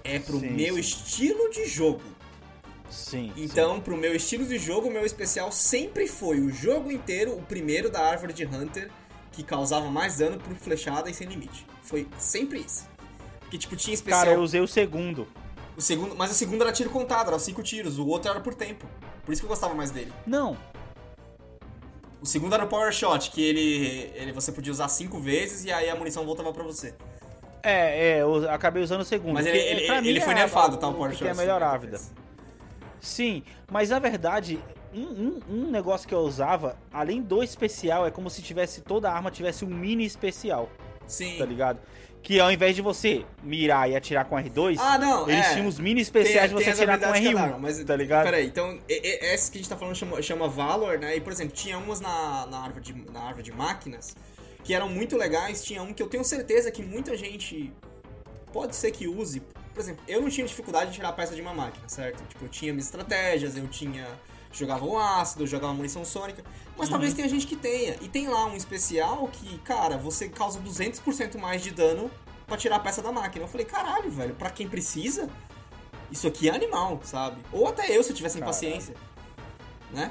[0.02, 0.80] É pro Sim, meu sim.
[0.80, 2.00] estilo de jogo.
[2.90, 3.32] Sim.
[3.36, 7.42] Então, pro meu estilo de jogo, o meu especial sempre foi o jogo inteiro, o
[7.42, 8.90] primeiro da árvore de Hunter,
[9.32, 11.64] que causava mais dano por flechada e sem limite.
[11.82, 12.88] Foi sempre isso.
[13.40, 14.00] Porque, tipo, tinha sim.
[14.00, 14.24] especial.
[14.24, 15.26] Cara, eu usei o segundo.
[15.76, 18.54] o segundo, mas o segundo era tiro contado, era cinco tiros, o outro era por
[18.54, 18.86] tempo.
[19.24, 20.12] Por isso que eu gostava mais dele.
[20.26, 20.56] Não.
[22.20, 25.72] O segundo era o Power Shot, que ele, ele você podia usar cinco vezes e
[25.72, 26.94] aí a munição voltava pra você.
[27.62, 29.34] É, é, eu acabei usando o segundo.
[29.34, 30.88] Mas que, ele, ele, mim, ele foi é nerfado, tá?
[30.88, 31.28] O Power que Shot.
[31.28, 32.00] é melhorar a vida.
[33.00, 34.58] Sim, mas na verdade,
[34.94, 39.10] um, um, um negócio que eu usava, além do especial, é como se tivesse toda
[39.10, 40.68] arma tivesse um mini especial,
[41.06, 41.36] Sim.
[41.38, 41.80] tá ligado?
[42.22, 45.54] Que ao invés de você mirar e atirar com R2, Ah, não, eles é.
[45.54, 47.96] tinham os mini especiais de você atirar com habilidades de cada R1, arma, mas, tá
[47.96, 48.24] ligado?
[48.24, 51.16] Peraí, então, essa que a gente tá falando chama, chama Valor, né?
[51.16, 54.14] E, por exemplo, tinha umas na, na, árvore de, na árvore de máquinas
[54.62, 55.64] que eram muito legais.
[55.64, 57.72] Tinha um que eu tenho certeza que muita gente
[58.52, 59.42] pode ser que use.
[59.74, 62.22] Por exemplo, eu não tinha dificuldade de tirar a peça de uma máquina, certo?
[62.28, 64.06] Tipo, eu tinha minhas estratégias, eu tinha.
[64.52, 66.42] Jogava o ácido, jogava munição sônica.
[66.76, 66.92] Mas Uhum.
[66.92, 67.96] talvez tenha gente que tenha.
[68.00, 72.10] E tem lá um especial que, cara, você causa 200% mais de dano
[72.48, 73.44] pra tirar a peça da máquina.
[73.44, 75.28] Eu falei, caralho, velho, pra quem precisa,
[76.10, 77.40] isso aqui é animal, sabe?
[77.52, 78.52] Ou até eu, se eu tivesse Caralho.
[78.52, 78.94] paciência.
[79.92, 80.10] Né?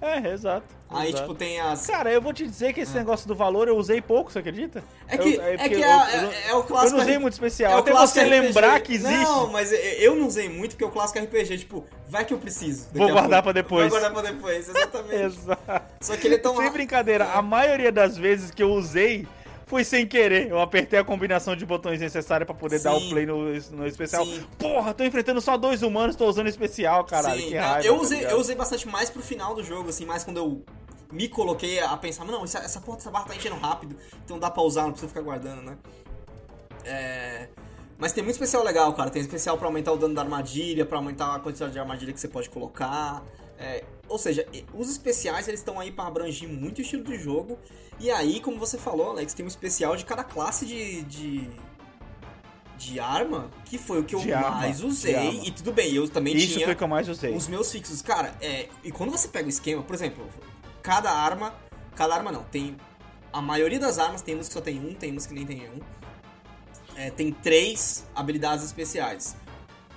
[0.00, 0.78] É, exato.
[0.90, 1.22] Aí, exato.
[1.24, 1.86] tipo, tem as.
[1.86, 4.82] Cara, eu vou te dizer que esse negócio do valor eu usei pouco, você acredita?
[5.06, 6.96] É que, Eu- é, porque que eu- é, é- eu- é o Eu clássico.
[6.96, 8.46] não usei muito especial, é o até clássico você RPG.
[8.46, 9.22] lembrar que existe.
[9.24, 12.32] Não, mas eu- eu não usei muito porque é o clássico RPG, tipo, vai que
[12.32, 12.86] eu preciso.
[12.94, 13.90] Vou guardar pra depois.
[13.90, 15.14] Vou guardar pra depois, exatamente.
[15.24, 15.82] Exato.
[16.00, 16.56] Só que ele é tão.
[16.56, 19.26] Sem brincadeira, a maioria das vezes que eu usei
[19.68, 20.48] foi sem querer.
[20.48, 23.10] Eu apertei a combinação de botões necessária pra poder dar o Sim.
[23.10, 24.24] play no, no especial.
[24.24, 24.44] Sim.
[24.58, 27.40] Porra, tô enfrentando só dois humanos, tô usando especial, caralho.
[27.40, 27.86] Sim, que não, raiva.
[27.86, 30.64] eu, tá usei, eu usei bastante mais pro final do jogo, assim, mais quando eu
[31.12, 34.50] me coloquei a pensar, não, essa, essa porra dessa barra tá enchendo rápido, então dá
[34.50, 35.76] pra usar, não precisa ficar guardando, né?
[36.84, 37.48] É...
[37.98, 39.10] Mas tem muito especial legal, cara.
[39.10, 42.20] Tem especial pra aumentar o dano da armadilha, pra aumentar a quantidade de armadilha que
[42.20, 43.24] você pode colocar.
[43.58, 47.58] É, Ou seja, os especiais eles estão aí pra abranger muito estilo de jogo.
[48.00, 51.50] E aí, como você falou, Alex, tem um especial de cada classe de, de,
[52.76, 55.14] de arma, que foi o que eu De arma, mais de usei.
[55.16, 55.44] arma.
[55.44, 57.34] E tudo bem, eu também Isso tinha foi o que eu mais usei.
[57.34, 58.00] os meus fixos.
[58.00, 58.68] Cara, é.
[58.84, 60.24] E quando você pega o esquema, por exemplo,
[60.82, 61.54] cada arma.
[61.96, 62.76] Cada arma não, tem.
[63.32, 65.68] A maioria das armas tem umas que só tem um, tem umas que nem tem
[65.68, 65.80] um.
[66.94, 69.36] É, tem três habilidades especiais.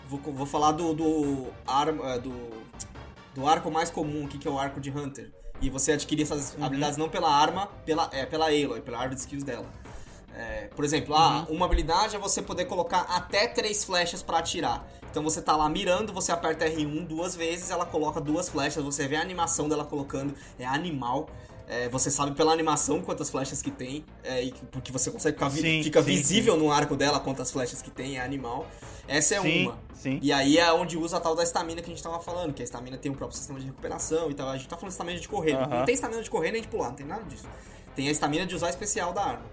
[0.07, 0.93] Vou, vou falar do.
[0.93, 2.33] do, arma, do.
[3.35, 5.31] do arco mais comum aqui, que é o arco de Hunter.
[5.61, 6.65] E você adquirir essas Uhum.
[6.65, 9.65] habilidades não pela arma, pela, é, pela Aloy, pela árvore de skills dela.
[10.33, 14.87] É, por exemplo, ah, uma habilidade é você poder colocar até três flechas pra atirar.
[15.11, 19.07] Então você tá lá mirando, você aperta R1 duas vezes, ela coloca duas flechas, você
[19.09, 21.29] vê a animação dela colocando, é animal.
[21.67, 25.35] É, você sabe pela animação quantas flechas que tem, é, e que- porque você consegue
[25.37, 28.67] ficar vi- Sim, fica sim, visível no arco dela quantas flechas que tem, é animal.
[29.07, 29.79] Essa é sim, uma.
[29.93, 30.19] sim.
[30.21, 32.61] E aí é onde usa a tal da estamina que a gente tava falando, que
[32.61, 34.49] a estamina tem um próprio sistema de recuperação e tal.
[34.49, 35.53] A gente tá falando de estamina de correr.
[35.53, 35.67] Aham.
[35.79, 37.47] Não tem estamina de correr nem de pular, não tem nada disso.
[37.95, 39.45] Tem a estamina de usar especial da arma.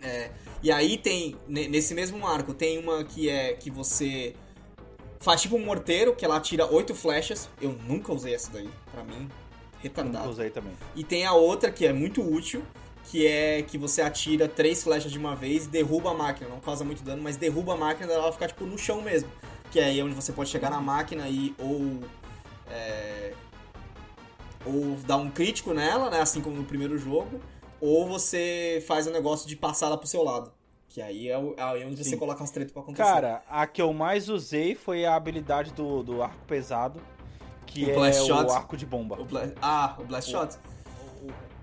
[0.00, 0.30] É,
[0.62, 4.34] e aí tem, ne- nesse mesmo arco, tem uma que é que você
[5.20, 7.48] faz tipo um morteiro, que ela atira oito flechas.
[7.60, 9.28] Eu nunca usei essa daí, pra mim,
[9.80, 10.28] Retardado.
[10.28, 10.72] usei também.
[10.94, 12.62] E tem a outra que é muito útil,
[13.04, 16.48] que é que você atira três flechas de uma vez e derruba a máquina.
[16.50, 19.30] Não causa muito dano, mas derruba a máquina ela ficar tipo no chão mesmo.
[19.70, 22.00] Que é aí onde você pode chegar na máquina e ou.
[22.70, 23.32] é,
[24.64, 26.20] ou dar um crítico nela, né?
[26.20, 27.40] Assim como no primeiro jogo.
[27.80, 30.52] Ou você faz o negócio de passar ela pro seu lado.
[30.88, 32.16] Que aí é, aí é onde você Sim.
[32.16, 33.02] coloca as tretas pra acontecer.
[33.02, 37.00] Cara, a que eu mais usei foi a habilidade do, do arco pesado.
[37.68, 38.50] Que O é Blast o Shot.
[38.52, 39.20] arco de bomba.
[39.20, 40.56] O Bla- Ah, o Blast Shot?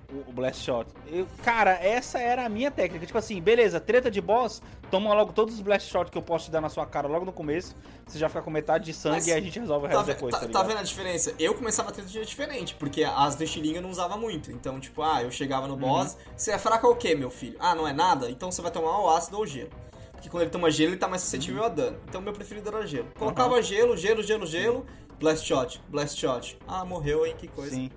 [0.07, 0.87] O, o Blast Shot.
[1.07, 3.05] Eu- cara, essa era a minha técnica.
[3.05, 6.45] Tipo assim, beleza, treta de boss, toma logo todos os Blast Shot que eu posso
[6.45, 7.75] te dar na sua cara logo no começo.
[8.05, 10.05] Você já fica com metade de sangue Mas e a gente resolve o Tá, resto
[10.05, 11.33] ve- depois, tá- tá, tá vendo a diferença?
[11.39, 14.51] Eu começava a ter de jeito diferente, porque as de estilingue eu não usava muito.
[14.51, 16.19] Então, tipo, ah, eu chegava no boss, Uhum.
[16.37, 17.57] você é fraco o quê, meu filho?
[17.59, 18.29] Ah, não é nada?
[18.29, 19.71] Então você vai tomar o ácido ou o gelo.
[20.11, 21.65] Porque quando ele toma gelo, ele tá mais suscetível Uhum.
[21.65, 21.97] a dano.
[22.07, 23.07] Então meu preferido era gelo.
[23.17, 24.85] Colocava gelo, gelo, gelo, gelo,
[25.19, 26.57] blast shot, blast shot.
[26.67, 27.75] Ah, morreu, hein, que coisa.
[27.75, 27.89] Sim.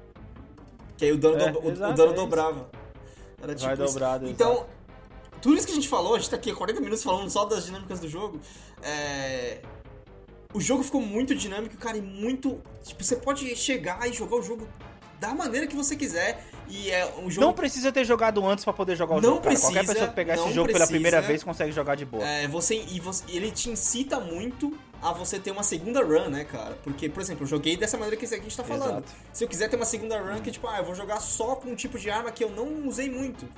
[0.96, 2.68] Que aí o dano, É, do- o- exato, dano é dobrava.
[3.40, 3.92] Era tipo Vai isso.
[3.94, 4.66] dobrado, Então,
[5.40, 7.44] tudo isso que a gente falou, a gente tá aqui há 40 minutos falando só
[7.44, 8.40] das dinâmicas do jogo.
[8.82, 9.60] É...
[10.52, 12.60] O jogo ficou muito dinâmico, cara, e muito.
[12.82, 14.66] Tipo, você pode chegar e jogar o jogo
[15.20, 16.42] da maneira que você quiser.
[16.68, 17.46] E é um jogo.
[17.46, 19.42] Não precisa ter jogado antes pra poder jogar o Não jogo.
[19.42, 19.54] cara.
[19.56, 20.86] Qualquer precisa, pessoa que pegar esse jogo pela precisa.
[20.90, 22.26] primeira vez consegue jogar de boa.
[22.26, 26.44] É, você, e você, ele te incita muito a você ter uma segunda run, né,
[26.44, 26.76] cara?
[26.82, 29.04] Porque, por exemplo, eu joguei dessa maneira que a gente tá falando.
[29.04, 29.12] Exato.
[29.32, 31.70] Se eu quiser ter uma segunda run, que tipo, ah, eu vou jogar só com
[31.70, 33.48] um tipo de arma que eu não usei muito.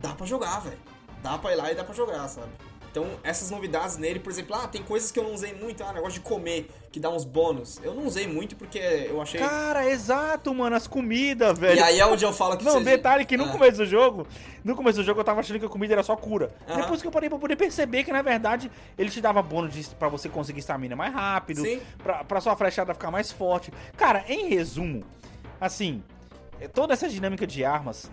[0.00, 0.78] Dá pra jogar, velho.
[1.22, 2.52] Dá pra ir lá e dá pra jogar, sabe?
[2.98, 5.92] Então, essas novidades nele, por exemplo, ah, tem coisas que eu não usei muito, ah,
[5.92, 7.78] negócio de comer, que dá uns bônus.
[7.84, 9.38] Eu não usei muito porque eu achei.
[9.38, 11.78] Cara, exato, mano, as comidas, velho.
[11.78, 13.48] E aí é onde eu falo que Não, você- detalhe que no Ah.
[13.52, 14.26] começo do jogo,
[14.64, 16.50] no começo do jogo eu tava achando que a comida era só cura.
[16.68, 16.80] Aham.
[16.80, 18.68] Depois que eu parei pra poder perceber que na verdade
[18.98, 21.80] ele te dava bônus pra você conseguir estamina mais rápido, Sim.
[22.02, 23.72] pra, pra sua flechada ficar mais forte.
[23.96, 25.04] Cara, em resumo,
[25.60, 26.02] assim,
[26.74, 28.10] toda essa dinâmica de armas,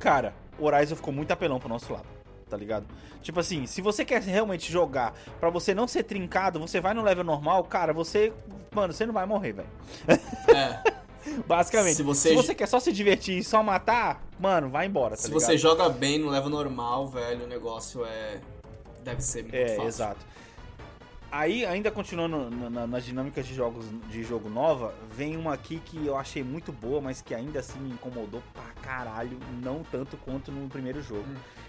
[0.00, 2.17] cara, o Horizon ficou muito apelão pro nosso lado.
[2.48, 2.86] Tá ligado?
[3.22, 7.02] Tipo assim, se você quer realmente jogar pra você não ser trincado, você vai no
[7.02, 8.32] level normal, cara, você.
[8.74, 9.68] Mano, você não vai morrer, velho.
[10.54, 10.98] É.
[11.46, 11.90] Basicamente.
[11.90, 12.54] Se Se você- você...
[12.54, 15.40] quer só se divertir e só matar, mano, vai embora, tá Se ligado?
[15.42, 18.40] você joga bem no level normal, velho, o negócio é.
[19.04, 19.84] Deve ser muito É, fácil.
[19.88, 20.26] exato.
[21.30, 25.78] Aí, ainda continuando na- na- nas dinâmicas de jogos de jogo nova, vem uma aqui
[25.84, 30.16] que eu achei muito boa, mas que ainda assim me incomodou pra caralho, não tanto
[30.16, 31.26] quanto no primeiro jogo,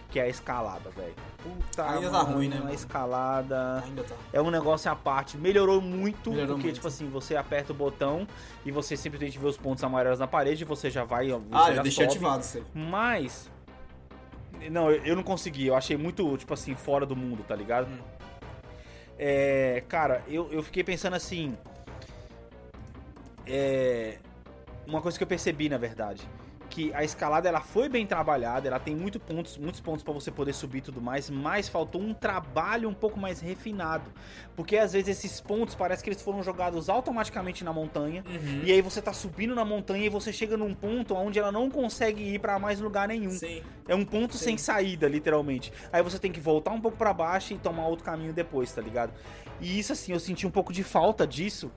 [0.09, 1.13] que é a escalada, velho.
[1.37, 1.89] Puta.
[1.89, 4.15] Ainda tá mano, ruim, né, A escalada Ainda tá.
[4.33, 5.37] é um negócio à parte.
[5.37, 6.75] Melhorou muito, Melhorou porque, muito.
[6.75, 8.27] tipo assim, você aperta o botão
[8.65, 11.29] e você simplesmente vê os pontos amarelos na parede e você já vai.
[11.29, 12.17] Você Ah, já eu deixei sobe.
[12.17, 12.65] ativado isso.
[12.73, 13.49] Mas.
[14.71, 15.67] Não, eu eu não consegui.
[15.67, 17.87] Eu achei muito, tipo assim, fora do mundo, tá ligado?
[17.87, 17.97] Hum.
[19.17, 19.83] É.
[19.87, 21.55] Cara, eu, eu fiquei pensando assim.
[23.45, 24.17] É.
[24.87, 26.27] Uma coisa que eu percebi, na verdade.
[26.69, 30.29] Que a escalada ela foi bem trabalhada, ela tem muito pontos, muitos pontos pra você
[30.31, 34.11] poder subir e tudo mais, mas faltou um trabalho um pouco mais refinado.
[34.55, 38.23] Porque às vezes esses pontos parece que eles foram jogados automaticamente na montanha.
[38.27, 38.61] Uhum.
[38.63, 41.69] E aí você tá subindo na montanha e você chega num ponto onde ela não
[41.69, 43.31] consegue ir pra mais lugar nenhum.
[43.31, 43.61] Sim.
[43.87, 44.45] É um ponto Sim.
[44.45, 45.73] sem saída, literalmente.
[45.91, 48.81] Aí você tem que voltar um pouco pra baixo e tomar outro caminho depois, tá
[48.81, 49.11] ligado?
[49.59, 51.71] E isso assim, eu senti um pouco de falta disso.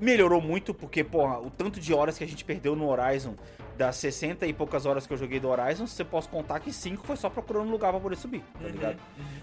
[0.00, 3.34] Melhorou muito porque, porra, o tanto de horas que a gente perdeu no Horizon,
[3.76, 7.06] das 60 e poucas horas que eu joguei do Horizon, você posso contar que 5
[7.06, 8.98] foi só procurando lugar pra poder subir, tá Uhum, ligado?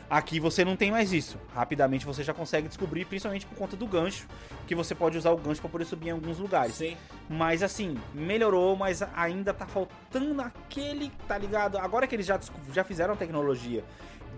[0.09, 1.38] Aqui você não tem mais isso.
[1.53, 4.27] Rapidamente você já consegue descobrir, principalmente por conta do gancho,
[4.67, 6.75] que você pode usar o gancho pra poder subir em alguns lugares.
[6.75, 6.95] Sim.
[7.27, 11.77] Mas assim, melhorou, mas ainda tá faltando aquele, tá ligado?
[11.77, 12.39] Agora que eles já,
[12.73, 13.84] já fizeram a tecnologia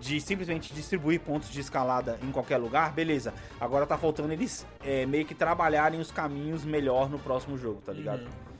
[0.00, 3.32] de simplesmente distribuir pontos de escalada em qualquer lugar, beleza.
[3.60, 7.92] Agora tá faltando eles é, meio que trabalharem os caminhos melhor no próximo jogo, tá
[7.92, 8.22] ligado?
[8.22, 8.51] Uhum.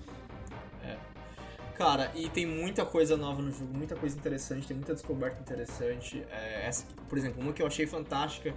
[1.75, 1.77] É.
[1.79, 6.25] Cara, e tem muita coisa nova no jogo, muita coisa interessante, tem muita descoberta interessante.
[6.31, 8.55] É, essa, por exemplo, uma que eu achei fantástica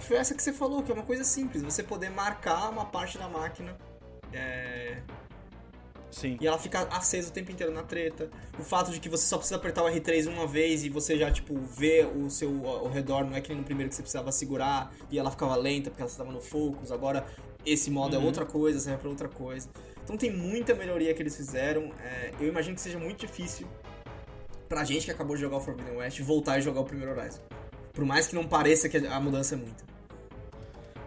[0.00, 3.18] foi essa que você falou, que é uma coisa simples, você poder marcar uma parte
[3.18, 3.76] da máquina
[4.32, 5.02] é,
[6.10, 6.38] Sim.
[6.40, 8.28] e ela fica acesa o tempo inteiro na treta.
[8.58, 11.30] O fato de que você só precisa apertar o R3 uma vez e você já,
[11.30, 14.32] tipo, vê o seu ao redor, não é que nem no primeiro que você precisava
[14.32, 16.90] segurar e ela ficava lenta porque ela estava no focus.
[16.90, 17.26] Agora
[17.64, 18.22] esse modo Uhum.
[18.22, 19.68] é outra coisa, serve pra outra coisa.
[20.10, 21.92] Então tem muita melhoria que eles fizeram.
[22.02, 23.64] É, eu imagino que seja muito difícil
[24.68, 27.40] pra gente que acabou de jogar o Forbidden West voltar e jogar o primeiro Horizon.
[27.92, 29.84] Por mais que não pareça que a mudança é muita.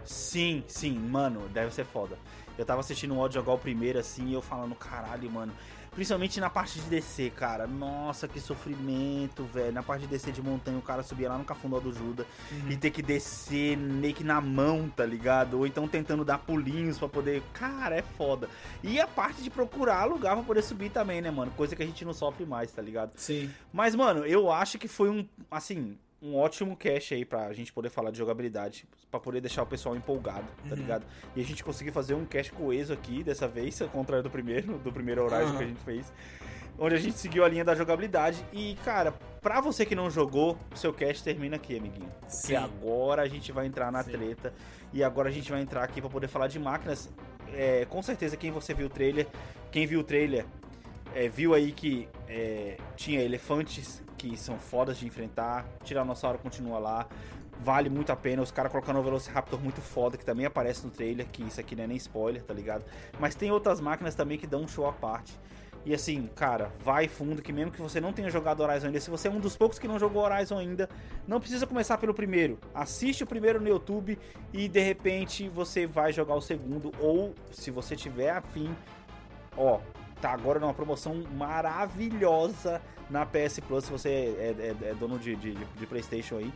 [0.06, 2.18] Sim, sim, mano, deve ser foda.
[2.58, 5.52] Eu tava assistindo o Odd jogar o primeiro assim e eu falando, caralho, mano.
[5.96, 7.68] Principalmente na parte de descer, cara.
[7.68, 9.72] Nossa, que sofrimento, velho.
[9.72, 12.26] Na parte de descer de montanha, o cara subia lá no cafundó do Judas
[12.70, 15.60] e ter que descer meio que na mão, tá ligado?
[15.60, 17.44] Ou então tentando dar pulinhos pra poder.
[17.54, 18.50] Cara, é foda.
[18.82, 21.52] E a parte de procurar lugar pra poder subir também, né, mano?
[21.52, 23.12] Coisa que a gente não sofre mais, tá ligado?
[23.16, 23.52] Sim.
[23.72, 27.90] Mas, mano, eu acho que foi um, assim, um ótimo cast aí pra gente poder
[27.90, 30.76] falar de jogabilidade, pra poder deixar o pessoal empolgado, tá Uhum.
[30.82, 31.06] ligado?
[31.36, 34.78] E a gente conseguir fazer um cast coeso aqui dessa vez, ao contrário do primeiro,
[34.80, 35.58] do primeiro Horizon Aham.
[35.58, 36.14] que a gente fez.
[36.80, 38.44] Onde a gente seguiu a linha da jogabilidade.
[38.52, 39.12] E, cara,
[39.42, 42.10] pra você que não jogou, o seu cast termina aqui, amiguinho.
[42.22, 42.56] Porque Sim.
[42.56, 44.12] agora a gente vai entrar na Sim.
[44.14, 44.54] treta.
[44.92, 47.12] E agora a gente vai entrar aqui pra poder falar de máquinas
[47.54, 49.28] é, com certeza quem você viu o trailer,
[49.72, 50.46] quem viu o trailer,
[51.14, 57.06] é, viu aí que é, tinha elefantes que são fodas de enfrentar, Tiranossauro continua lá,
[57.60, 58.42] vale muito a pena.
[58.42, 61.76] Os caras colocando o Velociraptor muito foda, que também aparece no trailer, que isso aqui
[61.76, 62.86] não é nem spoiler, tá ligado?
[63.20, 65.38] Mas tem outras máquinas também que dão um show à parte.
[65.86, 69.10] E assim, cara, vai fundo, que mesmo que você não tenha jogado Horizon ainda, se
[69.10, 70.88] você é um dos poucos que não jogou Horizon ainda,
[71.28, 72.58] não precisa começar pelo primeiro.
[72.74, 74.18] Assiste o primeiro no YouTube
[74.54, 76.94] e de repente você vai jogar o segundo.
[76.98, 78.74] Ou se você tiver afim,
[79.58, 79.82] ó,
[80.22, 82.82] tá agora numa promoção maravilhosa
[83.14, 86.52] na PS Plus, se você é, é, é dono de, de, de, Playstation aí.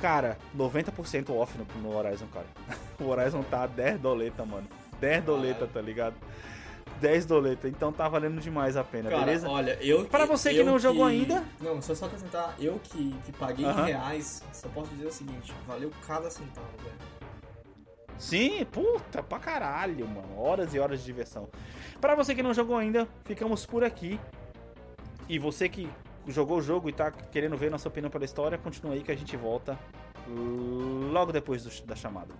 [0.00, 2.46] Cara, 90% off no, no Horizon, cara.
[3.00, 4.68] O Horizon tá 10 doleta, mano.
[5.00, 6.14] 10 doleta, tá ligado?
[7.00, 9.48] 10 doleta, então tá valendo demais a pena, Cara, beleza?
[9.48, 10.82] olha, eu Para você que não que...
[10.82, 11.42] jogou ainda.
[11.60, 13.86] Não, só só acrescentar, eu que, que paguei uh -huh.
[13.86, 16.94] reais, só posso dizer o seguinte, valeu cada centavo, velho.
[18.18, 20.38] Sim, puta, pra caralho, mano.
[20.38, 21.48] Horas e horas de diversão.
[22.00, 24.20] Para você que não jogou ainda, ficamos por aqui.
[25.28, 25.88] E você que
[26.26, 29.16] jogou o jogo e tá querendo ver nossa opinião pela história, continua aí que a
[29.16, 29.78] gente volta
[31.10, 32.34] logo depois do, da chamada.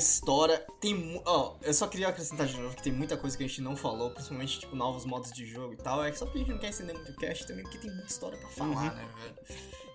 [0.00, 1.22] História tem.
[1.24, 3.62] Ó, oh, eu só queria acrescentar de novo que tem muita coisa que a gente
[3.62, 6.04] não falou, principalmente, tipo, novos modos de jogo e tal.
[6.04, 8.08] É só porque a gente não quer estender muito o cast também, porque tem muita
[8.08, 8.96] história pra falar, uhum.
[8.96, 9.34] né, velho?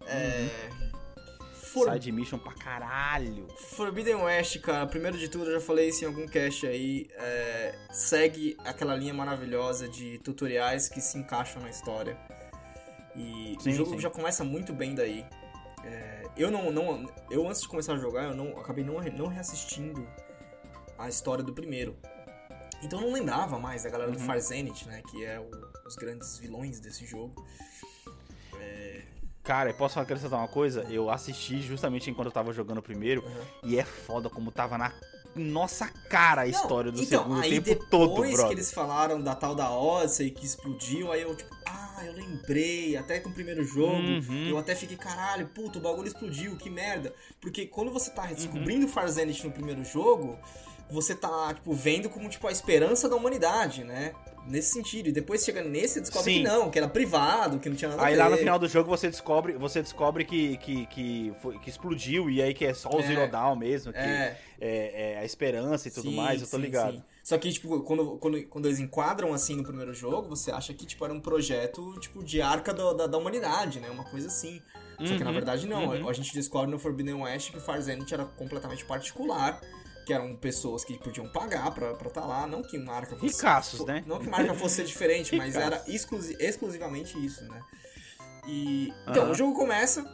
[0.08, 0.96] É.
[1.54, 1.92] For...
[1.92, 3.48] Side mission pra caralho.
[3.58, 7.08] Forbidden West, cara, primeiro de tudo, eu já falei isso em algum cast aí.
[7.16, 7.76] É...
[7.92, 12.18] segue aquela linha maravilhosa de tutoriais que se encaixam na história.
[13.16, 14.00] E sim, o jogo sim.
[14.00, 15.26] já começa muito bem daí.
[15.84, 17.06] É, eu não, não.
[17.30, 20.08] Eu antes de começar a jogar, eu não, acabei não, não reassistindo
[20.98, 21.96] a história do primeiro.
[22.84, 24.18] Então eu não lembrava mais da galera uhum.
[24.18, 25.02] do Far Zenith, né?
[25.10, 25.50] Que é o,
[25.86, 27.46] os grandes vilões desse jogo.
[28.60, 29.04] É...
[29.44, 30.86] Cara, posso acrescentar uma coisa?
[30.90, 33.24] Eu assisti justamente enquanto eu tava jogando o primeiro.
[33.24, 33.46] Uhum.
[33.64, 34.94] E é foda como tava na
[35.36, 38.32] nossa cara a história não, do então, segundo tempo todo, brother.
[38.32, 42.14] Depois que eles falaram da tal da Odyssey que explodiu, aí eu tipo, ah, eu
[42.14, 44.48] lembrei, até com o primeiro jogo, uhum.
[44.48, 47.14] eu até fiquei, caralho, puto, o bagulho explodiu, que merda.
[47.42, 48.92] Porque quando você tá descobrindo uhum.
[48.92, 50.38] Far Zenith no primeiro jogo,
[50.90, 54.14] você tá, tipo, vendo como, tipo, a esperança da humanidade, né?
[54.48, 55.10] Nesse sentido.
[55.10, 56.38] E depois chega nesse, descobre Sim.
[56.38, 58.22] que não, que era privado, que não tinha nada aí, a ver.
[58.22, 61.70] Aí lá no final do jogo você descobre, você descobre que, que, que, foi, que
[61.70, 63.08] explodiu e aí que é só o é.
[63.08, 64.38] Zero Dawn mesmo, que é.
[64.60, 66.98] É, é a esperança e tudo sim, mais, eu tô sim, ligado.
[66.98, 67.04] Sim.
[67.24, 70.86] Só que, tipo, quando, quando, quando eles enquadram assim no primeiro jogo, você acha que,
[70.86, 73.90] tipo, era um projeto, tipo, de arca do, da, da humanidade, né?
[73.90, 74.62] Uma coisa assim.
[75.00, 75.36] Uhum, Só que na uhum.
[75.36, 75.88] verdade não.
[75.88, 76.08] Uhum.
[76.08, 79.60] A gente descobre no Forbidden West que Far Zenith era completamente particular
[80.06, 83.36] que eram pessoas que podiam pagar pra estar tá lá, não que marca fosse...
[83.36, 84.04] Ricaços, né?
[84.06, 87.62] Não que marca fosse diferente, mas era exclusi exclusivamente isso, né?
[88.48, 88.94] E...
[89.08, 90.06] Então, o jogo começa...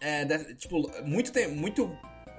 [0.00, 1.54] É, de, tipo, muito tempo...
[1.54, 1.90] Muito...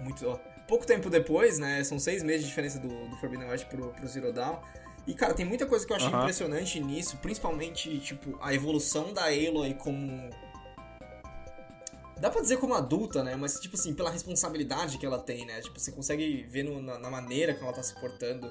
[0.01, 0.27] Muito...
[0.27, 0.37] Ó,
[0.67, 1.83] pouco tempo depois, né?
[1.83, 4.57] São seis meses de diferença do, do Forbidden West pro, pro Zero Dawn.
[5.05, 9.25] E, cara, tem muita coisa que eu achei impressionante nisso, principalmente, tipo, a evolução da
[9.25, 10.29] Aloy como
[12.23, 13.35] Dá pra dizer como adulta, né?
[13.35, 15.59] Mas, tipo assim, pela responsabilidade que ela tem, né?
[15.59, 18.49] Tipo, você consegue ver no, na, na, maneira que ela tá se portando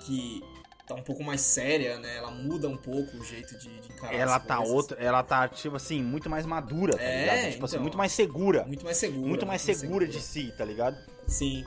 [0.00, 0.42] que
[0.88, 2.16] tá um pouco mais séria, né?
[2.16, 4.74] Ela muda um pouco o jeito de, de encarar Ela tá coisas.
[4.74, 7.36] outra, ela tá, tipo assim, muito mais madura, tá é, ligado?
[7.36, 8.64] Tipo assim, então, assim, muito mais segura.
[8.64, 9.28] Muito mais segura.
[9.28, 10.96] Muito mais segura, segura de si, tá ligado?
[11.28, 11.64] Sim.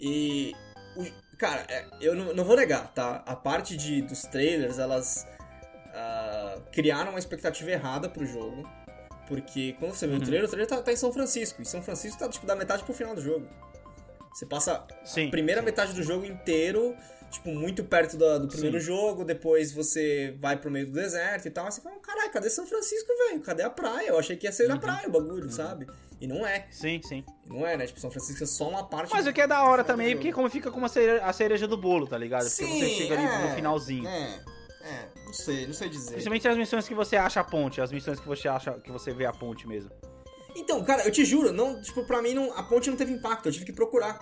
[0.00, 0.56] E.
[0.96, 1.06] O,
[1.38, 3.22] cara, é, eu não, não, vou negar, tá?
[3.24, 5.24] A parte de, dos trailers, elas.
[5.86, 8.68] Uh, criaram uma expectativa errada pro jogo.
[9.26, 10.20] Porque quando você vê uhum.
[10.20, 11.62] o trailer, o trailer tá, tá, em São Francisco.
[11.62, 13.46] E São Francisco tá tipo da metade pro final do jogo.
[14.32, 15.64] Você passa sim, a primeira sim.
[15.64, 16.96] metade do jogo inteiro,
[17.30, 18.86] tipo, muito perto do, do primeiro sim.
[18.86, 22.48] jogo, depois você vai pro meio do deserto e tal, aí você fala, caralho, cadê
[22.48, 23.40] São Francisco, velho?
[23.42, 24.08] Cadê a praia?
[24.08, 24.70] Eu achei que ia ser uhum.
[24.70, 25.50] na praia o bagulho, uhum.
[25.50, 25.86] sabe?
[26.18, 26.66] E não é.
[26.70, 27.24] Sim, sim.
[27.44, 27.86] E não é, né?
[27.86, 29.12] Tipo, São Francisco é só uma parte.
[29.12, 31.66] Mas o que é da hora também, porque como fica como a cereja, a cereja
[31.66, 32.44] do bolo, tá ligado?
[32.44, 34.08] Sim, porque você chega ali é, no finalzinho.
[34.08, 34.40] É.
[34.84, 36.12] É, não sei, não sei dizer.
[36.12, 39.12] Principalmente as missões que você acha a ponte, as missões que você acha que você
[39.12, 39.90] vê a ponte mesmo.
[40.54, 43.46] Então, cara, eu te juro, não, tipo, pra mim não, a ponte não teve impacto,
[43.46, 44.18] eu tive que procurar.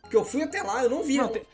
[0.00, 1.18] Porque eu fui até lá, eu não vi.
[1.18, 1.46] Não, te...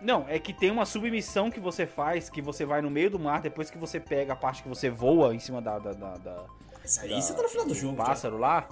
[0.00, 3.18] não, é que tem uma submissão que você faz, que você vai no meio do
[3.18, 5.78] mar, depois que você pega a parte que você voa em cima da.
[5.78, 6.46] da, da, da
[6.84, 7.96] Isso aí da, você tá no final do jogo.
[7.96, 8.40] Pássaro já.
[8.40, 8.68] lá.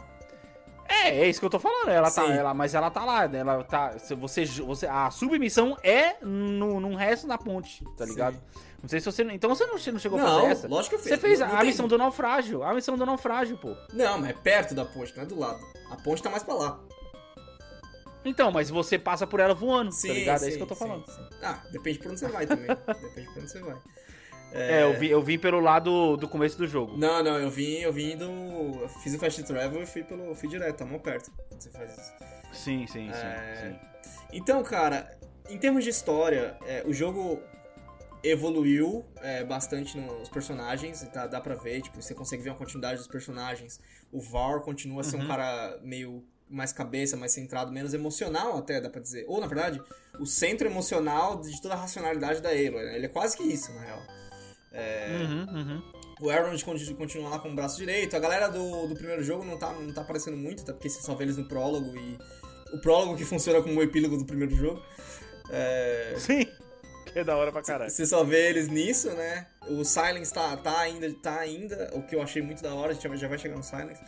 [1.08, 1.88] É, é isso que eu tô falando.
[1.90, 2.32] Ela tá, Sim.
[2.32, 3.38] ela, mas ela tá lá, né?
[3.38, 3.94] Ela tá.
[4.20, 8.12] Você, você, a submissão é no, num resto da ponte, tá Sim.
[8.12, 8.40] ligado?
[8.82, 9.22] Não sei se você.
[9.24, 10.68] Então você não, não chegou a Não, fazer essa?
[10.68, 11.08] lógico que eu fiz.
[11.08, 12.62] Você fez Não- a, não a missão do naufrágio.
[12.62, 13.74] A missão do naufrágio, pô.
[13.92, 15.58] Não, mas é perto da ponte, não é do lado.
[15.90, 16.80] A ponte tá mais pra lá.
[18.24, 20.36] Então, mas você passa por ela voando, Sim, tá ligado?
[20.36, 21.06] é sim, isso que eu tô sim, falando.
[21.06, 21.22] sim.
[21.42, 22.66] Ah, depende por onde você vai também.
[23.02, 23.76] depende por onde você vai.
[24.52, 26.96] É, eu, vi, eu vim pelo lado do começo do jogo.
[26.96, 28.24] Não, não, eu vim, eu vim do.
[28.80, 30.34] Eu fiz o fast travel e fui pelo.
[30.34, 31.30] fui direto, tá mó perto.
[31.48, 32.12] quando Você faz isso.
[32.52, 33.56] Sim, sim, sim, É.
[33.62, 34.10] sim.
[34.32, 35.16] Então, cara,
[35.50, 37.40] em termos de história, é, o jogo
[38.22, 42.98] evoluiu é, bastante nos personagens, tá, dá pra ver, tipo, você consegue ver uma continuidade
[42.98, 43.78] dos personagens.
[44.10, 45.28] O Var continua a ser um Uhum.
[45.28, 49.24] cara meio mais cabeça, mais centrado, menos emocional até, dá pra dizer.
[49.28, 49.80] Ou, na verdade,
[50.18, 52.96] o centro emocional de toda a racionalidade da Aloy, né?
[52.96, 54.02] Ele é quase que isso, na real.
[54.78, 55.82] Uhum, uhum.
[56.20, 56.56] O Aaron
[56.96, 58.16] continua lá com o braço direito.
[58.16, 60.72] A galera do, do primeiro jogo não tá, não tá aparecendo muito, tá?
[60.72, 62.18] Porque você só vê eles no prólogo e.
[62.72, 64.82] O prólogo que funciona como o epílogo do primeiro jogo.
[65.50, 66.44] É, Sim.
[67.12, 67.90] Que é da hora pra caralho.
[67.90, 69.46] você só vê eles nisso, né?
[69.68, 72.94] O Silence tá, tá ainda, tá ainda, o que eu achei muito da hora, a
[72.94, 74.02] gente já- já vai chegar no Silence.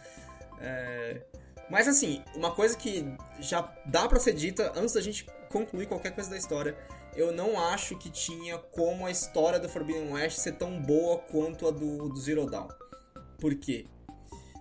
[0.61, 1.23] É,
[1.71, 3.07] Mas assim, uma coisa que
[3.39, 6.77] já dá pra ser dita antes da gente concluir qualquer coisa da história,
[7.17, 11.67] eu não acho que tinha como a história do Forbidden West ser tão boa quanto
[11.67, 12.69] a do, do Zero Dawn.
[13.39, 13.87] Por quê?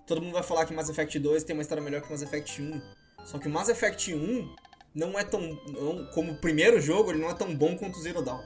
[0.07, 2.61] Todo mundo vai falar que Mass Effect 2 tem uma história melhor que Mass Effect
[2.61, 2.81] 1.
[3.25, 4.55] Só que o Mass Effect 1
[4.95, 5.39] não é tão.
[5.67, 8.41] não- como o primeiro jogo, ele não é tão bom quanto o Zero Dawn.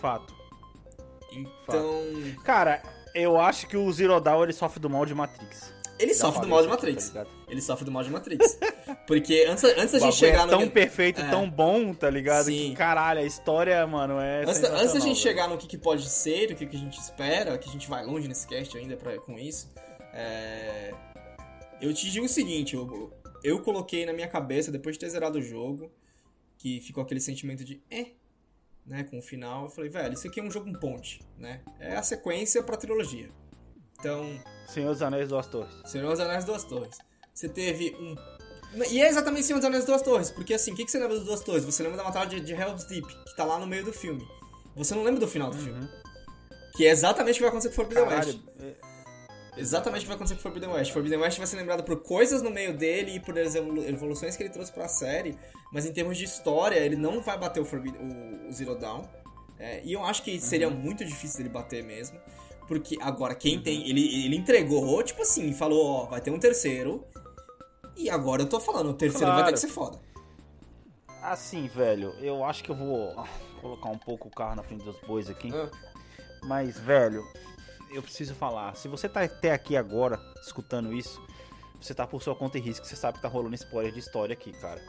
[0.00, 0.32] Fato.
[1.32, 2.04] Então.
[2.44, 2.82] Cara,
[3.14, 5.72] eu acho que o Zero Dawn ele sofre do mal de Matrix.
[5.98, 7.10] Ele Já sofre do mal de aqui, Matrix.
[7.10, 7.26] tá?
[7.48, 8.58] Ele sofre do mal de Matrix.
[9.06, 10.50] Porque antes, antes da gente bagulho chegar é no.
[10.50, 11.30] tão perfeito, É.
[11.30, 12.44] tão bom, tá ligado?
[12.46, 12.70] Sim.
[12.70, 14.42] Que caralho, a história, mano, é.
[14.42, 16.98] Antes, antes da gente chegar no que, que pode ser, o que, que a gente
[16.98, 19.68] espera, que a gente vai longe nesse cast ainda pra, com isso,
[20.12, 20.92] é,
[21.80, 25.38] eu te digo o seguinte: eu, eu coloquei na minha cabeça, depois de ter zerado
[25.38, 25.90] o jogo,
[26.58, 28.12] que ficou aquele sentimento de eh,
[28.86, 31.60] né, com o final, eu falei, velho, isso aqui é um jogo um ponte, né?
[31.78, 33.28] É a sequência pra trilogia.
[34.00, 34.24] Então,
[34.68, 35.74] Senhor dos Anéis Duas Torres.
[35.84, 36.98] Senhor dos Anéis Duas Torres.
[37.38, 38.16] Você teve um.
[38.90, 41.16] E é exatamente Senhor dos Anéis Duas Torres, porque assim, o que, que você lembra
[41.16, 41.64] das Duas Torres?
[41.64, 44.26] Você lembra da batalha de, de Helm's Deep, que tá lá no meio do filme.
[44.74, 45.88] Você não lembra do final do filme.
[46.76, 48.38] Que é exatamente o que vai acontecer com Forbidden West.
[48.38, 48.88] Caralho, é-
[49.56, 50.92] Exatamente o que vai acontecer com Forbidden West.
[50.92, 54.36] Forbidden West vai ser lembrado por coisas no meio dele e por as evolu- evoluções
[54.36, 55.38] que ele trouxe pra série,
[55.72, 59.02] mas em termos de história, ele não vai bater o, Forbidden, o, o Zero Dawn.
[59.60, 62.18] É, e eu acho que seria muito difícil ele bater mesmo.
[62.68, 63.88] Porque agora, quem tem.
[63.88, 67.02] Ele, ele entregou, tipo assim, falou: ó, vai ter um terceiro.
[67.98, 69.54] E agora eu tô falando, o terceiro vai ter Claro.
[69.54, 69.98] que ser foda.
[71.22, 73.14] Assim, velho, eu acho que eu vou
[73.60, 75.50] colocar um pouco o carro na frente dos bois aqui.
[75.52, 75.68] Ah,
[76.44, 77.22] Mas, velho,
[77.90, 78.76] eu preciso falar.
[78.76, 81.20] Se você tá até aqui agora, escutando isso,
[81.80, 82.86] você tá por sua conta e risco.
[82.86, 84.80] Você sabe que tá rolando spoiler de história aqui, cara.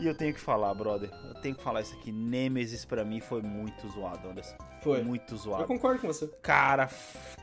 [0.00, 1.10] E eu tenho que falar, brother.
[1.28, 2.10] Eu tenho que falar isso aqui.
[2.10, 4.56] Nemesis pra mim foi muito zoado, Anderson.
[4.82, 5.02] Foi.
[5.02, 5.64] Muito eu zoado.
[5.64, 6.26] concordo com você.
[6.42, 6.88] Cara,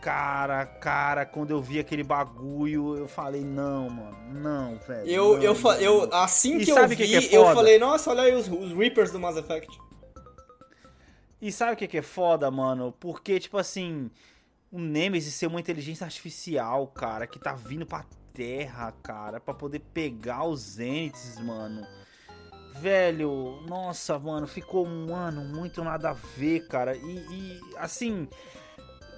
[0.02, 5.10] cara, cara, quando eu vi aquele bagulho, eu falei, não, mano, não, velho.
[5.10, 8.10] Eu, não, eu, não, eu, assim E que eu vi, que é eu falei, nossa,
[8.10, 9.80] olha aí os, os Reapers do Mass Effect.
[11.42, 12.94] E sabe o que, que é foda, mano?
[13.00, 14.12] Porque, tipo assim,
[14.72, 19.80] o Nemesis ser uma inteligência artificial, cara, que tá vindo pra Terra, cara, pra poder
[19.94, 21.86] pegar os Zeniths, mano.
[22.76, 26.96] Velho, nossa, mano, ficou, mano, muito nada a ver, cara.
[26.96, 28.28] E, e, assim,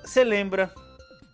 [0.03, 0.73] você lembra,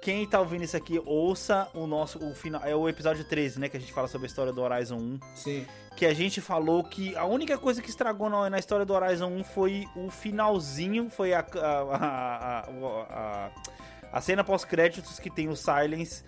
[0.01, 3.69] quem tá ouvindo isso aqui, ouça o nosso, o final, é o episódio 13, né,
[3.69, 5.65] que a gente fala sobre a história do Horizon 1 Sim.
[5.95, 9.27] que a gente falou que a única coisa que estragou na, na história do Horizon
[9.29, 12.65] 1 foi o finalzinho, foi a, a, a, a,
[13.09, 13.51] a-
[14.11, 16.23] a cena pós-créditos que tem o Silence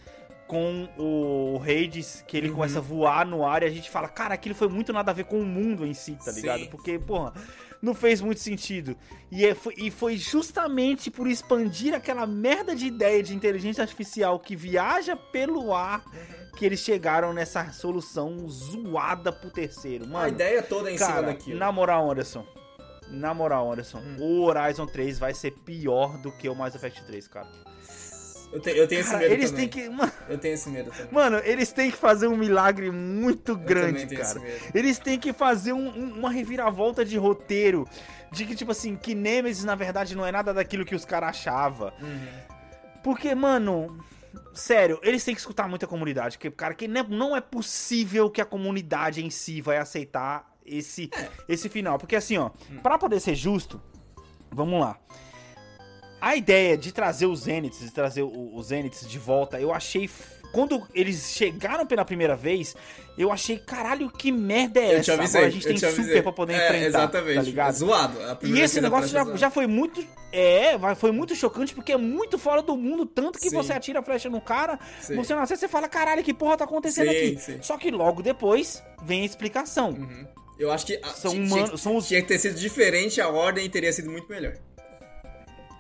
[0.49, 2.55] com o Hades, que ele Uhum.
[2.55, 5.13] começa a voar no ar e a gente fala, cara, aquilo foi muito nada a
[5.13, 6.41] ver com o mundo em si, tá Sim.
[6.41, 6.65] ligado?
[6.71, 7.33] Porque, porra,
[7.79, 8.97] não fez muito sentido.
[9.31, 14.39] E, é- foi, e foi justamente por expandir aquela merda de ideia de inteligência artificial
[14.39, 16.03] que viaja pelo ar
[16.57, 20.07] que eles chegaram nessa solução zoada pro terceiro.
[20.07, 21.59] Mano, a ideia toda é em cima cara, daquilo.
[21.59, 22.43] na moral, Anderson.
[23.11, 24.17] Na moral, Anderson, Hum.
[24.19, 27.47] o Horizon 3 vai ser pior do que o Mass Effect 3, cara.
[28.51, 29.67] Eu, te- eu tenho esse Cara, medo eles também.
[29.67, 29.89] têm que.
[29.89, 31.07] Mano, Eu tenho esse medo também.
[31.11, 34.41] mano, eles têm que fazer um milagre muito grande, cara.
[34.47, 34.71] esse.
[34.73, 37.87] Eles têm que fazer um- um- uma reviravolta de roteiro.
[38.31, 41.29] De que, tipo assim, que Nemesis, na verdade, não é nada daquilo que os caras
[41.29, 41.91] achavam.
[42.01, 42.27] Uhum.
[43.03, 44.03] Porque, mano,
[44.53, 46.37] sério, eles têm que escutar muito a comunidade.
[46.37, 51.09] Porque, cara, que não é- é possível que a comunidade em si vai aceitar esse,
[51.47, 51.97] esse final.
[51.97, 52.51] Porque, assim, ó,
[52.83, 53.81] pra poder ser justo,
[54.51, 54.97] vamos lá.
[56.21, 60.09] A ideia de trazer os Zeniths, de trazer os Zeniths de volta, eu achei
[60.51, 62.75] quando eles chegaram pela primeira vez,
[63.17, 65.13] eu achei, caralho, que merda é essa?
[65.13, 66.87] Avisei, Agora a gente tem super pra poder é, enfrentar.
[66.87, 67.35] Exatamente.
[67.35, 67.73] Tá ligado?
[67.75, 68.17] Zoado.
[68.43, 70.03] E esse negócio já, já foi muito.
[70.31, 73.55] É, foi muito chocante, porque é muito fora do mundo, tanto que sim.
[73.55, 75.15] você atira a flecha no cara, sim.
[75.15, 77.59] você não você fala, caralho, que porra tá acontecendo sim, aqui?
[77.63, 79.89] Só que logo depois vem a explicação.
[79.89, 80.27] Uhum.
[80.59, 82.07] Eu acho que são humanos, são os...
[82.07, 84.55] tinha que ter sido diferente, a ordem teria sido muito melhor.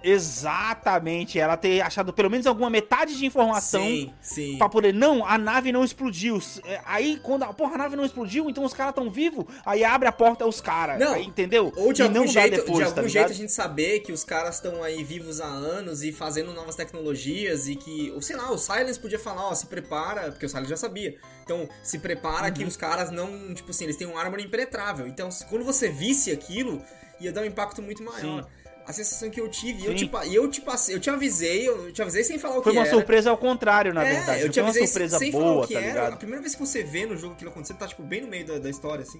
[0.01, 4.57] Exatamente, ela ter achado pelo menos alguma metade de informação sim, sim.
[4.57, 4.93] pra poder.
[4.93, 6.39] Não, a nave não explodiu.
[6.63, 9.83] É, aí, quando a porra, a nave não explodiu, então os caras tão vivos, aí
[9.83, 10.99] abre a porta os caras.
[11.19, 11.71] Entendeu?
[11.75, 14.23] Ou de e algum, jeito, depois, de algum tá jeito a gente saber que os
[14.23, 18.51] caras estão aí vivos há anos e fazendo novas tecnologias e que, ou sei lá,
[18.51, 21.17] o Silence podia falar, ó, se prepara, porque o Silence já sabia.
[21.43, 22.53] Então, se prepara uhum.
[22.53, 25.07] que os caras não, tipo assim, eles têm um arma impenetrável.
[25.07, 26.81] Então, quando você visse aquilo,
[27.19, 28.43] ia dar um impacto muito maior.
[28.43, 28.58] Sim
[28.89, 29.83] a sensação que eu tive.
[29.83, 32.63] E eu, te, eu te passei, eu te avisei, eu te avisei sem falar o
[32.63, 32.95] Foi que uma era.
[32.95, 34.41] surpresa ao contrário, na é, verdade.
[34.41, 35.89] Eu te avisei uma surpresa sem boa, falar o que tá era.
[35.89, 36.13] Ligado?
[36.13, 38.47] A primeira vez que você vê no jogo aquilo acontecendo, tá tipo bem no meio
[38.47, 39.19] da, da história, assim.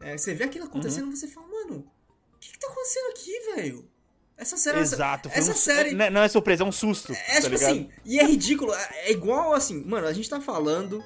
[0.00, 1.12] É, você vê aquilo acontecendo uhum.
[1.12, 1.86] e você fala, mano,
[2.34, 3.90] o que, que tá acontecendo aqui, velho?
[4.38, 4.78] Essa série.
[4.78, 5.94] Exato, essa, essa um, série.
[5.94, 7.12] Não, não é surpresa, é um susto.
[7.12, 7.70] É, tá tipo ligado?
[7.70, 8.72] assim, e é ridículo.
[8.72, 11.04] É, é igual assim, mano, a gente tá falando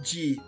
[0.00, 0.40] de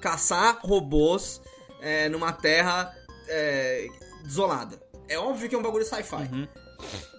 [0.00, 1.40] caçar robôs
[1.80, 2.92] é, numa terra
[3.28, 3.86] é,
[4.24, 4.83] desolada.
[5.08, 6.28] É óbvio que é um bagulho sci-fi.
[6.32, 6.48] Uhum.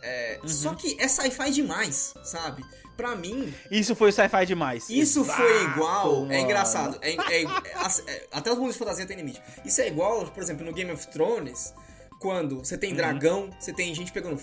[0.01, 0.47] É, uhum.
[0.47, 2.63] Só que é sci-fi demais, sabe?
[2.95, 3.53] Pra mim.
[3.69, 4.89] Isso foi sci-fi demais.
[4.89, 6.21] Isso Exato, foi igual.
[6.21, 6.33] Mano.
[6.33, 6.97] É engraçado.
[7.01, 9.41] É, é, é, até os mundos de fantasia tem limite.
[9.65, 11.73] Isso é igual, por exemplo, no Game of Thrones.
[12.19, 12.95] Quando você tem uhum.
[12.95, 14.39] dragão, você tem gente pegando.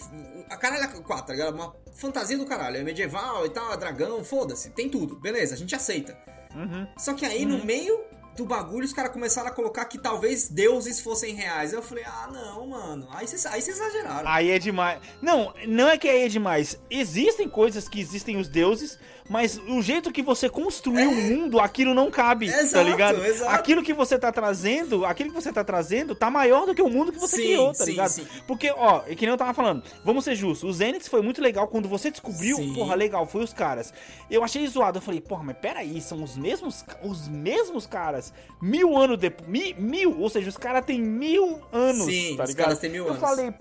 [0.51, 1.55] A caralho é 4, tá ligado?
[1.55, 2.77] Uma fantasia do caralho.
[2.77, 4.71] É medieval e tal, é dragão, foda-se.
[4.71, 5.17] Tem tudo.
[5.17, 6.17] Beleza, a gente aceita.
[6.55, 6.87] Uhum.
[6.99, 7.65] Só que aí no uhum.
[7.65, 8.05] meio
[8.37, 11.73] do bagulho, os caras começaram a colocar que talvez deuses fossem reais.
[11.73, 13.07] Eu falei, ah, não, mano.
[13.11, 14.29] Aí vocês aí exageraram.
[14.29, 15.01] Aí é demais.
[15.21, 16.79] Não, não é que aí é demais.
[16.91, 18.99] Existem coisas que existem os deuses,
[19.33, 21.31] mas o jeito que você construiu o é.
[21.31, 23.25] mundo, aquilo não cabe, tá exato, tá ligado?
[23.25, 23.51] Exato.
[23.51, 26.89] Aquilo que você tá trazendo, aquilo que você tá trazendo, tá maior do que o
[26.91, 28.11] mundo que você sim, criou, tá sim, ligado?
[28.11, 28.27] Sim.
[28.47, 31.41] Porque, ó, é que nem eu tava falando, vamos ser justos, o Zenith foi muito
[31.41, 33.91] legal quando você descobriu, porra, legal, foi os caras.
[34.31, 38.22] Eu achei zoado, eu falei, porra, mas peraí, são os mesmos, os mesmos caras,
[38.61, 42.45] mil anos depois, mil, mil, ou seja, os caras têm mil anos, sim, tá?
[42.45, 43.23] Os caras têm mil eu anos.
[43.23, 43.55] Eu falei,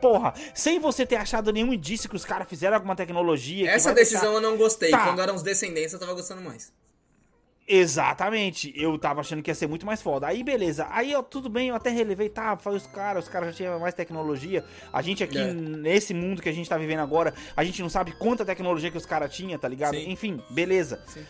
[0.00, 3.70] porra, sem você ter achado nenhum indício que os caras fizeram alguma tecnologia.
[3.70, 4.36] Essa decisão deixar...
[4.36, 4.90] eu não gostei.
[4.90, 5.06] Tá.
[5.06, 6.72] Quando eram os descendentes, eu tava gostando mais.
[7.66, 10.26] Exatamente, eu tava achando que ia ser muito mais foda.
[10.26, 13.50] Aí beleza, aí ó, tudo bem, eu até relevei, tá, foi os caras, os caras
[13.50, 14.64] já tinham mais tecnologia.
[14.92, 15.52] A gente aqui, é.
[15.54, 18.96] nesse mundo que a gente tá vivendo agora, a gente não sabe quanta tecnologia que
[18.96, 19.94] os caras tinham, tá ligado?
[19.94, 20.10] Sim.
[20.10, 21.02] Enfim, beleza.
[21.06, 21.24] Sim.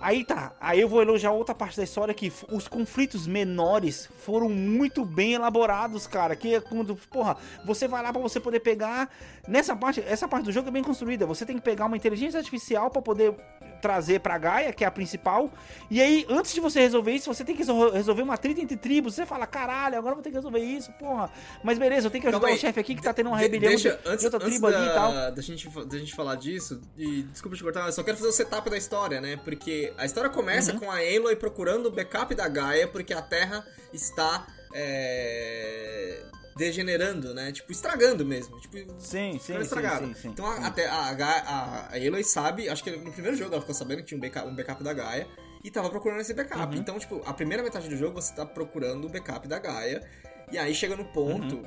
[0.00, 4.48] Aí tá, aí eu vou elogiar outra parte da história que os conflitos menores foram
[4.48, 6.36] muito bem elaborados, cara.
[6.36, 9.10] Que é quando, porra, você vai lá para você poder pegar
[9.46, 11.26] nessa parte, essa parte do jogo é bem construída.
[11.26, 13.34] Você tem que pegar uma inteligência artificial para poder
[13.80, 15.50] trazer pra Gaia, que é a principal.
[15.90, 19.14] E aí, antes de você resolver isso, você tem que resolver uma treta entre tribos.
[19.14, 21.30] Você fala, caralho, agora eu vou ter que resolver isso, porra.
[21.62, 23.96] Mas beleza, eu tenho que ajudar o chefe aqui que tá tendo uma rebelião deixa,
[23.96, 25.32] de, antes, de outra tribo da, ali e tal.
[25.32, 28.32] Da gente, da gente falar disso, e desculpa te cortar, eu só quero fazer o
[28.32, 29.36] setup da história, né?
[29.44, 30.80] Porque a história começa uhum.
[30.80, 34.46] com a Aloy procurando o backup da Gaia, porque a Terra está.
[34.74, 36.22] É
[36.58, 37.52] degenerando, né?
[37.52, 38.60] Tipo, estragando mesmo.
[38.60, 40.08] Tipo, sim, sim, estragado.
[40.08, 43.36] Sim, sim, sim, então a, até a, a, a Aloy sabe, acho que no primeiro
[43.36, 45.26] jogo ela ficou sabendo que tinha um backup, um backup da Gaia
[45.62, 46.74] e tava procurando esse backup.
[46.74, 46.80] Uhum.
[46.80, 50.02] Então, tipo, a primeira metade do jogo você tá procurando o backup da Gaia.
[50.50, 51.64] E aí chega no ponto uhum.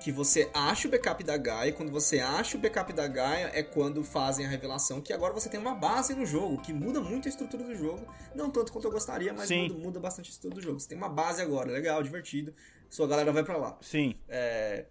[0.00, 1.70] Que você acha o backup da Gaia.
[1.70, 5.32] E quando você acha o backup da Gaia é quando fazem a revelação que agora
[5.32, 8.06] você tem uma base no jogo, que muda muito a estrutura do jogo.
[8.34, 10.80] Não tanto quanto eu gostaria, mas muda, muda, bastante a estrutura do jogo.
[10.80, 12.54] Você tem uma base agora, legal, divertido
[12.94, 13.76] sua galera vai para lá.
[13.80, 14.14] Sim.
[14.28, 14.84] É,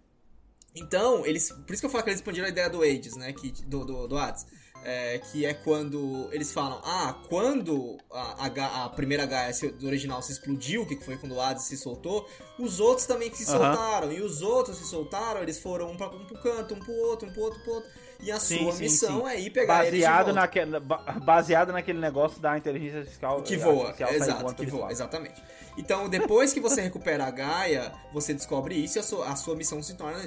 [0.74, 1.50] então, eles.
[1.50, 3.32] Por isso que eu falo que eles expandiram a ideia do Ages, né?
[3.32, 4.46] Que, do, do, do Hades.
[4.86, 10.20] É, que é quando eles falam, ah, quando a, a, a primeira Gaia do original
[10.20, 12.28] se explodiu, que foi quando o Hades se soltou,
[12.58, 14.12] os outros também se soltaram.
[14.12, 17.28] E os outros se soltaram, eles foram um, pra, um pro canto, um pro outro,
[17.28, 17.90] um pro outro, um pro outro.
[18.20, 19.28] E a sim, sua sim, missão sim.
[19.28, 20.80] é ir pegar baseado eles naquele,
[21.24, 23.42] Baseado naquele negócio da inteligência artificial.
[23.42, 25.42] Que voa, exato, que voa, exatamente.
[25.76, 29.56] Então, depois que você recupera a Gaia, você descobre isso e a sua, a sua
[29.56, 30.18] missão se torna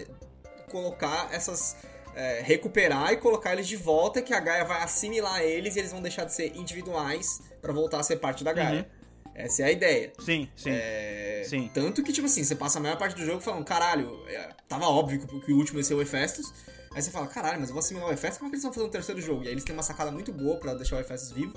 [0.69, 1.75] colocar essas.
[2.19, 5.91] É, recuperar e colocar eles de volta, que a Gaia vai assimilar eles e eles
[5.91, 8.79] vão deixar de ser individuais para voltar a ser parte da Gaia.
[8.79, 9.31] Uhum.
[9.35, 10.11] Essa é a ideia.
[10.17, 10.71] Sim, sim.
[10.71, 11.43] É...
[11.47, 11.69] sim.
[11.71, 14.87] Tanto que, tipo assim, você passa a maior parte do jogo falando, caralho, é, tava
[14.87, 16.51] óbvio que, o último ia ser o Hephaestus.
[16.91, 18.73] Aí você fala, caralho, mas eu vou assimilar o Hephaestus, como é que eles vão
[18.73, 19.43] fazer um terceiro jogo?
[19.43, 21.53] E aí eles têm uma sacada muito boa para deixar o Hephaestus vivo.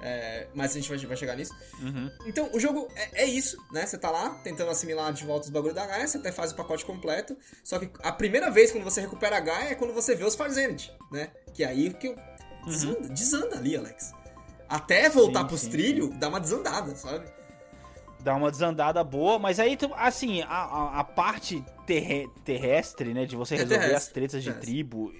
[0.00, 1.54] É, mas a gente vai, vai chegar nisso.
[1.80, 2.10] Uhum.
[2.26, 3.86] Então, o jogo é, é isso, né?
[3.86, 6.56] Você tá lá tentando assimilar de volta os bagulhos da Gaia, você até faz o
[6.56, 7.36] pacote completo.
[7.62, 10.34] Só que a primeira vez quando você recupera a Gaia é quando você vê os
[10.34, 11.30] Farzenit, né?
[11.52, 12.14] Que é aí que
[12.66, 13.08] desanda, uhum.
[13.08, 14.12] desanda ali, Alex.
[14.68, 16.18] Até voltar sim, pros sim, trilhos, sim.
[16.18, 17.26] dá uma desandada, sabe?
[18.20, 23.26] Dá uma desandada boa, mas aí, assim, a, a, a parte terre, terrestre, né?
[23.26, 25.12] De você é resolver as tretas de tribo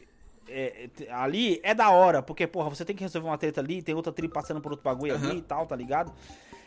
[0.49, 3.95] é, ali é da hora, porque, porra, você tem que resolver uma treta ali, tem
[3.95, 5.31] outra tribo passando por outro bagulho uhum.
[5.31, 6.13] ali e tal, tá ligado?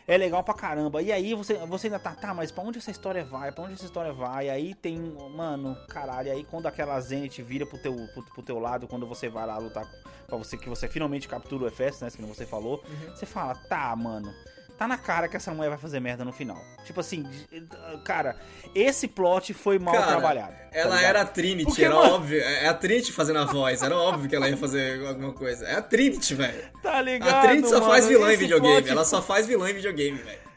[0.08, 1.02] É legal pra caramba.
[1.02, 3.52] E aí você, você ainda tá, tá, mas pra onde essa história vai?
[3.52, 4.50] Pra onde essa história vai?
[4.50, 4.98] Aí tem,
[5.36, 9.28] mano, caralho, aí quando aquela Zenith vira pro teu, pro, pro teu lado, quando você
[9.28, 9.86] vai lá lutar
[10.26, 13.16] pra você, que você finalmente captura o Efes, né, que você falou, uhum.
[13.16, 14.34] você fala, tá, mano,
[14.78, 16.62] tá na cara que essa mulher vai fazer merda no final.
[16.86, 17.26] Tipo assim,
[18.06, 18.36] cara,
[18.76, 20.54] esse plot foi mal cara, trabalhado.
[20.54, 22.16] Tá ela tá era a Trinity, Porque, era mano...
[22.16, 22.40] óbvio.
[22.42, 25.66] É a Trinity fazendo a voz, era óbvio que ela ia fazer alguma coisa.
[25.66, 26.70] É a Trinity, velho.
[26.82, 27.34] Tá ligado?
[27.34, 28.82] A Trinity só mano, faz vilã em videogame.
[28.82, 28.90] Plot...
[28.90, 30.48] Ela só faz vilã em videogame, velho.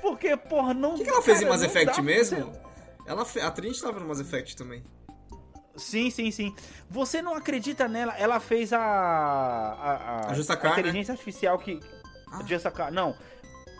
[0.00, 0.94] Porque, porra, não.
[0.94, 2.52] O que, que ela fez cara, em Mass Effect mesmo?
[3.06, 4.82] Ela, a Trinity tava no Mass Effect também.
[5.76, 6.54] Sim, sim, sim.
[6.88, 8.14] Você não acredita nela?
[8.16, 8.78] Ela fez a.
[8.78, 11.18] A, a, a Justacar, a inteligência né?
[11.18, 11.80] artificial que.
[12.32, 12.42] Ah.
[12.46, 12.92] Justacar.
[12.92, 13.16] Não,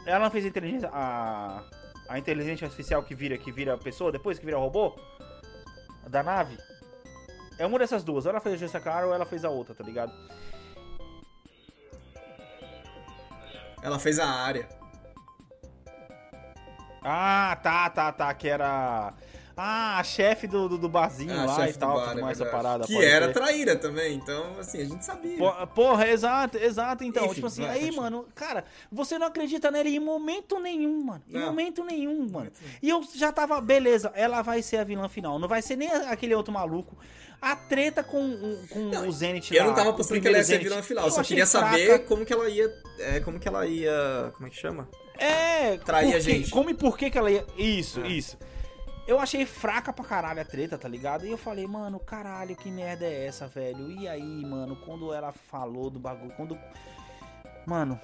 [0.06, 0.90] ela não fez a inteligência.
[0.92, 1.62] A,
[2.08, 4.98] a inteligência artificial que vira, que vira pessoa depois, que vira robô?
[6.08, 6.58] Da nave?
[7.58, 8.24] É uma dessas duas.
[8.26, 10.12] Ou ela fez a Jessica Cara ou ela fez a outra, tá ligado?
[13.82, 14.68] Ela fez a área.
[17.02, 18.34] Ah, tá, tá, tá.
[18.34, 19.14] Que era.
[19.62, 22.40] Ah, a chefe do, do, do barzinho ah, lá e tal, bar, tudo é mais
[22.40, 22.86] essa parada.
[22.86, 23.34] Que era ter.
[23.34, 25.36] traíra também, então, assim, a gente sabia.
[25.74, 27.26] Porra, exato, exato, então.
[27.26, 31.22] Enfim, tipo assim, vai, aí, mano, cara, você não acredita nela em momento nenhum, mano.
[31.28, 31.48] Em não.
[31.48, 32.50] momento nenhum, mano.
[32.80, 35.90] E eu já tava, beleza, ela vai ser a vilã final, não vai ser nem
[35.90, 36.96] aquele outro maluco.
[37.38, 40.44] A treta com, com não, o Zenith Eu lá, não tava apostando que ela ia
[40.44, 41.66] ser a vilã final, eu só queria fraca.
[41.70, 42.72] saber como que ela ia.
[42.98, 44.32] É, como que ela ia.
[44.34, 44.88] Como é que chama?
[45.18, 45.76] É.
[45.76, 46.50] Trair a gente.
[46.50, 47.44] Como e por que que ela ia.
[47.58, 48.08] Isso, é.
[48.08, 48.38] isso.
[49.10, 51.26] Eu achei fraca pra caralho a treta, tá ligado?
[51.26, 53.90] E eu falei, mano, caralho, que merda é essa, velho?
[53.90, 56.56] E aí, mano, quando ela falou do bagulho, quando.
[57.66, 58.00] Mano,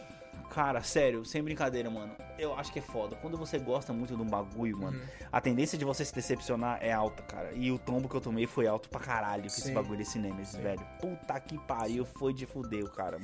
[0.50, 2.12] cara, sério, sem brincadeira, mano.
[2.36, 3.14] Eu acho que é foda.
[3.22, 5.06] Quando você gosta muito de um bagulho, mano, uhum.
[5.30, 7.52] a tendência de você se decepcionar é alta, cara.
[7.52, 10.56] E o tombo que eu tomei foi alto pra caralho com esse bagulho desse Nemesis,
[10.56, 10.84] velho.
[11.00, 13.20] Puta que pariu, foi de fudeu, cara.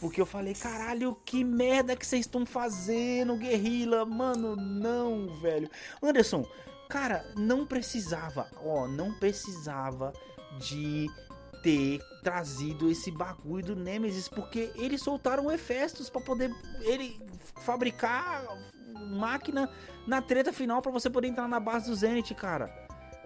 [0.00, 4.04] Porque eu falei, caralho, que merda que vocês estão fazendo, guerrilla?
[4.04, 5.70] Mano, não, velho.
[6.02, 6.44] Anderson,
[6.92, 10.12] Cara, não precisava, ó, não precisava
[10.58, 11.10] de
[11.62, 17.18] ter trazido esse bagulho do Nemesis, porque eles soltaram o Hefestos para poder ele
[17.62, 18.44] fabricar
[19.08, 19.70] máquina
[20.06, 22.70] na treta final para você poder entrar na base do Zenith, cara.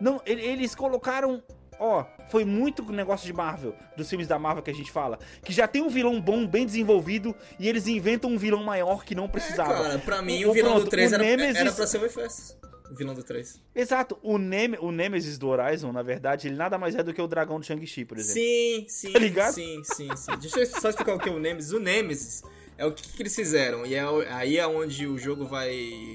[0.01, 1.43] Não, eles colocaram
[1.79, 5.53] Ó, foi muito negócio de Marvel, dos filmes da Marvel que a gente fala, que
[5.53, 9.29] já tem um vilão bom, bem desenvolvido, e eles inventam um vilão maior que não
[9.29, 9.75] precisava.
[9.75, 11.57] É, cara, pra mim o, o vilão pronto, do 3 era, Nemesis...
[11.57, 12.57] era pra ser o Hefestos.
[12.91, 13.61] O vilão do 3.
[13.75, 14.19] Exato.
[14.23, 17.27] O, Nem o Nemesis do Horizon, na verdade, ele nada mais é do que o
[17.27, 18.41] dragão do Shang-Chi, por exemplo.
[18.41, 19.13] Sim, sim.
[19.13, 19.53] Tá ligado?
[19.53, 20.39] Sim, sim, sim.
[20.41, 21.73] Deixa eu só explicar o que é o Nemesis.
[21.73, 22.43] O Nemesis
[22.79, 23.85] é o que, que eles fizeram.
[23.87, 26.15] E é, aí é onde o jogo vai,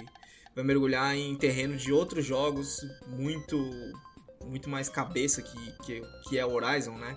[0.56, 3.58] vai mergulhar em terreno de outros jogos muito
[4.46, 7.16] muito mais cabeça que, que, que é o Horizon, né?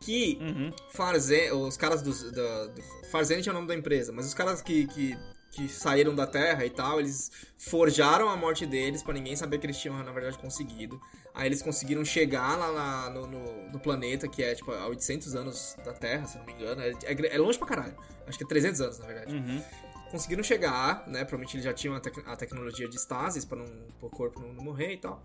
[0.00, 0.72] Que uhum.
[0.90, 4.62] Farzen, os caras do, do, do Farzen é o nome da empresa, mas os caras
[4.62, 5.16] que, que
[5.54, 9.66] que saíram da Terra e tal, eles forjaram a morte deles para ninguém saber que
[9.66, 11.00] eles tinham, na verdade, conseguido.
[11.32, 15.34] Aí eles conseguiram chegar lá, lá no, no, no, planeta, que é, tipo, a 800
[15.36, 16.82] anos da Terra, se não me engano.
[16.82, 17.96] É, é, é longe pra caralho.
[18.26, 19.34] Acho que é 300 anos, na verdade.
[19.34, 19.62] Uhum.
[20.10, 21.20] Conseguiram chegar, né?
[21.20, 23.64] Provavelmente eles já tinham a, tec a tecnologia de stasis para
[24.00, 25.24] o corpo não, não morrer e tal.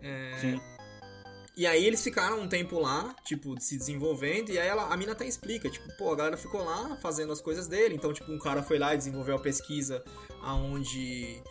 [0.00, 0.36] É...
[0.40, 0.60] Sim.
[1.54, 5.12] E aí eles ficaram um tempo lá, tipo, se desenvolvendo, e aí ela, a mina
[5.12, 8.38] até explica, tipo, pô, a galera ficou lá fazendo as coisas dele, então, tipo, um
[8.38, 10.02] cara foi lá e desenvolveu a pesquisa
[10.42, 11.42] aonde...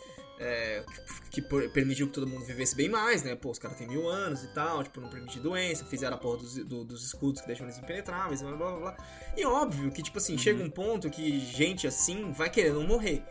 [0.44, 0.84] É,
[1.30, 3.36] que, que permitiu que todo mundo vivesse bem mais, né?
[3.36, 6.38] Pô, os caras têm mil anos e tal, tipo, não permite doença, fizeram a porra
[6.38, 8.98] dos, do, dos escudos que deixam eles impenetráveis, blá blá blá.
[9.38, 10.40] E óbvio que, tipo assim, uhum.
[10.40, 13.24] chega um ponto que gente assim vai querendo morrer.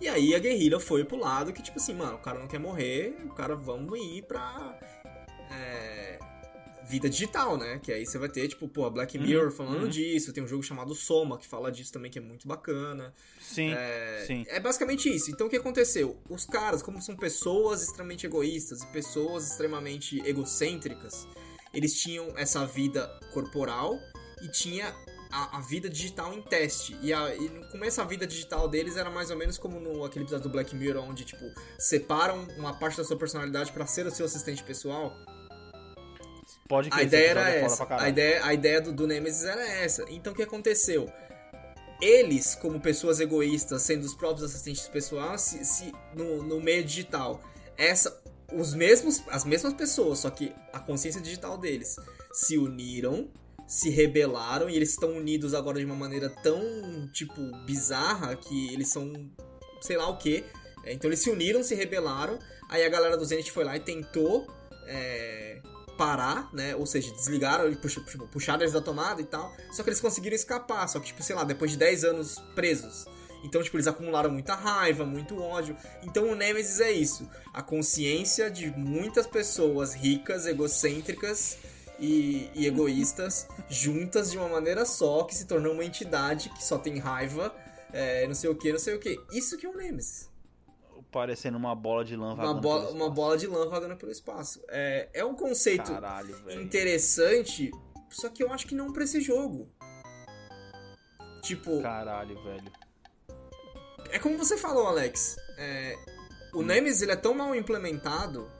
[0.00, 2.58] E aí a guerrilha foi pro lado que, tipo assim, mano, o cara não quer
[2.58, 4.76] morrer, o cara vamos ir pra
[5.50, 6.18] é,
[6.90, 7.78] vida digital, né?
[7.82, 9.88] Que aí você vai ter, tipo, pô, a Black Mirror uhum, falando uhum.
[9.88, 13.14] disso, tem um jogo chamado Soma que fala disso também, que é muito bacana.
[13.40, 14.44] Sim, é, sim.
[14.48, 15.30] É basicamente isso.
[15.30, 16.20] Então o que aconteceu?
[16.28, 21.28] Os caras, como são pessoas extremamente egoístas e pessoas extremamente egocêntricas,
[21.72, 23.96] eles tinham essa vida corporal
[24.42, 24.92] e tinha
[25.30, 26.96] a, a, vida digital em teste.
[27.00, 30.04] E, a, e no começo a vida digital deles era mais ou menos como no
[30.04, 31.44] aquele episódio do Black Mirror, onde, tipo,
[31.78, 35.16] separam uma parte da sua personalidade para ser o seu assistente pessoal.
[36.70, 37.86] Pode a ideia era essa.
[37.90, 40.06] A ideia, a ideia do, do Nemesis era essa.
[40.08, 41.12] Então o que aconteceu?
[42.00, 47.42] eles, como pessoas egoístas, sendo os próprios assistentes pessoais, se, se no, no meio digital,
[47.76, 48.22] essa,
[48.52, 51.96] os mesmos, as mesmas pessoas, só que a consciência digital deles
[52.32, 53.28] se uniram,
[53.66, 56.60] se rebelaram e eles estão unidos agora de uma maneira tão,
[57.12, 59.12] tipo, bizarra que eles são,
[59.80, 60.44] sei lá o que.
[60.86, 62.38] Então eles se uniram, se rebelaram.
[62.68, 64.46] Aí a galera do Zenith foi lá e tentou
[64.86, 65.60] é,
[66.00, 66.74] parar, né?
[66.76, 68.00] Ou seja, desligaram e pux,
[68.32, 69.54] puxaram eles da tomada e tal.
[69.70, 70.88] Só que eles conseguiram escapar.
[70.88, 73.04] Só que, tipo, sei lá, depois de 10 anos presos.
[73.44, 75.76] Então, tipo, eles acumularam muita raiva, muito ódio.
[76.02, 77.28] Então o Nemesis é isso.
[77.52, 81.58] A consciência de muitas pessoas ricas, egocêntricas
[81.98, 86.78] e, e egoístas juntas de uma maneira só, que se tornou uma entidade que só
[86.78, 87.54] tem raiva,
[87.92, 89.20] é, não sei o que, não sei o que.
[89.30, 90.29] Isso que é o Nemesis.
[91.10, 94.62] Parecendo uma bola de lã uma bola, uma bola de lã vagando pelo espaço.
[94.68, 97.70] É, é um conceito Caralho, interessante,
[98.08, 99.68] só que eu acho que não pra esse jogo.
[101.42, 101.82] Tipo.
[101.82, 102.72] Caralho, velho.
[104.10, 105.36] É como você falou, Alex.
[105.58, 105.96] É,
[106.54, 106.62] o hum.
[106.62, 108.50] Nemesis ele é tão mal implementado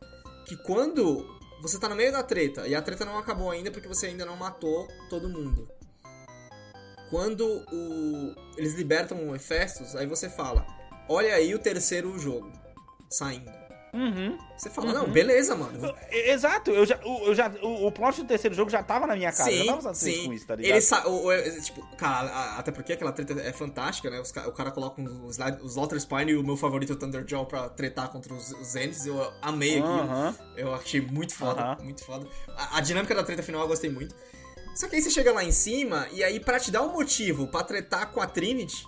[0.46, 3.86] que quando você tá no meio da treta e a treta não acabou ainda porque
[3.86, 5.68] você ainda não matou todo mundo.
[7.10, 10.64] Quando o, eles libertam o Hefestos, aí você fala:
[11.12, 12.52] Olha aí o terceiro jogo
[13.10, 13.50] saindo.
[13.92, 14.38] Uhum.
[14.56, 14.94] Você fala, uhum.
[14.94, 15.92] não, beleza, mano.
[16.08, 19.32] Exato, eu já, eu já, o, o plot do terceiro jogo já tava na minha
[19.32, 20.26] casa, sim, eu tava sim.
[20.26, 20.70] com isso, tá ligado?
[20.70, 24.20] Ele sa o, o, tipo, cara, até porque aquela treta é fantástica, né?
[24.20, 28.08] Os, o cara coloca os, os Lauter Spine e o meu favorito Thunderjaw pra tretar
[28.10, 30.28] contra os, os eu amei uhum.
[30.28, 30.46] aquilo.
[30.56, 32.24] Eu achei muito foda, muito foda.
[32.56, 34.14] A, a, dinâmica da treta final eu gostei muito.
[34.76, 37.48] Só que aí você chega lá em cima, e aí pra te dar um motivo
[37.48, 38.86] pra tretar com a Trinity,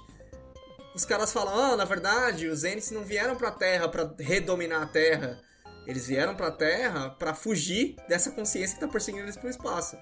[0.94, 4.86] os caras falam, ah, na verdade, os Zeniths não vieram pra Terra pra redominar a
[4.86, 5.40] Terra.
[5.86, 9.96] Eles vieram pra Terra pra fugir dessa consciência que tá perseguindo eles pro espaço.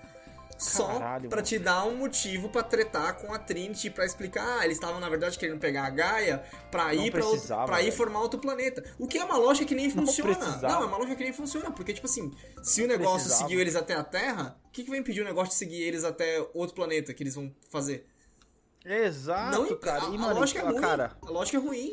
[0.61, 4.65] Só Caralho, pra te dar um motivo para tretar com a Trinity, para explicar, ah,
[4.67, 8.85] eles estavam na verdade querendo pegar a Gaia pra ir para ir formar outro planeta.
[8.99, 10.35] O que é uma lógica que nem não funciona.
[10.35, 10.69] Precisava.
[10.69, 12.31] Não, é uma lógica que nem funciona, porque tipo assim,
[12.63, 13.43] se o negócio precisava.
[13.43, 16.05] seguiu eles até a Terra, o que, que vai impedir o negócio de seguir eles
[16.05, 18.07] até outro planeta que eles vão fazer?
[18.85, 20.05] Exato, não, cara.
[20.05, 20.81] A, e, mano, a lógica é ruim.
[20.81, 21.93] Cara, a lógica é ruim.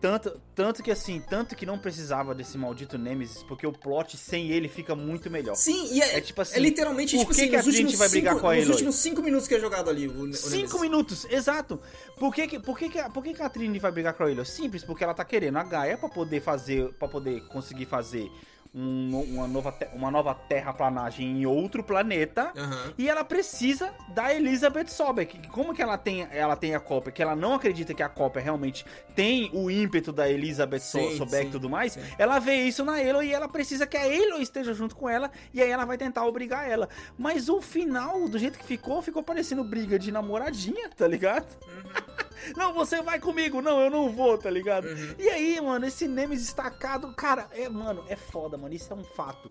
[0.00, 4.50] Tanto, tanto que assim, tanto que não precisava desse maldito Nemesis, porque o plot sem
[4.50, 5.54] ele fica muito melhor.
[5.54, 6.56] Sim, e é, é tipo assim.
[6.56, 8.62] É literalmente por tipo que assim, que a gente vai brigar cinco, com ele?
[8.62, 10.08] Nos últimos 5 minutos que é jogado ali.
[10.08, 11.78] O, 5 minutos, exato.
[12.18, 14.42] Por que, por que, por que, que a Trini vai brigar com ele?
[14.46, 16.94] Simples, porque ela tá querendo a Gaia pra poder fazer.
[16.94, 18.30] para poder conseguir fazer
[18.74, 22.92] um, uma, nova uma nova terraplanagem em outro planeta uhum.
[22.96, 25.48] e ela precisa da Elizabeth Sobek.
[25.48, 27.12] Como que ela tem, ela tem a cópia?
[27.12, 28.84] Que ela não acredita que a cópia realmente
[29.14, 31.94] tem o ímpeto da Elizabeth sim, Sobek e tudo mais.
[31.94, 32.00] Sim.
[32.18, 35.30] Ela vê isso na Elo e ela precisa que a Elo esteja junto com ela
[35.52, 36.88] e aí ela vai tentar obrigar ela.
[37.18, 41.46] Mas o final, do jeito que ficou, ficou parecendo briga de namoradinha, tá ligado?
[41.66, 42.29] Uhum.
[42.56, 43.60] Não, você vai comigo.
[43.60, 44.86] Não, eu não vou, tá ligado?
[44.86, 45.14] Uhum.
[45.18, 48.74] E aí, mano, esse Nemesis destacado, cara, é, mano, é foda, mano.
[48.74, 49.50] Isso é um fato.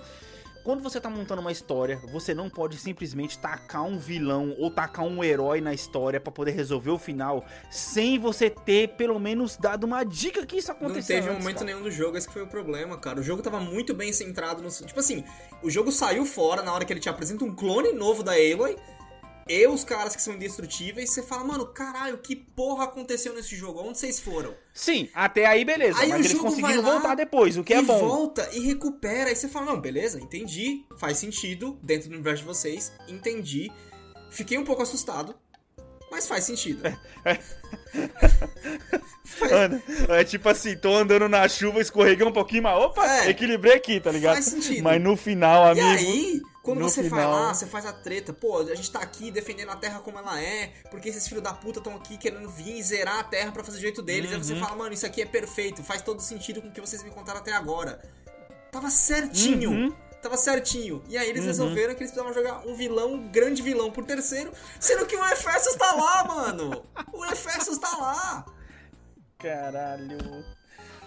[0.63, 5.05] Quando você tá montando uma história, você não pode simplesmente tacar um vilão ou tacar
[5.05, 9.85] um herói na história para poder resolver o final sem você ter pelo menos dado
[9.85, 11.15] uma dica que isso aconteceu.
[11.15, 11.65] Não teve antes, momento cara.
[11.65, 13.19] nenhum do jogo, esse que foi o problema, cara.
[13.19, 14.69] O jogo tava muito bem centrado no.
[14.69, 15.23] Tipo assim,
[15.63, 18.75] o jogo saiu fora na hora que ele te apresenta um clone novo da Aloy
[19.49, 23.81] e os caras que são indestrutíveis, você fala, mano, caralho, que porra aconteceu nesse jogo?
[23.81, 24.53] Onde vocês foram?
[24.71, 25.99] Sim, até aí beleza.
[25.99, 27.97] Aí mas eles conseguiram voltar depois, o que é bom.
[27.97, 29.29] volta e recupera.
[29.29, 30.85] Aí você fala, não, beleza, entendi.
[30.97, 32.91] Faz sentido dentro do universo de vocês.
[33.07, 33.71] Entendi.
[34.29, 35.35] Fiquei um pouco assustado.
[36.11, 36.83] Mas faz sentido.
[40.09, 43.73] É, é tipo assim, tô andando na chuva, escorreguei um pouquinho, mas opa, é, equilibrei
[43.73, 44.33] aqui, tá ligado?
[44.33, 44.83] Faz sentido.
[44.83, 45.85] Mas no final, amigo.
[45.85, 47.19] E aí, quando você final...
[47.19, 50.17] vai lá, você faz a treta, pô, a gente tá aqui defendendo a Terra como
[50.17, 53.51] ela é, porque esses filhos da puta estão aqui querendo vir e zerar a Terra
[53.51, 54.31] para fazer o jeito deles.
[54.31, 54.37] Uhum.
[54.37, 54.59] Aí você uhum.
[54.59, 57.39] fala, mano, isso aqui é perfeito, faz todo sentido com o que vocês me contaram
[57.39, 58.01] até agora.
[58.71, 59.71] Tava certinho.
[59.71, 59.95] Uhum.
[60.21, 61.01] Tava certinho.
[61.07, 61.47] E aí eles uhum.
[61.47, 65.25] resolveram que eles precisavam jogar um vilão, um grande vilão por terceiro, sendo que o
[65.29, 66.85] Efesos tá lá, mano.
[67.13, 68.45] O Efesos tá lá.
[69.37, 70.45] Caralho.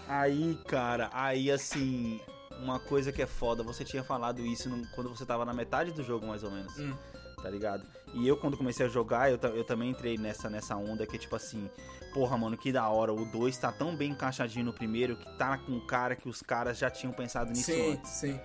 [0.07, 2.19] Aí, cara, aí assim,
[2.59, 5.91] uma coisa que é foda, você tinha falado isso no, quando você tava na metade
[5.91, 6.77] do jogo, mais ou menos.
[6.77, 6.93] Hum.
[7.41, 7.85] Tá ligado?
[8.13, 11.35] E eu, quando comecei a jogar, eu, eu também entrei nessa, nessa onda que, tipo
[11.35, 11.69] assim,
[12.13, 13.11] porra, mano, que da hora.
[13.11, 16.41] O 2 tá tão bem encaixadinho no primeiro que tá com um cara que os
[16.41, 18.11] caras já tinham pensado nisso sim, antes.
[18.11, 18.39] Sim,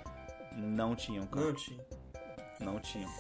[0.57, 1.47] Não tinham, cara.
[1.47, 1.85] Não tinham.
[2.59, 3.11] Não tinham.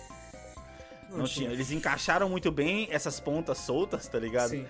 [1.10, 1.52] Não, não tinham.
[1.52, 4.50] Eles encaixaram muito bem essas pontas soltas, tá ligado?
[4.50, 4.66] Sim.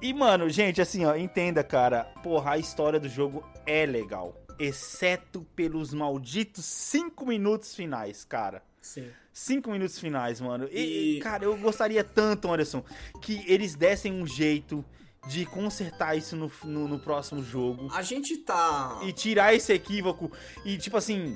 [0.00, 2.04] E, mano, gente, assim, ó, entenda, cara.
[2.20, 8.62] Porra, a história do jogo é legal exceto pelos malditos 5 minutos finais, cara.
[8.80, 9.08] Sim.
[9.32, 10.68] Cinco minutos finais, mano.
[10.70, 12.84] E- E, cara, eu gostaria tanto, Anderson,
[13.22, 14.84] que eles dessem um jeito
[15.28, 17.88] de consertar isso no, no, no próximo jogo.
[17.94, 19.00] A gente tá.
[19.04, 20.30] E tirar esse equívoco
[20.64, 21.34] e, tipo assim.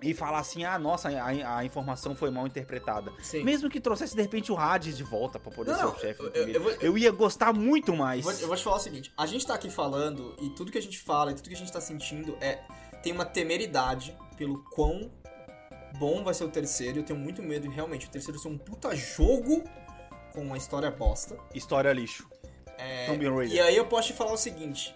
[0.00, 3.12] E falar assim, ah, nossa, a, a informação foi mal interpretada.
[3.20, 3.42] Sim.
[3.42, 6.22] Mesmo que trouxesse, de repente, o Hades de volta pra poder Não, ser o chefe
[6.22, 8.24] do eu- eu vou- Eu ia gostar muito mais.
[8.24, 10.70] Eu vou, eu vou te falar o seguinte: a gente tá aqui falando e tudo
[10.70, 12.60] que a gente fala e tudo que a gente tá sentindo é.
[13.02, 15.10] Tem uma temeridade pelo quão
[15.98, 16.98] bom vai ser o terceiro.
[17.00, 19.64] Eu tenho muito medo realmente o terceiro ser um puta jogo
[20.32, 21.36] com uma história bosta.
[21.54, 22.28] História lixo.
[22.76, 23.08] É,
[23.46, 24.94] e aí eu posso te falar o seguinte: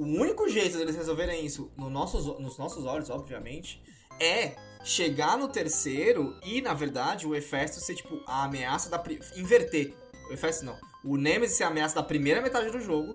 [0.00, 3.82] o único jeito deles resolverem isso no nossos, nos nossos olhos, obviamente,
[4.18, 9.02] é chegar no terceiro e, na verdade, o Hefesto ser tipo a ameaça da.
[9.36, 9.94] inverter.
[10.30, 10.78] O Hefesto não.
[11.04, 13.12] O Nemesis ser a ameaça da primeira metade do jogo.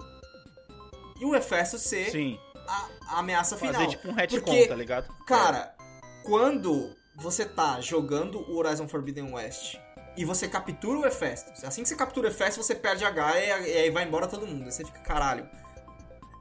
[1.19, 2.39] E o Hefesto ser Sim.
[2.67, 3.73] a, a ameaça final.
[3.73, 5.11] Fazer tipo um retcon, Porque, tá ligado?
[5.25, 5.75] Cara,
[6.23, 9.79] quando você tá jogando o Horizon Forbidden West
[10.15, 13.67] e você captura o Hefestus, assim que você captura o Hefestus, você perde a Gaia
[13.67, 14.65] e aí vai embora todo mundo.
[14.65, 15.49] Aí você fica, caralho.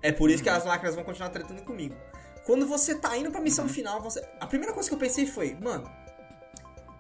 [0.05, 0.57] É por isso que Uhum.
[0.57, 1.97] as máquinas vão continuar tretando comigo.
[2.45, 3.71] Quando você tá indo pra missão Uhum.
[3.73, 4.21] final, você...
[4.39, 5.91] a primeira coisa que eu pensei foi, mano,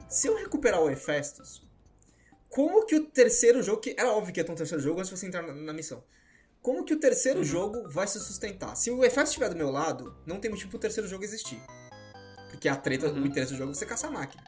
[0.08, 1.62] se eu recuperar o Hefestus,
[2.48, 5.10] como que o terceiro jogo, que era óbvio que ia ter um terceiro jogo antes
[5.10, 6.02] de você entrar na, na missão.
[6.62, 7.44] Como que o terceiro Uhum.
[7.44, 8.74] jogo vai se sustentar?
[8.74, 11.60] Se o Hefestus estiver do meu lado, não tem motivo pro terceiro jogo existir.
[12.50, 13.22] Porque a treta, Uhum.
[13.22, 14.42] o interesse do jogo é você caçar a máquina.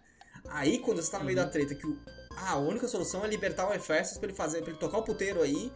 [0.49, 1.99] Aí, quando você tá no meio da treta, que o,
[2.37, 5.03] ah, a única solução é libertar o Hefestus pra ele fazer, pra ele tocar o
[5.03, 5.71] puteiro aí,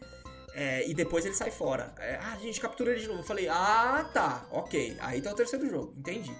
[0.55, 1.95] é, e depois ele sai fora.
[1.99, 3.21] É, ah, a gente captura ele de novo.
[3.21, 4.97] Eu falei, ah, tá, ok.
[5.01, 6.35] Aí tá o terceiro jogo, entendi.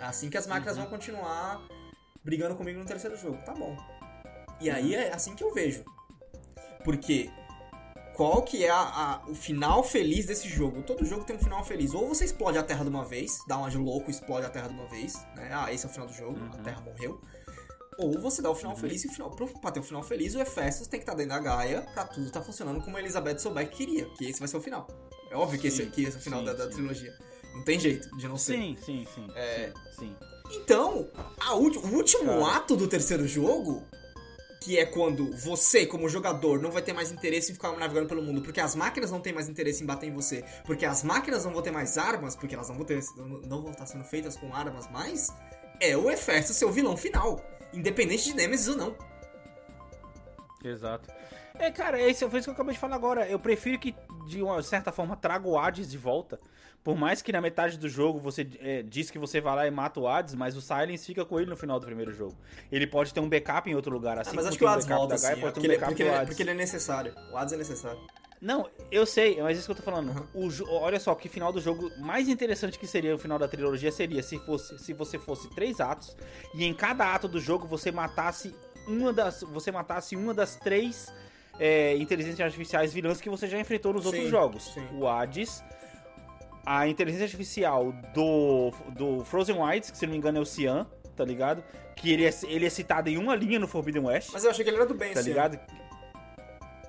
[0.00, 1.60] É assim que as máquinas vão continuar
[2.24, 3.38] brigando comigo no terceiro jogo.
[3.44, 3.76] Tá bom.
[4.60, 5.84] E aí é assim que eu vejo.
[6.84, 7.30] Porque
[8.14, 10.82] qual que é a- a- o final feliz desse jogo?
[10.82, 11.94] Todo jogo tem um final feliz.
[11.94, 14.50] Ou você explode a Terra de uma vez, dá uma de louco e explode a
[14.50, 15.50] Terra de uma vez, né?
[15.52, 17.20] Ah, esse é o final do jogo, a Terra morreu.
[18.02, 20.40] Ou você dá o final feliz e o final, pra ter o final feliz, o
[20.40, 23.76] Hefestus tem que estar dentro da Gaia pra tudo tá funcionando como a Elizabeth Sobeck
[23.76, 24.86] queria, que esse vai ser o final.
[25.30, 26.70] É óbvio que esse, Sim, que esse é o final sim, da, da sim.
[26.70, 27.14] trilogia.
[27.54, 28.54] Não tem jeito de não ser.
[28.54, 29.26] Sim, sim, sim.
[29.34, 29.72] É.
[29.98, 30.14] Sim.
[30.52, 31.08] Então,
[31.40, 32.56] a ulti- o último Cara.
[32.56, 33.82] ato do terceiro jogo,
[34.62, 38.22] que é quando você, como jogador, não vai ter mais interesse em ficar navegando pelo
[38.22, 41.44] mundo, porque as máquinas não têm mais interesse em bater em você, porque as máquinas
[41.44, 44.36] não vão ter mais armas, porque elas não vão, ter, não, vão estar sendo feitas
[44.36, 45.28] com armas mais,
[45.80, 47.40] é o Hefesto seu vilão final,
[47.72, 48.96] independente de Nemesis ou não.
[50.64, 51.10] Exato.
[51.58, 53.28] É, cara, é isso, foi isso que eu acabei de falar agora.
[53.28, 53.94] Eu prefiro que,
[54.26, 56.40] de uma certa forma, traga o Hades de volta.
[56.82, 59.70] Por mais que na metade do jogo você é, diz que você vai lá e
[59.70, 62.34] mata o Hades, mas o Silence fica com ele no final do primeiro jogo.
[62.72, 64.86] Ele pode ter um backup em outro lugar, assim Ah, mas acho que o Hades
[64.86, 66.28] volta, Gaia, assim, porque, um ele, porque, ele, Hades.
[66.28, 67.14] porque ele é necessário.
[67.30, 68.00] O Hades é necessário.
[68.40, 70.26] Não, eu sei, mas isso que eu tô falando.
[70.32, 73.92] O olha só, que final do jogo mais interessante que seria o final da trilogia
[73.92, 76.16] seria se, fosse, se você fosse três atos
[76.54, 78.54] e em cada ato do jogo você matasse
[78.86, 79.42] uma das.
[79.42, 81.12] Você matasse uma das três
[81.58, 84.64] é, inteligências artificiais vilãs que você já enfrentou nos Sim, outros jogos.
[84.72, 84.86] sim.
[84.94, 85.62] O Hades,
[86.64, 90.86] a inteligência artificial do, do Frozen Wilds, que se não me engano é o Cian,
[91.14, 91.62] tá ligado?
[91.94, 94.30] Que ele é, ele é citado em uma linha no Forbidden West.
[94.32, 95.58] Mas eu achei que ele era do bem, Tá ligado?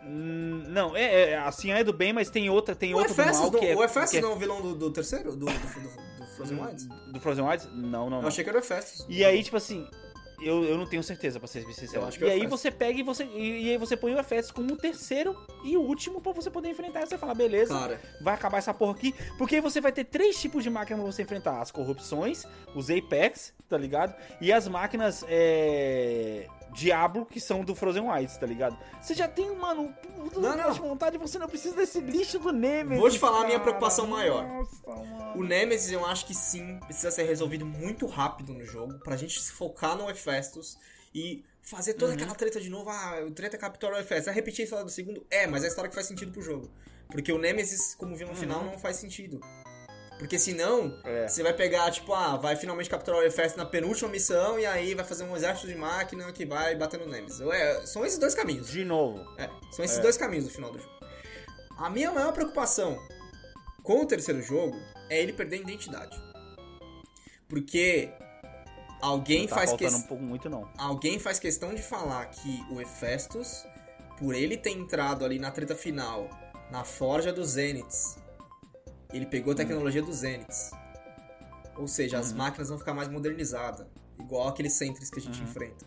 [0.03, 3.21] Hum, Não, é, é assim é do bem, mas tem outra, tem O outro do
[3.21, 4.91] Hefestus mal não, que é, o Hefestus que é não é o vilão do, do
[4.91, 5.31] terceiro?
[5.35, 6.85] Do, do, do- do Frozen Wilds?
[6.85, 7.69] do Frozen Wilds?
[7.73, 8.27] Não, não, Eu não.
[8.27, 9.05] achei que era o Hefestus.
[9.07, 9.87] E aí, tipo assim,
[10.41, 12.01] eu, eu não tenho certeza, pra ser sincero.
[12.01, 13.95] Eu acho que é e o aí você pega e você e, e aí você
[13.95, 17.05] põe o Efestos como o terceiro e o último pra você poder enfrentar.
[17.05, 19.13] Você fala, beleza, Cara, vai acabar essa porra aqui.
[19.37, 22.89] Porque aí você vai ter três tipos de máquina pra você enfrentar: as corrupções, os
[22.89, 24.15] Apex, tá ligado?
[24.39, 28.77] E as máquinas é, Diablo, que são do Frozen Wilds, tá ligado?
[29.01, 29.93] Você já tem, mano,
[30.31, 30.71] tudo Não, não.
[30.71, 32.99] de vontade, você não precisa desse lixo do Nemesis.
[32.99, 33.63] Vou te falar a minha cara.
[33.63, 34.43] preocupação maior.
[34.47, 39.15] Nossa, o Nemesis eu acho que sim, precisa ser resolvido muito rápido no jogo, pra
[39.17, 40.77] gente se focar no Hefestus
[41.13, 42.89] e fazer toda aquela treta de novo.
[42.89, 44.25] Ah, o treta captura o Hefestus.
[44.25, 45.25] Vai repetir a história do segundo?
[45.29, 46.69] É, mas é a história que faz sentido pro jogo.
[47.09, 49.41] Porque o Nemesis, como vilão final, não faz sentido.
[50.21, 51.27] Porque senão, É.
[51.27, 54.93] você vai pegar, tipo, ah, vai finalmente capturar o Hefestus na penúltima missão e aí
[54.93, 57.41] vai fazer um exército de máquina que vai bater no Nemesis.
[57.41, 58.67] É, são esses dois caminhos.
[58.69, 59.17] De novo.
[59.39, 60.01] É, são esses É.
[60.01, 60.93] dois caminhos no final do jogo.
[61.75, 62.99] A minha maior preocupação
[63.81, 64.77] com o terceiro jogo
[65.09, 66.21] é ele perder a identidade.
[67.49, 68.11] Porque
[69.01, 70.69] alguém tá faz faltando ques- um pouco muito, não.
[70.77, 73.65] alguém faz questão de falar que o Hefestus,
[74.19, 76.29] por ele ter entrado ali na treta final,
[76.69, 78.17] na forja dos Zeniths,
[79.13, 80.71] ele pegou a tecnologia dos Zeniths.
[81.77, 82.21] Ou seja, Uhum.
[82.23, 83.87] as máquinas vão ficar mais modernizadas,
[84.19, 85.45] igual aqueles Sentries que a gente Uhum.
[85.47, 85.85] enfrenta.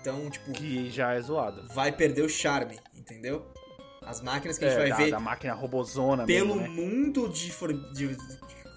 [0.00, 1.66] Então, tipo, Que já é zoado.
[1.74, 3.46] vai perder o charme, entendeu?
[4.02, 6.68] As máquinas que a gente É, vai da, ver da máquina robozona pelo mesmo, né?
[6.68, 8.16] mundo de, de, de,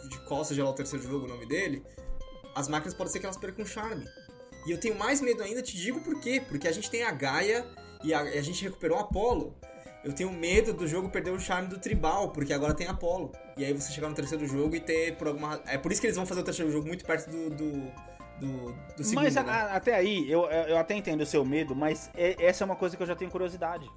[0.10, 1.84] de qual seja lá o terceiro jogo o nome dele,
[2.56, 4.06] as máquinas pode ser que elas percam o charme.
[4.65, 6.41] E eu tenho mais medo ainda, te digo por quê.
[6.48, 7.65] Porque a gente tem a Gaia
[8.03, 9.53] e a, a gente recuperou o Apollo.
[10.03, 13.31] Eu tenho medo do jogo perder o charme do tribal, porque agora tem Apollo.
[13.57, 15.61] E aí você chegar no terceiro jogo e ter por alguma.
[15.65, 17.49] É por isso que eles vão fazer o terceiro jogo muito perto do.
[17.49, 17.71] do,
[18.39, 19.51] do, do segundo, mas a, né?
[19.51, 22.75] a, até aí, eu, eu até entendo o seu medo, mas é- essa é uma
[22.75, 23.89] coisa que eu já tenho curiosidade.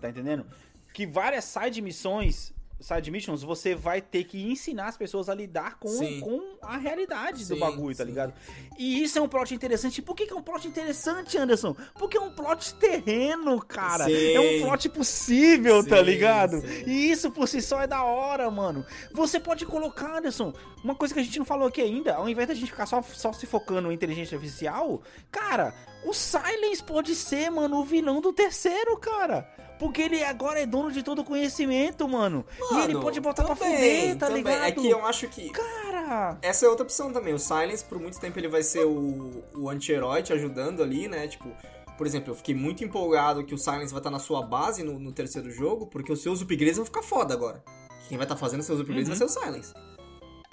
[0.00, 0.46] Tá entendendo?
[0.92, 2.52] Que várias side missões.
[2.78, 6.20] Side missions, você vai ter que ensinar as pessoas a lidar com, Sim.
[6.20, 8.10] com a realidade do Sim, bagulho, tá sim.
[8.10, 8.34] ligado?
[8.78, 10.02] E isso é um plot interessante.
[10.02, 11.74] Por que, que é um plot interessante, Anderson?
[11.98, 14.10] Porque é um plot terreno, cara.
[14.12, 16.62] É um plot possível, tá ligado?
[16.86, 18.84] E isso por si só é da hora, mano.
[19.12, 20.52] Você pode colocar, Anderson,
[20.84, 23.02] uma coisa que a gente não falou aqui ainda, ao invés da gente ficar só,
[23.02, 25.74] só se focando em inteligência artificial, cara,
[26.08, 29.48] o Silence pode ser, mano, o vilão do terceiro, cara.
[29.78, 32.46] Porque ele agora é dono de todo o conhecimento, mano.
[32.72, 34.42] e ele Mano, pode botar pra também, fuder, tá também.
[34.42, 34.64] ligado?
[34.64, 35.50] É que eu acho que.
[35.50, 37.34] Cara, Essa é outra opção também.
[37.34, 41.28] O Silence, por muito tempo, ele vai ser o, o anti-herói te ajudando ali, né?
[41.28, 41.50] Tipo,
[41.98, 44.98] por exemplo, eu fiquei muito empolgado que o Silence vai estar na sua base no,
[44.98, 47.62] no terceiro jogo, porque os seus upgrades vão ficar foda agora.
[48.08, 49.14] Quem vai estar fazendo seus upgrades Uhum.
[49.18, 49.74] vai ser o Silence.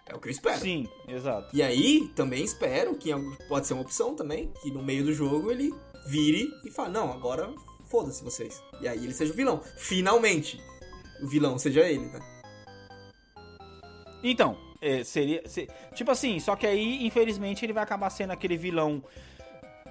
[0.06, 0.60] É o que eu espero.
[0.60, 1.48] sim, exato.
[1.56, 3.10] E aí, também espero que
[3.48, 5.74] pode ser uma opção também, que no meio do jogo ele
[6.08, 7.54] vire e fale, não, agora
[7.90, 8.62] foda-se vocês.
[8.82, 9.62] E aí ele seja o vilão.
[9.78, 10.62] Finalmente,
[11.22, 12.20] o vilão seja ele, né?
[14.24, 15.48] Então, é, seria.
[15.48, 19.04] se- tipo assim, só que aí, infelizmente, ele vai acabar sendo aquele vilão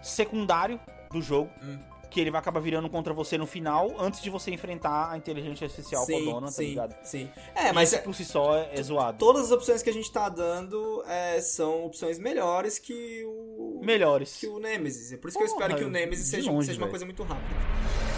[0.02, 0.78] secundário
[1.10, 1.50] do jogo.
[1.62, 1.78] Hum.
[2.12, 5.64] Que ele vai acabar virando contra você no final, antes de você enfrentar a inteligência
[5.64, 6.94] artificial fodona, tá sim, ligado?
[7.02, 7.30] sim.
[7.54, 9.18] É, mas Isso por si só é, é zoado.
[9.18, 13.80] todas as opções que a gente tá dando é, são opções melhores que o.
[13.82, 14.36] Melhores.
[14.38, 15.12] Que o Nemesis.
[15.12, 16.90] É por isso que eu Porra, espero que o Nemesis seja, longe, seja uma velho.
[16.90, 18.11] coisa muito rápida.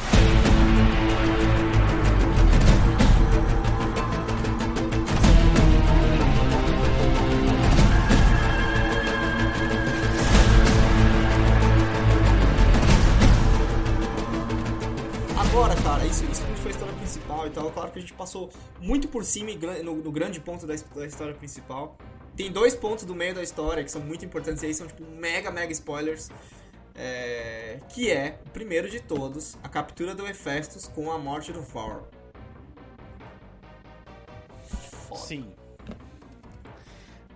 [15.54, 17.70] Agora, cara, isso, isso tudo foi a história principal e tal.
[17.70, 18.50] Claro que a gente passou
[18.80, 19.52] muito por cima
[19.84, 21.96] no, no grande ponto da, da história principal.
[22.36, 25.08] Tem dois pontos do meio da história que são muito importantes e aí são tipo
[25.08, 26.28] mega, mega spoilers.
[26.92, 31.62] É, que é, o primeiro de todos, a captura do Hephaestus com a morte do
[31.62, 32.02] Thor.
[35.06, 35.20] Foda.
[35.20, 35.54] Sim.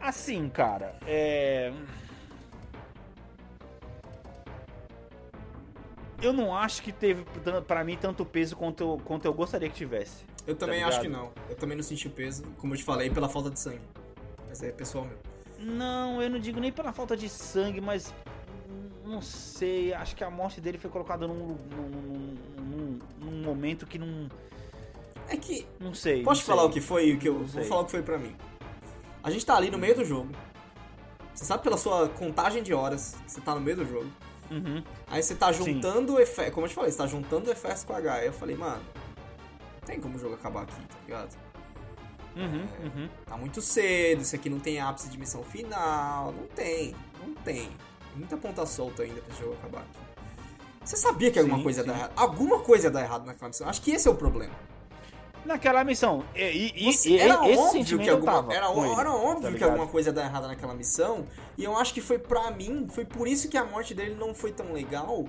[0.00, 1.72] Assim, cara, é.
[6.20, 7.24] Eu não acho que teve
[7.66, 10.24] pra mim tanto peso quanto eu, quanto eu gostaria que tivesse.
[10.46, 11.30] Eu também Tá acho que não.
[11.48, 13.80] Eu também não senti o peso, como eu te falei, pela falta de sangue.
[14.48, 15.18] Mas é pessoal meu.
[15.60, 18.12] Não, eu não digo nem pela falta de sangue, mas.
[19.04, 21.34] Não sei, acho que a morte dele foi colocada num,
[21.74, 24.28] num, num- num- momento que não.
[25.28, 26.22] É que Não sei.
[26.22, 26.70] Posso não te falar sei.
[26.70, 27.12] o que foi?
[27.12, 27.64] O que eu Não vou sei.
[27.68, 28.34] falar o que foi pra mim.
[29.22, 30.30] A gente tá ali no meio do jogo.
[31.34, 34.10] Você sabe pela sua contagem de horas você tá no meio do jogo.
[34.50, 34.82] Uhum.
[35.06, 35.64] Aí você tá Sim.
[35.64, 36.52] juntando o efeito.
[36.52, 38.14] Como eu te falei, você tá juntando o efeito com a H.
[38.14, 38.82] Aí eu falei, mano,
[39.74, 41.36] não tem como o jogo acabar aqui, tá ligado?
[42.36, 43.08] Uhum, uhum.
[43.26, 46.32] Tá muito cedo, isso aqui não tem ápice de missão final.
[46.32, 47.70] Não tem, não tem.
[48.14, 49.98] Muita ponta solta ainda pra esse jogo acabar aqui.
[50.84, 51.90] Você sabia que alguma Sim, coisa ia sim.
[51.90, 52.12] dar errado?
[52.16, 53.68] Alguma coisa ia dar errado naquela missão.
[53.68, 54.54] Acho que esse é o problema.
[55.44, 56.24] Naquela missão.
[56.34, 58.54] E, e- Você- e- era esse óbvio que alguma, eu tava.
[58.54, 59.70] era, ele, era óbvio tá que ligado?
[59.70, 61.24] alguma coisa ia dar errada naquela missão.
[61.56, 64.34] E eu acho que foi pra mim, foi por isso que a morte dele não
[64.34, 65.24] foi tão legal.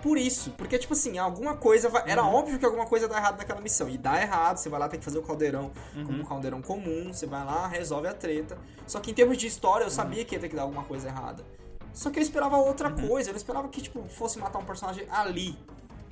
[0.00, 2.34] Por isso, porque tipo assim, alguma coisa vai, era Uhum.
[2.34, 3.88] óbvio que alguma coisa ia dar errado naquela missão.
[3.88, 6.04] E dá errado, você vai lá tem que fazer o caldeirão Uhum.
[6.04, 8.58] como um caldeirão comum, você vai lá, resolve a treta.
[8.86, 9.94] Só que em termos de história, eu Uhum.
[9.94, 11.44] sabia que ia ter que dar alguma coisa errada.
[11.92, 15.06] Só que eu esperava outra coisa, eu não esperava que tipo fosse matar um personagem
[15.10, 15.56] ali.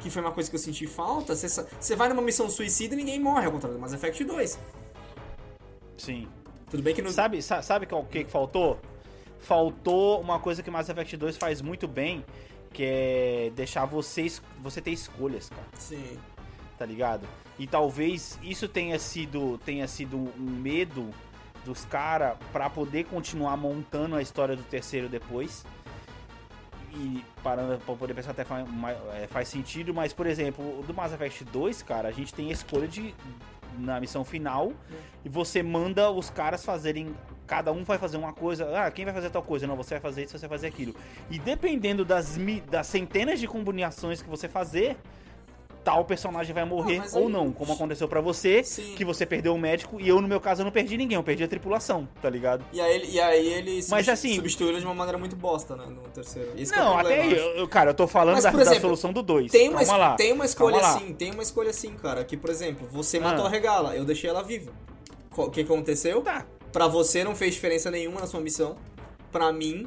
[0.01, 1.35] Que foi uma coisa que eu senti falta.
[1.37, 4.59] Você, vai numa missão suicida e ninguém morre, ao contrário do Mass Effect 2.
[5.97, 6.29] Sim.
[6.71, 8.79] Tudo bem que no, Sabe, sa- sabe o que, que faltou?
[9.41, 12.25] Faltou uma coisa que Mass Effect 2 faz muito bem,
[12.73, 16.19] que é deixar vocês, você ter escolhas, cara, Sim.
[16.79, 17.27] tá ligado?
[17.59, 21.11] E talvez isso tenha sido, tenha sido um medo
[21.65, 25.65] dos caras pra poder continuar montando a história do terceiro depois.
[26.93, 28.67] E parando pra poder pensar até faz,
[29.15, 32.49] é, faz sentido, mas por exemplo, o do Mass Effect 2, cara, a gente tem
[32.49, 33.15] a escolha de
[33.79, 34.73] na missão final
[35.25, 37.15] e você manda os caras fazerem.
[37.47, 38.79] Cada um vai fazer uma coisa.
[38.79, 39.67] Ah, quem vai fazer tal coisa?
[39.67, 40.95] Não, você vai fazer isso, você vai fazer aquilo.
[41.29, 42.39] E dependendo das,
[42.71, 44.97] das centenas de combinações que você fazer,
[45.85, 47.51] tal personagem vai morrer mas ou aí- não.
[47.53, 48.95] Como aconteceu pra você, Sim.
[48.97, 51.23] que você perdeu o médico, e eu, no meu caso, eu não perdi ninguém, eu
[51.23, 52.65] perdi a tripulação, tá ligado?
[52.73, 55.87] E aí, ele- e aí ele Mas, assim- substituiu de uma maneira muito bosta, né?
[55.87, 56.53] No terceiro.
[56.57, 58.59] Esse é não, problema, até aí, eu eu, cara, eu tô falando Mas, da, por
[58.59, 59.51] da exemplo, solução do 2.
[59.51, 60.15] Tem uma, lá.
[60.17, 62.25] tem uma escolha assim, tem uma escolha assim, cara.
[62.25, 63.23] Que, por exemplo, você Ah.
[63.23, 64.71] matou a regala, eu deixei ela viva.
[65.37, 66.21] O que aconteceu?
[66.23, 66.45] Tá.
[66.73, 68.77] Pra você não fez diferença nenhuma na sua missão.
[69.33, 69.87] pra mim,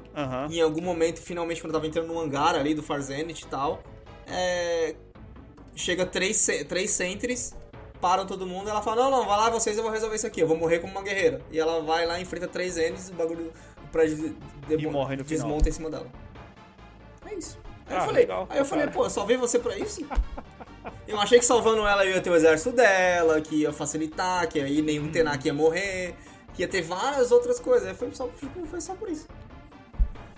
[0.49, 3.45] em algum momento, finalmente, quando eu tava entrando no hangar ali do Far Zenith e
[3.47, 3.83] tal,
[4.25, 4.95] é,
[5.75, 7.55] chega três, três sentries,
[8.01, 10.41] param todo mundo, ela fala, não, não, vai lá vocês, eu vou resolver isso aqui,
[10.41, 11.41] eu vou morrer como uma guerreira.
[11.51, 13.51] E ela vai lá, enfrenta três Ns, o bagulho,
[13.83, 15.47] o prédio de- de- E morre no final.
[15.47, 16.07] desmonta em cima dela.
[17.25, 17.57] É isso.
[17.87, 20.05] Aí Ah, eu falei, legal, aí eu falei, pô, eu salvei você pra isso?
[21.07, 24.81] Eu achei que salvando ela ia ter o exército dela, que ia facilitar, que aí
[24.81, 25.11] nenhum Uhum.
[25.11, 26.13] Tenak ia morrer,
[26.53, 27.87] que ia ter várias outras coisas.
[27.87, 28.27] Aí foi só,
[28.69, 29.27] foi só por isso.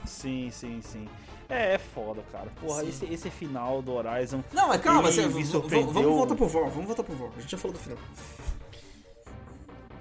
[0.05, 1.07] Sim, sim, sim.
[1.49, 2.47] É, é foda, cara.
[2.59, 2.89] Porra, Sim.
[2.89, 4.43] esse, esse final do Horizon.
[4.53, 5.93] Não, mas calma, você, me surpreendeu.
[5.93, 7.31] vamos voltar pro VOR, vamos voltar pro VOR.
[7.37, 7.97] A gente já falou do final.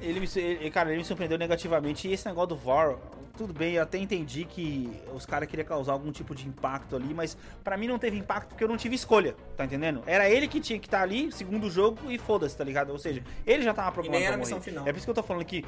[0.01, 2.09] Ele me, ele, cara, ele me surpreendeu negativamente.
[2.09, 2.97] E esse negócio do VAR,
[3.37, 7.13] tudo bem, eu até entendi que os caras queriam causar algum tipo de impacto ali,
[7.15, 10.03] mas pra mim não teve impacto porque eu não tive escolha, tá entendendo?
[10.07, 12.91] Era ele que tinha que estar ali, segundo o jogo, e foda-se, tá ligado?
[12.91, 14.87] Ou seja, ele já tava programado nem era a missão final.
[14.87, 15.65] É por isso que eu tô falando que.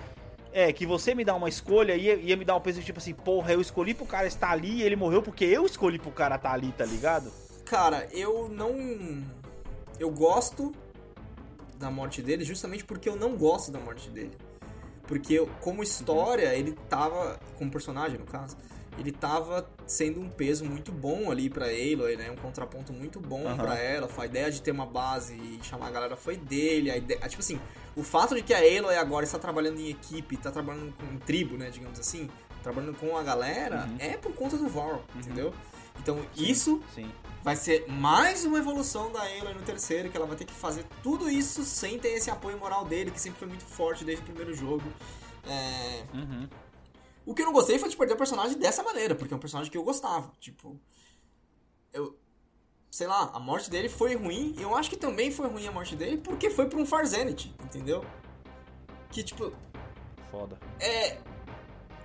[0.58, 3.12] É, que você me dá uma escolha ia, ia me dar um peso tipo assim,
[3.12, 6.36] porra, eu escolhi pro cara estar ali e ele morreu porque eu escolhi pro cara
[6.36, 7.30] estar ali, tá ligado?
[7.66, 9.22] Cara, eu não.
[10.00, 10.72] Eu gosto
[11.78, 14.32] da morte dele justamente porque eu não gosto da morte dele.
[15.06, 17.38] Porque eu- como história, ele tava.
[17.58, 18.56] Como personagem, no caso,
[18.98, 22.30] ele tava sendo um peso muito bom ali pra Aloy, né?
[22.30, 23.56] Um contraponto muito bom Aham.
[23.58, 24.08] pra ela.
[24.16, 26.90] A ideia de ter uma base e chamar a galera foi dele.
[26.90, 27.60] A ideia, tipo assim,
[27.96, 31.56] o fato de que a Aloy agora está trabalhando em equipe, tá trabalhando com tribo,
[31.56, 31.70] né?
[31.70, 32.28] Digamos assim,
[32.62, 33.96] trabalhando com a galera, Uhum.
[33.98, 35.52] é por conta do Var, entendeu?
[35.98, 37.10] Então, isso Sim.
[37.42, 40.84] vai ser mais uma evolução da Aloy no terceiro, que ela vai ter que fazer
[41.02, 44.26] tudo isso sem ter esse apoio moral dele, que sempre foi muito forte desde o
[44.26, 44.84] primeiro jogo.
[45.48, 46.48] É, Uhum.
[47.24, 49.40] O que eu não gostei foi de perder o personagem dessa maneira, porque é um
[49.40, 50.30] personagem que eu gostava.
[50.38, 50.78] Tipo,
[51.92, 52.16] eu.
[52.90, 55.72] Sei lá, a morte dele foi ruim, e eu acho que também foi ruim a
[55.72, 58.04] morte dele porque foi pra um Far Zenith, entendeu?
[59.10, 59.52] Que, tipo,
[60.30, 60.58] Foda.
[60.80, 61.18] é.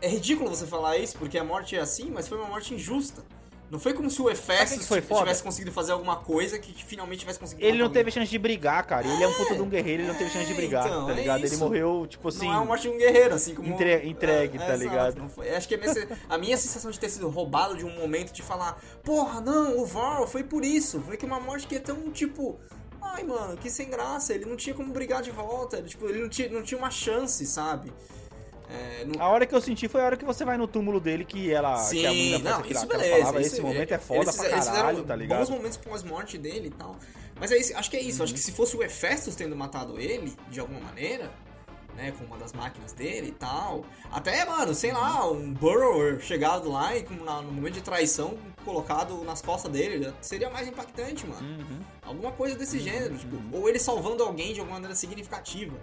[0.03, 3.23] É ridículo você falar isso, porque a morte é assim, mas foi uma morte injusta.
[3.71, 7.65] Não foi como se o Efestos tivesse conseguido fazer alguma coisa que finalmente tivesse conseguido
[7.65, 9.07] Ele não teve chance de brigar, cara.
[9.07, 11.05] Ele é um puta de um guerreiro, ele não teve chance de É, brigar, então,
[11.05, 11.37] tá é ligado?
[11.39, 11.57] ele isso.
[11.57, 12.47] morreu, tipo assim.
[12.47, 13.69] Não é a morte de um guerreiro, assim como.
[13.73, 15.31] Entre- entregue, tá exato, ligado?
[15.55, 18.41] Acho que a minha, a minha sensação de ter sido roubado de um momento de
[18.41, 20.99] falar, porra, não, o Varl foi por isso.
[20.99, 22.59] Foi que uma morte que é tão tipo.
[23.01, 24.33] Ai, mano, que sem graça.
[24.33, 25.77] Ele não tinha como brigar de volta.
[25.77, 27.91] Ele, tipo, ele não tinha, não tinha uma chance, sabe?
[28.73, 30.99] É, não- A hora que eu senti foi a hora que você vai no túmulo
[30.99, 31.73] dele que ela.
[31.75, 33.29] que a Sim, menina não, isso beleza.
[33.29, 35.39] isso- esse momento é eles foda pra fizeram- eles caralho, tá ligado?
[35.39, 36.95] Bons momentos pós-morte dele e tal.
[37.39, 38.23] Mas é isso, acho que é isso.
[38.23, 41.29] Acho que se fosse o Hefestus tendo matado ele, de alguma maneira,
[41.95, 43.83] né, com uma das máquinas dele e tal.
[44.11, 49.41] Até, mano, sei lá, um Burrower chegado lá e no momento de traição colocado nas
[49.41, 51.41] costas dele, seria mais impactante, mano.
[51.45, 51.79] Uhum.
[52.03, 55.75] Alguma coisa desse gênero, tipo, ou ele salvando alguém de alguma maneira significativa.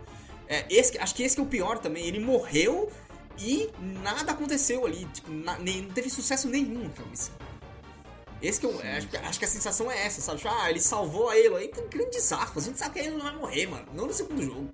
[0.48, 2.04] É, esse, acho que esse que é o pior também.
[2.06, 2.90] Ele morreu
[3.38, 3.70] e
[4.02, 5.04] nada aconteceu ali.
[5.06, 7.34] Tipo, na- nem, não teve sucesso nenhum naquela missão.
[8.40, 10.38] Esse que eu acho, que- acho que a sensação é essa, sabe?
[10.38, 11.56] Tipo, ah, ele salvou a Elo.
[11.56, 12.58] Aí tem um grande saco.
[12.58, 13.86] A gente sabe que a Elo não vai morrer, mano.
[13.92, 14.68] Não no segundo jogo.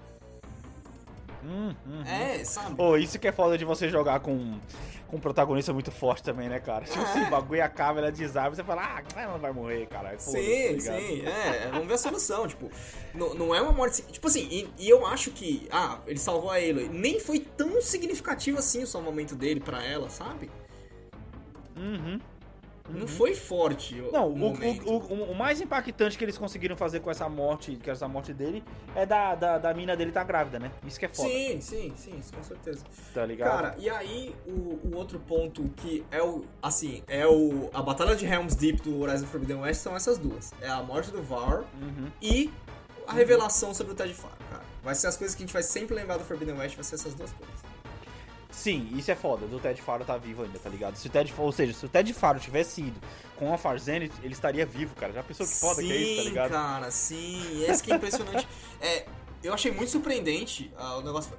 [1.42, 2.02] Hum, hum.
[2.06, 2.74] É, sabe?
[2.76, 4.58] Pô, isso que é foda de você jogar com,
[5.08, 6.84] com um protagonista muito forte também, né, cara?
[6.84, 7.02] Tipo É.
[7.02, 10.18] assim, o bagulho acaba, ela desarma, você fala, ah, ela não vai morrer, cara.
[10.18, 12.70] Sim, tá sim, é, vamos ver a solução, tipo,
[13.14, 16.50] não, não é uma morte, tipo assim, e, e eu acho que, ah, ele salvou
[16.50, 20.50] a Aloy, nem foi tão significativo assim o salvamento dele pra ela, sabe?
[21.76, 22.20] Uhum.
[22.88, 27.10] Não foi forte Não, o o, o, o, mais impactante que eles conseguiram fazer com
[27.10, 28.62] essa morte, com essa morte dele,
[28.94, 30.70] é da, da, da mina dele tá grávida, né?
[30.86, 32.84] Isso que é foda, Sim, sim, sim, com certeza.
[33.14, 33.50] tá ligado?
[33.50, 38.14] Cara, e aí o, o outro ponto que é o, assim, é o, a batalha
[38.14, 40.52] de Helm's Deep do Horizon Forbidden West são essas duas.
[40.60, 42.10] É a morte do Var Uhum.
[42.20, 42.50] e
[43.06, 44.62] a revelação sobre o Ted Faro, cara.
[44.82, 46.96] Vai ser as coisas que a gente vai sempre lembrar do Forbidden West, vai ser
[46.96, 47.63] essas duas coisas.
[48.64, 50.96] Sim, isso é foda, do Ted Faro tá vivo ainda, tá ligado?
[50.96, 52.98] Se o Ted, ou seja, se o Ted Faro tivesse ido
[53.36, 55.12] com a Far Zenith, ele estaria vivo, cara.
[55.12, 56.50] Já pensou que foda sim, que é isso, tá ligado?
[56.50, 57.62] cara, sim.
[57.68, 58.48] Esse que é impressionante.
[58.80, 59.04] é,
[59.42, 61.30] eu achei muito surpreendente ah, o negócio.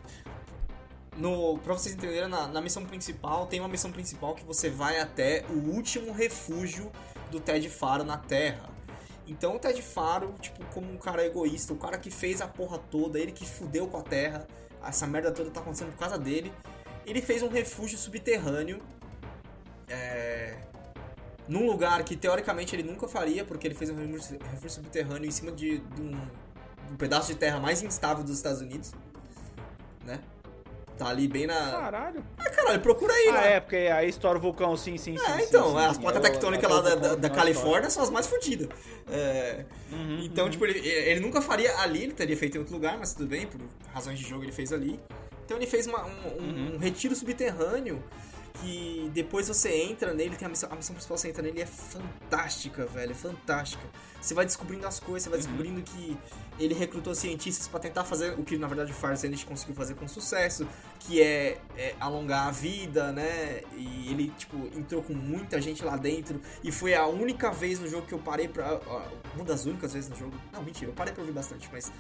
[1.18, 5.00] No, pra vocês entenderem, na, na missão principal, tem uma missão principal que você vai
[5.00, 6.92] até o último refúgio
[7.32, 8.70] do Ted Faro na Terra.
[9.28, 12.78] Então o Ted Faro, tipo, como um cara egoísta, o cara que fez a porra
[12.78, 14.46] toda, ele que fudeu com a Terra,
[14.84, 16.54] essa merda toda tá acontecendo por causa dele.
[17.06, 18.82] Ele fez um refúgio subterrâneo.
[19.88, 20.58] É,
[21.48, 25.52] num lugar que teoricamente ele nunca faria, porque ele fez um refúgio subterrâneo em cima
[25.52, 28.92] de, de um, de um pedaço de terra mais instável dos Estados Unidos.
[30.04, 30.20] Né?
[30.98, 31.72] Tá ali bem na.
[31.72, 32.26] Caralho.
[32.38, 33.54] Ah, caralho, procura aí, Ah, né?
[33.56, 35.26] é, porque aí estoura o vulcão, sim, sim, sim.
[35.26, 38.02] É, sim, então, sim, as placas É tectônicas é lá da, da, da Califórnia são
[38.02, 38.70] as mais fodidas.
[39.10, 42.98] É, Uhum, então, tipo, ele, ele nunca faria ali, ele teria feito em outro lugar,
[42.98, 43.60] mas tudo bem, por
[43.94, 45.00] razões de jogo ele fez ali.
[45.46, 46.76] Então ele fez uma- um, um- Uhum.
[46.76, 48.04] um retiro subterrâneo
[48.62, 51.66] que depois você entra nele, tem a missão, a missão principal, você entra nele é
[51.66, 53.84] fantástica, velho, é fantástica.
[54.22, 56.18] Você vai descobrindo as coisas, você vai descobrindo que
[56.58, 59.94] ele recrutou cientistas pra tentar fazer o que na verdade o Far Zenith conseguiu fazer
[59.96, 60.66] com sucesso,
[61.00, 63.62] que é, é alongar a vida, né?
[63.76, 67.88] E ele, tipo, entrou com muita gente lá dentro e foi a única vez no
[67.90, 68.80] jogo que eu parei pra.
[68.88, 69.02] ó,
[69.36, 70.34] Uma das únicas vezes no jogo.
[70.54, 71.92] Não, mentira, eu parei pra ouvir bastante, mas.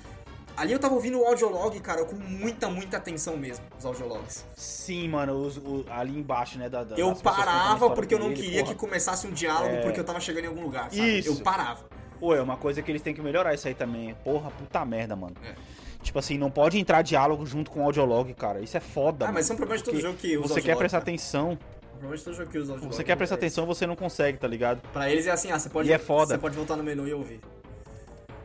[0.57, 4.45] Ali eu tava ouvindo o audiolog, cara, com muita, muita atenção mesmo, os audiologs.
[4.55, 6.69] Sim, mano, os- o- ali embaixo, né?
[6.69, 8.73] Da, da- Eu parava porque eu não queria porra.
[8.73, 9.81] que começasse um diálogo É.
[9.81, 11.19] porque eu tava chegando em algum lugar, sabe?
[11.19, 11.29] Isso.
[11.29, 11.85] Eu parava.
[12.19, 14.15] Pô, é uma coisa que eles têm que melhorar isso aí também.
[14.23, 15.35] Porra, puta merda, mano.
[15.43, 15.53] É.
[16.01, 18.61] Tipo assim, não pode entrar diálogo junto com o audiolog, cara.
[18.61, 19.33] Isso é foda, Ah, mano.
[19.33, 21.11] mas são problemas de todo jogo que usa Você quer prestar cara.
[21.11, 21.57] atenção.
[21.89, 22.95] Provavelmente todo jogo que usa audiolog.
[22.95, 24.77] Você quer prestar é atenção, você não consegue, tá ligado?
[24.83, 24.93] isso.
[24.93, 26.35] Pra eles é assim, ah, você pode, E é foda.
[26.35, 27.41] você pode voltar no menu e ouvir.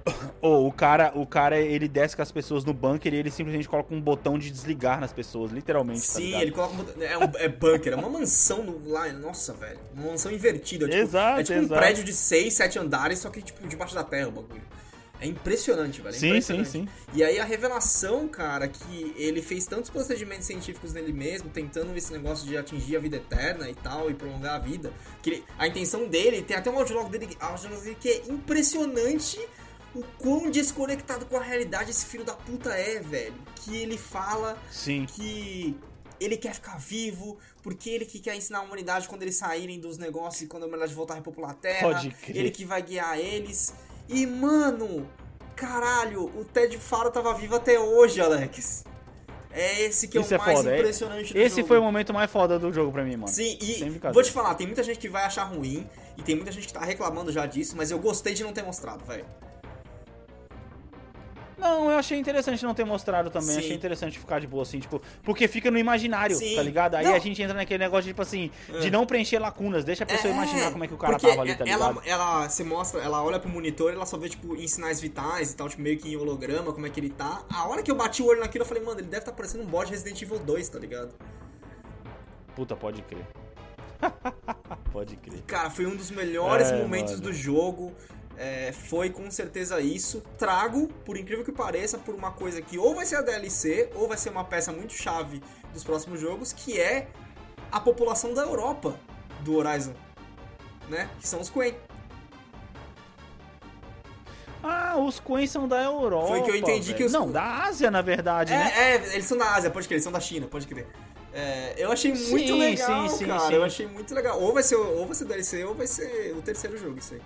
[0.40, 3.68] Ou o cara, o cara, ele desce com as pessoas no bunker e ele simplesmente
[3.68, 6.42] coloca um botão de desligar nas pessoas, literalmente, tá Sim, ligado?
[6.42, 9.78] ele coloca um botão- é, um, é bunker, é uma mansão no, lá, nossa, velho.
[9.94, 10.86] Uma mansão invertida.
[10.88, 11.80] Tipo, Exato, é tipo um exato.
[11.80, 14.62] prédio de 6, 7 andares, só que tipo debaixo da terra o bagulho.
[15.22, 16.14] É impressionante, velho.
[16.14, 16.68] é Sim, impressionante.
[16.70, 16.88] sim, sim.
[17.12, 22.10] E aí a revelação, cara, que ele fez tantos procedimentos científicos nele mesmo, tentando esse
[22.10, 24.90] negócio de atingir a vida eterna e tal, e prolongar a vida.
[25.20, 29.38] Que ele- a intenção dele, tem até um audiolog dele, audiolog dele que é impressionante
[29.94, 33.34] o quão desconectado com a realidade esse filho da puta é, velho.
[33.56, 35.06] Que ele fala Sim.
[35.06, 35.76] que
[36.20, 39.96] ele quer ficar vivo, porque ele que quer ensinar a humanidade quando eles saírem dos
[39.98, 41.80] negócios e quando a humanidade voltar a repopular a Terra.
[41.92, 42.36] Pode crer.
[42.36, 43.72] Ele que vai guiar eles.
[44.08, 45.08] E, mano,
[45.56, 48.84] caralho, o Ted Faro tava vivo até hoje, Alex.
[49.52, 51.68] É esse que Isso é é o mais foda, é- impressionante do Esse jogo.
[51.68, 53.28] foi o momento mais foda do jogo pra mim, mano.
[53.28, 56.52] Sim, e vou te falar, tem muita gente que vai achar ruim, e tem muita
[56.52, 59.26] gente que tá reclamando já disso, mas eu gostei de não ter mostrado, velho.
[61.60, 63.50] Não, eu achei interessante não ter mostrado também.
[63.50, 63.58] Sim.
[63.58, 66.56] Achei interessante ficar de boa, assim, tipo, porque fica no imaginário, Sim.
[66.56, 66.94] tá ligado?
[66.94, 67.14] Aí Não.
[67.14, 68.50] a gente entra naquele negócio, tipo assim,
[68.80, 68.90] de É.
[68.90, 71.64] não preencher lacunas, deixa a pessoa imaginar como é que o cara tava ali, tá
[71.66, 72.02] ela, ligado?
[72.06, 75.52] ela se mostra, ela olha pro monitor e ela só vê, tipo, em sinais vitais
[75.52, 77.42] e tal, tipo, meio que em holograma, como é que ele tá.
[77.52, 79.36] A hora que eu bati o olho naquilo, eu falei, mano, ele deve estar tá
[79.36, 81.14] parecendo um bot Resident Evil 2, tá ligado?
[82.56, 83.26] Puta, pode crer.
[84.92, 85.42] pode crer.
[85.46, 87.24] Cara, foi um dos melhores É, momentos mano.
[87.24, 87.92] do jogo.
[88.42, 90.22] É, foi com certeza isso.
[90.38, 94.08] Trago, por incrível que pareça, por uma coisa que ou vai ser a DLC, ou
[94.08, 95.42] vai ser uma peça muito chave
[95.74, 97.08] dos próximos jogos, que é
[97.70, 98.98] a população da Europa
[99.40, 99.92] do Horizon.
[100.88, 101.10] Né?
[101.20, 101.74] Que são os Quen.
[104.62, 106.28] Ah, os Queens são da Europa.
[106.28, 106.96] Foi que eu entendi velho.
[106.96, 108.72] que os- Não, da Ásia, na verdade, né?
[108.74, 110.86] É, é, eles são da Ásia, pode crer, eles são da China, pode crer.
[111.32, 113.40] É, eu achei muito Sim, legal, sim, sim, cara.
[113.40, 113.54] sim.
[113.54, 114.40] Eu achei muito legal.
[114.40, 117.20] Ou vai ser ou vai ser DLC ou vai ser o terceiro jogo, isso aí.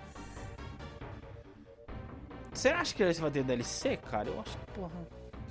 [2.54, 4.28] Você acha que esse vai ter DLC, cara?
[4.28, 4.90] Eu acho que, porra,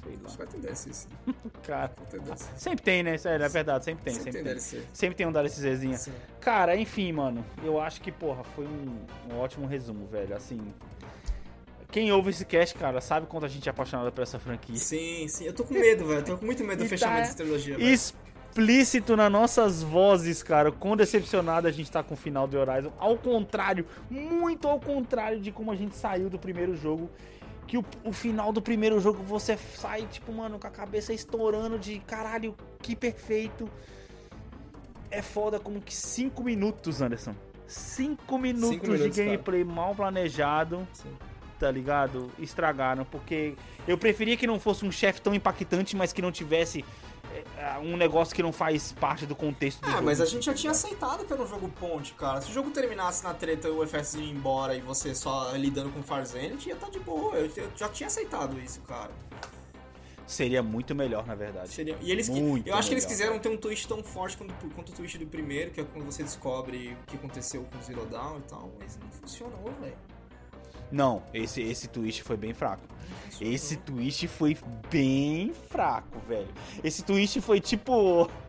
[0.03, 0.19] sei lá.
[0.25, 1.07] Acho que vai ter DLC, sim.
[1.67, 2.45] Cara, ter DLC.
[2.55, 3.17] sempre tem, né?
[3.17, 4.53] Sério, é verdade, sempre tem, Sempre sempre, tem tem.
[4.53, 4.87] DLC.
[4.93, 5.97] Sempre tem um DLCzinho.
[5.97, 6.13] Sim.
[6.39, 10.35] Cara, enfim, mano, eu acho que, porra, foi um, um ótimo resumo, velho.
[10.35, 10.59] Assim,
[11.91, 14.75] quem ouve esse cast, cara, sabe quanto a gente é apaixonado por essa franquia.
[14.75, 15.45] Sim, sim.
[15.45, 16.23] Eu tô com medo, velho.
[16.23, 17.87] Tô com muito medo do E fechamento tá dessa trilogia, velho.
[18.53, 22.93] Explícito nas nossas vozes, cara, quão decepcionado a gente tá com o final do Horizon.
[22.99, 27.09] Ao contrário, muito ao contrário de como a gente saiu do primeiro jogo.
[27.65, 31.79] Que o, o final do primeiro jogo você sai, tipo, mano, com a cabeça estourando
[31.79, 33.67] de caralho, que perfeito.
[35.09, 37.33] É foda como que 5 minutos, Anderson.
[37.65, 41.09] 5 minutos, minutos, de gameplay mal planejado, Sim.
[41.59, 42.29] tá ligado?
[42.37, 43.55] Estragaram, porque
[43.87, 46.85] eu preferia que não fosse um chefe tão impactante, mas que não tivesse
[47.83, 50.03] um negócio que não faz parte do contexto do Ah, jogo.
[50.05, 52.41] mas a gente já tinha aceitado que era um jogo ponte, cara.
[52.41, 55.89] Se o jogo terminasse na treta e o FS ia embora e você só lidando
[55.91, 57.35] com Farzenit, ia tá de boa.
[57.35, 59.11] Eu, eu já tinha aceitado isso, cara.
[60.25, 61.69] Seria muito melhor, na verdade.
[61.69, 61.97] Seria...
[62.01, 63.17] E eles, Muito eu acho que eles melhor.
[63.17, 66.05] quiseram ter um twist tão forte quanto, quanto o twist do primeiro, que é quando
[66.05, 69.93] você descobre o que aconteceu com o Zero Dawn e tal, mas não funcionou, velho.
[70.91, 72.83] Não, esse, esse twist foi bem fraco.
[73.41, 74.57] Esse twist foi
[74.89, 76.47] bem fraco, velho.
[76.83, 78.29] Esse twist foi tipo.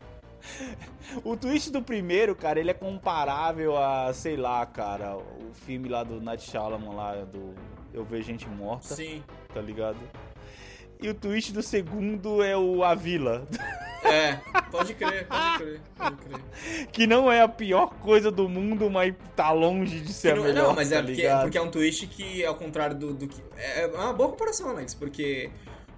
[1.25, 6.05] O twist do primeiro, cara, ele é comparável a, sei lá, cara, o filme lá
[6.05, 7.55] do Night Shyamalan lá do
[7.95, 9.23] Eu Vejo Gente Morta, Sim.
[9.53, 9.97] tá ligado?
[11.03, 13.47] E o twist do segundo é o A Vila,
[14.05, 14.35] É,
[14.71, 16.87] pode crer, pode crer, pode crer.
[16.93, 20.37] que não é a pior coisa do mundo, mas tá longe de ser Que a
[20.37, 21.43] não, melhor, não, mas é tá porque, ligado?
[21.43, 23.43] porque é um twist que, ao contrário do, do que.
[23.57, 25.51] É uma boa comparação, Alex, porque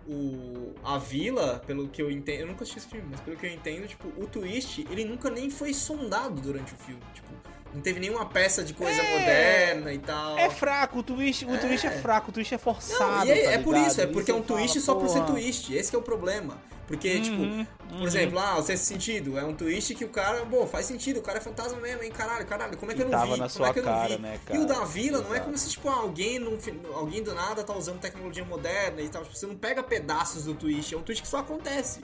[0.09, 2.41] o, a vila, pelo que eu entendo.
[2.43, 5.29] Eu nunca assisti esse filme, mas pelo que eu entendo, tipo, o twist, ele nunca
[5.29, 7.03] nem foi sondado durante o filme.
[7.13, 7.29] Tipo,
[7.77, 9.19] Não teve nenhuma peça de coisa É.
[9.19, 10.39] moderna e tal.
[10.39, 13.27] É fraco, o twist, o twist é fraco, o twist é forçado.
[13.27, 13.91] Não, e é, tá é por ligado?
[13.91, 15.75] isso, é porque é um twist fala, só por ser twist.
[15.75, 16.57] Esse que é o problema.
[16.87, 18.07] Porque, Uhum, tipo, por uhum.
[18.07, 21.23] exemplo, ah, o sexto sentido é um twist que o cara, bom, faz sentido, o
[21.23, 22.13] cara é fantasma mesmo, hein?
[22.13, 23.31] Caralho, caralho, como é que E eu não tava vi?
[23.33, 24.23] na como sua é que eu não cara, vi?
[24.23, 24.81] né, E o cara?
[24.81, 26.57] da vila não é como se, tipo, alguém, no,
[26.95, 29.23] alguém do nada tá usando tecnologia moderna e tal.
[29.25, 32.01] Tipo, você não pega pedaços do twist, é um twist que só acontece.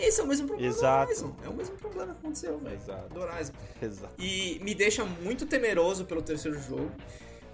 [0.00, 1.06] Esse é o mesmo problema Exato.
[1.06, 1.36] do Horizon.
[1.44, 2.78] É o mesmo problema que aconteceu, velho.
[3.12, 3.52] Do Horizon.
[3.82, 4.14] Exato.
[4.18, 6.90] E me deixa muito temeroso pelo terceiro jogo.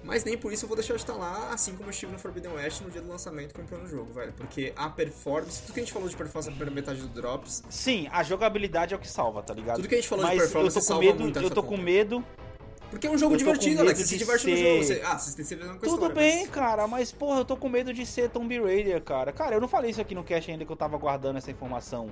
[0.02, 2.18] Mas nem por isso eu vou deixar de estar lá, assim como eu estive no
[2.18, 4.34] Forbidden West no dia do lançamento comprando o jogo, velho.
[4.34, 7.62] Porque a performance, tudo que a gente falou de performance na primeira metade do Drops,
[7.70, 9.76] Sim, a jogabilidade é o que salva, tá ligado?
[9.76, 11.50] Tudo que a gente falou de Mas performance eu tô com salva medo, muito eu
[11.50, 11.84] tô com compra.
[11.84, 12.24] medo.
[12.94, 13.98] Porque é um jogo divertido, Alex.
[14.00, 14.84] Você se diverte no ser- jogo.
[14.84, 17.44] Você, ah, você tem certeza com a Tudo história, bem, mas- cara, mas porra, eu
[17.44, 19.32] tô com medo de ser Tomb Raider, cara.
[19.32, 22.08] Cara, eu não falei isso aqui no cast ainda que eu tava guardando essa informação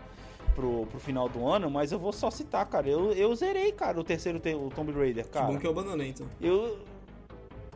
[0.54, 2.86] pro, pro final do ano, mas eu vou só citar, cara.
[2.88, 5.46] Eu, eu zerei, cara, o terceiro te- o Tomb Raider, Que cara.
[5.46, 6.26] bom que eu abandonei, então.
[6.40, 6.78] Eu.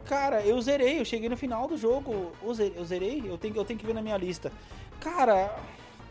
[0.05, 2.31] Cara, eu zerei, eu cheguei no final do jogo.
[2.43, 4.53] Eu zerei, eu, zerei, eu, tenho, que- eu tenho que ver na minha lista.
[5.01, 5.59] Cara,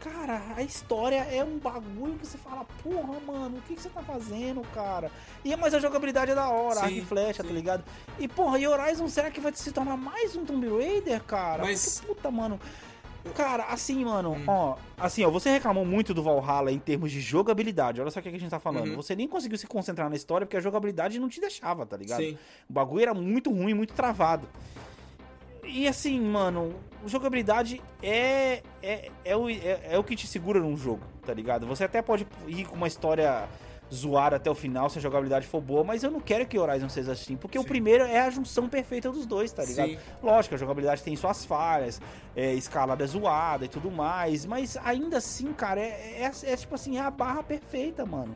[0.09, 3.89] cara, a história é um bagulho que você fala, porra, mano, o que, que você
[3.89, 5.11] tá fazendo, cara?
[5.43, 7.47] E mas a jogabilidade é da hora, Sim, arco e flecha, sim.
[7.49, 7.83] tá ligado?
[8.19, 11.63] E porra, e Horizon, será que vai se tornar mais um Tomb Raider, cara?
[11.63, 12.59] Mas- Porque, puta, mano.
[13.33, 14.43] Cara, assim, mano, Hum.
[14.47, 17.99] ó, assim, ó, você reclamou muito do Valhalla em termos de jogabilidade.
[17.99, 18.89] Olha só o que a gente tá falando.
[18.89, 18.95] Uhum.
[18.97, 22.19] Você nem conseguiu se concentrar na história porque a jogabilidade não te deixava, tá ligado?
[22.21, 22.37] Sim.
[22.69, 24.47] O bagulho era muito ruim, muito travado.
[25.67, 26.73] E assim, mano,
[27.05, 31.65] jogabilidade é é, é, o, é, é o que te segura num jogo, tá ligado?
[31.67, 33.47] Você até pode ir com uma história
[33.93, 36.89] zoada até o final se a jogabilidade for boa, mas eu não quero que Horizon
[36.89, 37.67] seja assim, porque o Sim.
[37.67, 39.89] primeiro é a junção perfeita dos dois, tá ligado?
[39.89, 39.97] Sim.
[40.23, 42.01] Lógico, a jogabilidade tem suas falhas,
[42.35, 46.97] é, escalada zoada e tudo mais, mas ainda assim, cara, é, é, é tipo assim,
[46.97, 48.35] é a barra perfeita, mano.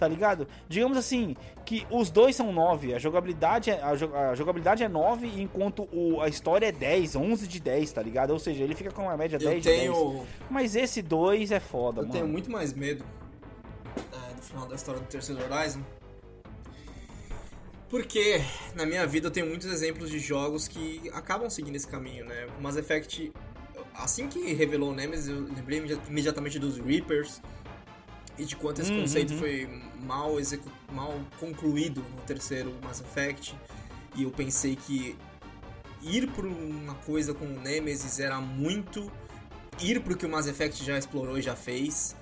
[0.00, 0.48] Tá ligado?
[0.66, 1.36] Digamos assim,
[1.66, 5.86] que os dois são 9, a jogabilidade é, a, jo- a jogabilidade é 9, enquanto
[5.92, 8.30] o, a história é 10, 11 de 10, tá ligado?
[8.30, 9.78] Ou seja, ele fica com uma média 10 Eu de 10.
[9.78, 12.12] tenho, Mas esse 2 é foda, eu mano.
[12.14, 13.04] tenho muito mais medo
[13.94, 15.82] é, do final da história do terceiro Horizon.
[17.90, 18.40] Porque
[18.74, 22.46] na minha vida eu tenho muitos exemplos de jogos que acabam seguindo esse caminho, né?
[22.58, 23.32] O Mass Effect,
[23.94, 27.42] assim que revelou o Nemesis, eu lembrei imedi- imediatamente dos Reapers
[28.38, 29.38] e de quanto esse Uhum, conceito uhum.
[29.40, 29.68] foi
[30.00, 33.54] mal, execu- mal concluído no terceiro Mass Effect.
[34.16, 35.16] E eu pensei que
[36.02, 39.10] ir por uma coisa com o Nemesis era muito
[39.80, 42.16] ir pro que o Mass Effect já explorou e já fez.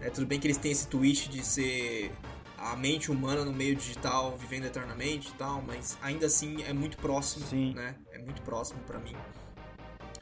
[0.00, 2.12] É, tudo bem que eles têm esse twist de ser
[2.58, 6.96] a mente humana no meio digital vivendo eternamente e tal, mas ainda assim é muito
[6.96, 7.74] próximo, Sim.
[7.74, 7.94] né?
[8.10, 9.14] É muito próximo pra mim.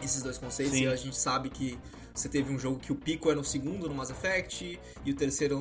[0.02, 0.84] Esses dois conceitos, Sim.
[0.84, 1.78] e a gente sabe que
[2.12, 5.14] você teve um jogo que o pico é no segundo no Mass Effect, e o
[5.14, 5.59] terceiro, é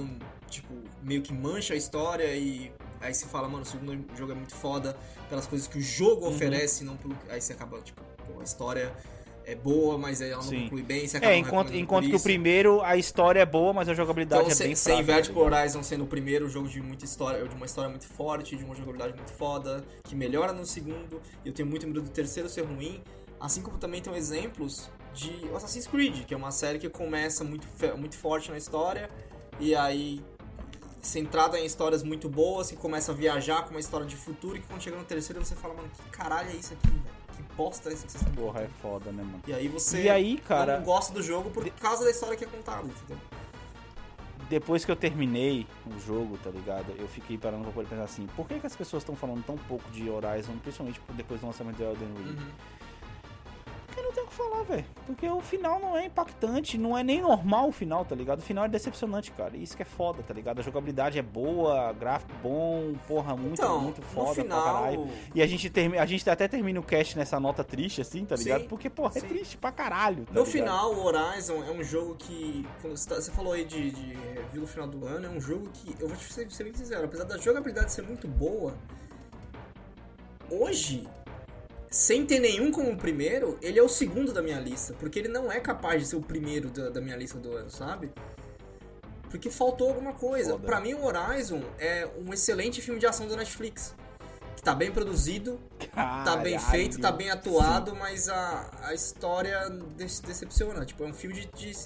[0.52, 4.36] tipo, meio que mancha a história, e aí você fala, mano, o segundo jogo é
[4.36, 4.96] muito foda
[5.30, 6.32] pelas coisas que o jogo Uhum.
[6.32, 7.18] oferece, não pelo.
[7.30, 8.94] Aí você acaba, tipo, pô, a história
[9.44, 10.64] é boa, mas ela não Sim.
[10.64, 13.90] conclui bem, você acaba É, enquanto, enquanto que o primeiro, a história é boa, mas
[13.90, 15.02] a jogabilidade Então é você, bem você fraca.
[15.02, 15.60] inverte tá pro ligado?
[15.62, 18.76] Horizon sendo o primeiro jogo de muita história, de uma história muito forte, de uma
[18.76, 22.62] jogabilidade muito foda, que melhora no segundo, e eu tenho muito medo do terceiro ser
[22.62, 23.02] ruim,
[23.40, 27.68] assim como também tem exemplos de Assassin's Creed, que é uma série que começa muito,
[27.98, 29.10] muito forte na história,
[29.60, 30.24] e aí
[31.02, 34.60] centrada em histórias muito boas, que começa a viajar com uma história de futuro, e
[34.62, 37.22] que quando chega no terceiro você fala, mano, que caralho é isso aqui, velho?
[37.36, 39.42] Que bosta é isso que vocês estão Porra, é foda, né, mano?
[39.48, 42.44] E aí você E aí, cara- não gosta do jogo por causa da história que
[42.44, 43.18] é contada, entendeu?
[44.50, 46.94] depois que eu terminei o jogo, tá ligado?
[47.00, 49.56] Eu fiquei parando pra poder pensar assim, por que, que as pessoas estão falando tão
[49.58, 52.38] pouco de Horizon, principalmente depois do lançamento do Elden Ring?
[52.38, 52.48] Uhum.
[53.92, 54.86] Porque não tem o que falar, velho.
[55.06, 58.40] Porque o final não é impactante, não é nem normal o final, tá ligado?
[58.40, 59.58] O final é decepcionante, cara.
[59.58, 60.60] Isso que é foda, tá ligado?
[60.60, 65.10] A jogabilidade é boa, gráfico bom, porra, muito, Então, muito foda pra final, caralho.
[65.36, 68.38] E a gente, termi a gente até termina o cast nessa nota triste, assim, tá
[68.38, 68.62] ligado?
[68.62, 69.28] Sim, Porque, porra, é sim.
[69.28, 70.24] triste pra caralho.
[70.26, 70.52] tá No ligado?
[70.54, 72.66] final, o Horizon é um jogo que.
[72.84, 75.68] Você, tá- você falou aí de, de review no final do ano, é um jogo
[75.74, 75.94] que.
[76.00, 78.74] Eu vou te ser bem sincero, apesar da jogabilidade ser muito boa,
[80.50, 81.08] hoje,
[81.92, 84.96] sem ter nenhum como primeiro, ele é o segundo da minha lista.
[84.98, 87.70] Porque ele não é capaz de ser o primeiro da, da minha lista do ano,
[87.70, 88.10] sabe?
[89.30, 90.52] Porque faltou alguma coisa.
[90.54, 90.66] Foda.
[90.66, 93.94] Pra mim, o Horizon é um excelente filme de ação da Netflix.
[94.56, 95.60] Que tá bem produzido,
[95.94, 96.72] tá bem Caralho.
[96.72, 100.86] feito, tá bem atuado, mas a, a história de- decepciona.
[100.86, 101.78] Tipo, é um filme de, de-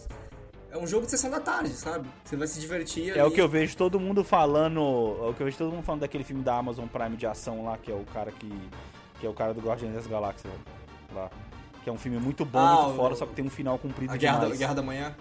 [0.71, 2.07] É um jogo de sessão da tarde, sabe?
[2.23, 3.19] Você vai se divertir ali.
[3.19, 4.79] É o que eu vejo todo mundo falando.
[5.23, 7.63] É o que eu vejo todo mundo falando daquele filme da Amazon Prime de ação
[7.63, 8.51] lá, que é o cara que.
[9.19, 10.51] Que é o cara do Guardiões das Galáxias
[11.13, 11.29] lá.
[11.83, 13.77] Que é um filme muito bom, Ah, muito o- foda, só que tem um final
[13.77, 14.59] comprido A Guerra da, demais.
[14.59, 15.15] Guerra da Manhã.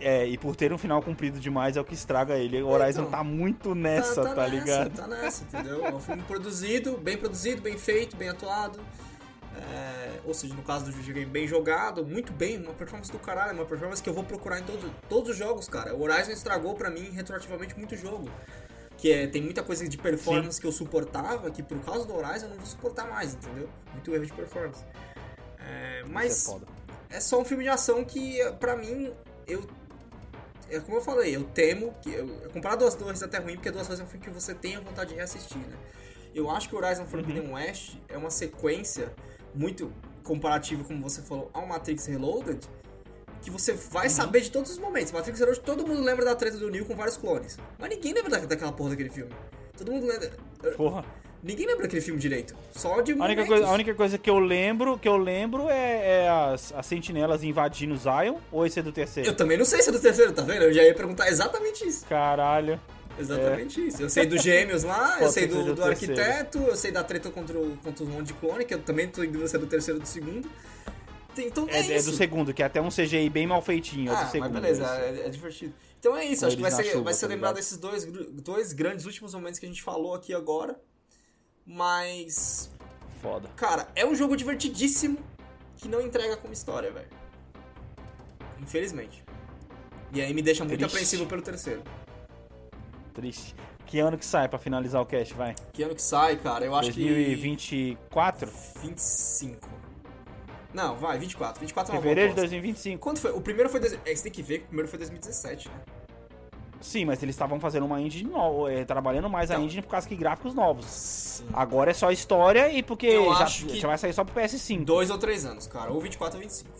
[0.00, 2.60] É, e por ter um final cumprido demais é o que estraga ele.
[2.60, 4.96] O Horizon então, tá muito nessa, tá, tá, tá nessa, ligado?
[4.96, 5.86] Tá nessa, entendeu?
[5.86, 8.80] É um filme produzido, bem produzido, bem feito, bem atuado.
[9.56, 13.52] É, ou seja, no caso do videogame, bem jogado, muito bem, uma performance do caralho,
[13.54, 15.94] uma performance que eu vou procurar em todo, todos os jogos, cara.
[15.94, 18.28] O Horizon estragou para mim retroativamente muito jogo.
[19.02, 20.60] Que é, tem muita coisa de performance Sim.
[20.60, 23.68] que eu suportava, que por causa do Horizon eu não vou suportar mais, entendeu?
[23.92, 24.84] Muito erro de performance.
[25.58, 26.48] É, mas
[27.10, 29.12] é, é, só um filme de ação que, para mim,
[29.44, 29.66] eu
[30.70, 32.10] é como eu falei, eu temo que.
[32.12, 34.54] Eu, comparar duas torres é até ruim, porque duas torres é um filme que você
[34.54, 35.76] tem a vontade de reassistir, né?
[36.32, 37.54] Eu acho que o Horizon Forbidden uhum.
[37.54, 39.12] West é uma sequência
[39.52, 39.92] muito
[40.22, 42.64] comparativa, como você falou, ao Matrix Reloaded,
[43.42, 44.12] que você vai uhum.
[44.12, 45.12] saber de todos os momentos.
[45.12, 47.58] Matrix Reloaded, todo mundo lembra da treta do Neo com vários clones.
[47.78, 49.32] Mas ninguém lembra daquela porra daquele filme.
[49.76, 50.30] Todo mundo lembra.
[50.76, 51.04] Porra.
[51.42, 52.54] Ninguém lembra daquele filme direito.
[52.70, 56.22] Só de a única, coisa, a única coisa que eu lembro, que eu lembro é,
[56.22, 59.28] é as, as sentinelas invadindo Zion, ou esse é do terceiro?
[59.28, 60.62] Eu também não sei se é do terceiro, tá vendo?
[60.62, 62.06] Eu já ia perguntar exatamente isso.
[62.06, 62.80] Caralho.
[63.18, 63.84] Exatamente é.
[63.84, 64.02] isso.
[64.02, 67.58] Eu sei dos gêmeos lá, eu sei do, do arquiteto, eu sei da treta contra,
[67.58, 69.66] o, contra os monte de clone, que eu também tô em dúvida se é do
[69.66, 70.48] terceiro ou do segundo.
[71.38, 74.12] Então é, é, é, do segundo, que é até um CGI bem mal feitinho.
[74.12, 75.74] Ah, é do segundo, mas beleza, é, é, divertido.
[75.98, 78.72] Então é isso, acho que vai ser, chuva, vai ser tá lembrado desses dois, dois
[78.72, 80.78] grandes últimos momentos que a gente falou aqui agora.
[81.64, 82.70] Mas.
[83.20, 83.48] Foda.
[83.56, 85.18] Cara, é um jogo divertidíssimo
[85.76, 87.08] que não entrega como história, velho.
[88.60, 89.24] Infelizmente.
[90.12, 90.92] E aí me deixa muito Triste.
[90.92, 91.82] apreensivo pelo terceiro.
[93.14, 93.54] Triste.
[93.86, 95.54] Que ano que sai pra finalizar o cast, vai?
[95.72, 96.64] Que ano que sai, cara?
[96.64, 98.50] Eu acho 2024?
[98.50, 98.80] que.
[98.80, 98.82] 2024?
[98.82, 99.91] 25.
[100.74, 101.60] Não, vai, 24.
[101.60, 102.98] 24 é uma Fevereiro de 2025.
[103.00, 103.32] Quanto foi?
[103.32, 103.80] O primeiro foi.
[103.80, 105.74] É, você tem que ver que o primeiro foi 2017, né?
[106.80, 109.90] Sim, mas eles estavam fazendo uma engine nova, é, trabalhando mais então, a engine por
[109.90, 110.84] causa que gráficos novos.
[110.86, 111.46] Sim.
[111.52, 114.84] Agora é só história e porque já, já, vai sair só pro PS5.
[114.84, 115.92] Dois ou três anos, cara.
[115.92, 116.70] Ou 24 ou 25.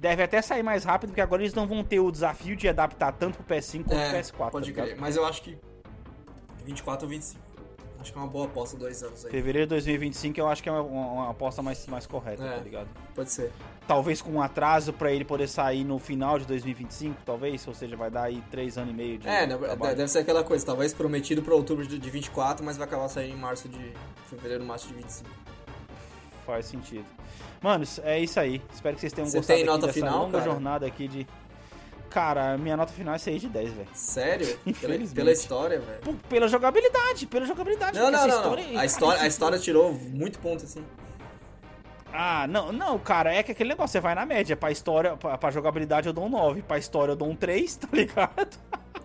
[0.00, 3.12] Deve até sair mais rápido, porque agora eles não vão ter o desafio de adaptar
[3.12, 4.50] tanto pro PS5 quanto é, pro PS4.
[4.50, 5.56] Pode tá crer, mas eu acho que
[6.64, 7.49] 24 ou 25.
[8.00, 9.30] Acho que é uma boa aposta dois anos aí.
[9.30, 12.64] Fevereiro de 2025 eu acho que é uma, uma aposta mais, mais correta, é, tá
[12.64, 12.88] ligado?
[13.14, 13.52] Pode ser.
[13.86, 17.96] Talvez com um atraso para ele poder sair no final de 2025, talvez, ou seja,
[17.96, 19.28] vai dar aí três anos e meio de.
[19.28, 19.96] É, trabalho.
[19.96, 23.34] deve ser aquela coisa, talvez prometido para outubro de, de 24, mas vai acabar saindo
[23.34, 23.92] em março de.
[24.28, 25.28] fevereiro, março de 25.
[26.46, 27.04] Faz sentido.
[27.60, 28.62] Manos, é isso aí.
[28.72, 30.50] Espero que vocês tenham Você gostado tem nota dessa final, longa cara?
[30.50, 31.26] jornada aqui de
[32.10, 33.88] Cara, minha nota final é 6 de 10, velho.
[33.94, 34.58] Sério?
[34.66, 35.14] Infelizmente.
[35.14, 36.18] Pela, pela história, velho?
[36.28, 37.96] Pela jogabilidade, pela jogabilidade.
[37.96, 38.66] Não, não, não, história...
[38.66, 38.80] não.
[38.80, 40.84] A, história, a história tirou muito ponto, assim.
[42.12, 44.56] Ah, não, não, cara, é que aquele negócio, você vai na média.
[44.56, 47.76] Pra história, pra, pra jogabilidade eu dou um 9, pra história eu dou um 3,
[47.78, 48.58] tá ligado?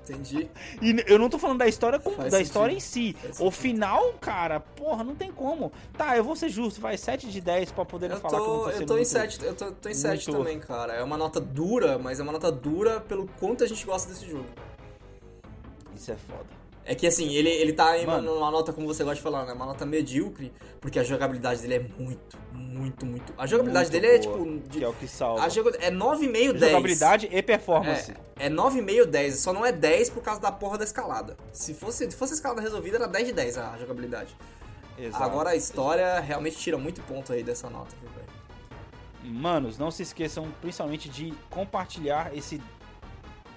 [0.08, 0.50] Entendi.
[0.82, 2.42] E eu não tô falando da história com, da sentido.
[2.42, 3.16] história em si.
[3.40, 5.72] O final, cara, porra, não tem como.
[5.98, 8.84] Tá, eu vou ser justo, vai 7 de 10 pra poder eu falar tô, que
[8.84, 10.38] eu tô em 7, eu tô, tô em 7 muito...
[10.38, 10.94] também, cara.
[10.94, 14.30] É uma nota dura, mas é uma nota dura pelo quanto a gente gosta desse
[14.30, 14.46] jogo.
[15.96, 16.65] Isso é foda.
[16.88, 19.54] É que assim, ele, ele tá em uma, nota, como você gosta de falar, né?
[19.54, 23.34] Uma nota medíocre, porque a jogabilidade dele é muito, muito, muito.
[23.36, 24.70] A jogabilidade muito dele é, boa, é tipo.
[24.70, 25.44] De, que é o que salva.
[25.44, 26.72] A jogo, é 9,5, 10.
[26.72, 28.14] Jogabilidade e performance.
[28.38, 29.40] É, é 9,5, 10.
[29.40, 31.36] Só não é 10 por causa da porra da escalada.
[31.52, 34.38] Se fosse, se fosse a escalada resolvida, era 10 de 10 a jogabilidade.
[34.96, 35.24] Exato.
[35.24, 38.26] Agora a história realmente tira muito ponto aí dessa nota, viu, velho?
[39.24, 42.62] Manos, não se esqueçam principalmente de compartilhar esse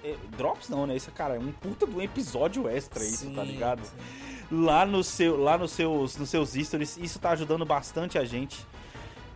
[0.03, 0.95] é, drops não, né?
[0.95, 3.83] Isso, cara, é um puta do episódio extra sim, isso, tá ligado?
[3.83, 4.63] Sim.
[4.63, 8.65] Lá, no seu, lá nos, seus, nos seus stories, isso tá ajudando bastante a gente.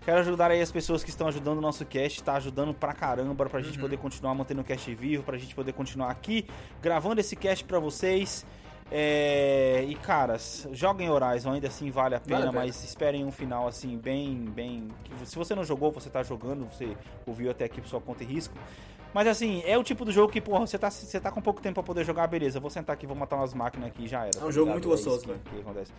[0.03, 3.45] Quero ajudar aí as pessoas que estão ajudando o nosso cast, tá ajudando pra caramba,
[3.45, 3.81] pra gente uhum.
[3.81, 6.45] poder continuar mantendo o cast vivo, pra gente poder continuar aqui
[6.81, 8.45] gravando esse cast pra vocês.
[8.91, 9.85] É...
[9.87, 13.97] E caras, joguem Horizon, ainda assim vale a pena, vale, mas esperem um final assim
[13.97, 14.89] bem, bem.
[15.23, 18.27] Se você não jogou, você tá jogando, você ouviu até aqui por sua conta e
[18.27, 18.55] risco.
[19.13, 21.61] Mas assim, é o tipo do jogo que, porra, você tá, você tá com pouco
[21.61, 24.37] tempo pra poder jogar, beleza, vou sentar aqui, vou matar umas máquinas aqui já era.
[24.37, 25.39] É um tá jogo muito gostoso, velho.
[25.45, 25.91] Que, que acontece.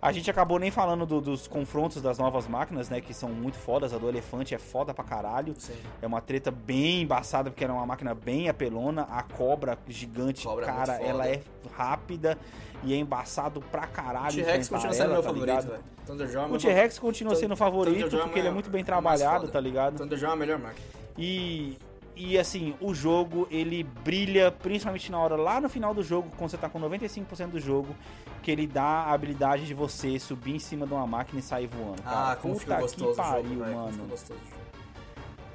[0.00, 3.00] A gente acabou nem falando do, dos confrontos das novas máquinas, né?
[3.00, 3.94] Que são muito fodas.
[3.94, 5.54] A do elefante é foda pra caralho.
[5.56, 5.74] Sim.
[6.02, 9.02] É uma treta bem embaçada, porque era uma máquina bem apelona.
[9.02, 11.40] A cobra gigante, cobra é cara, é ela é
[11.76, 12.36] rápida
[12.82, 14.42] e é embaçado pra caralho.
[14.42, 16.52] O T-Rex continua sendo meu tá favorito, velho.
[16.52, 19.98] O T-Rex continua sendo favorito porque ele é muito bem trabalhado, tá ligado?
[19.98, 20.84] Thunderjaw é a melhor máquina.
[21.16, 21.78] E
[22.24, 26.50] e assim, o jogo ele brilha principalmente na hora lá no final do jogo, quando
[26.50, 27.94] você tá com 95% do jogo,
[28.42, 31.66] que ele dá a habilidade de você subir em cima de uma máquina e sair
[31.66, 32.02] voando.
[32.02, 32.32] Cara.
[32.32, 34.08] Ah, como Puta que pariu, jogo, mano.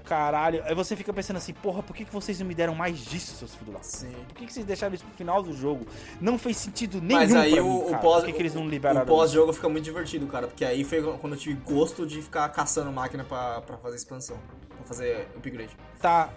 [0.03, 2.97] Caralho, aí você fica pensando assim, porra, por que, que vocês não me deram mais
[2.97, 3.83] disso, seus filhos lá?
[3.83, 4.13] Sim.
[4.29, 5.85] Por que, que vocês deixaram isso pro final do jogo?
[6.21, 8.53] Não fez sentido nenhum Mas aí pra o, mim, o pós, por que, que eles
[8.53, 12.05] não liberaram O pós-jogo fica muito divertido, cara, porque aí foi quando eu tive gosto
[12.05, 14.37] de ficar caçando máquina pra fazer expansão,
[14.77, 15.75] pra fazer upgrade.
[15.99, 16.29] Tá,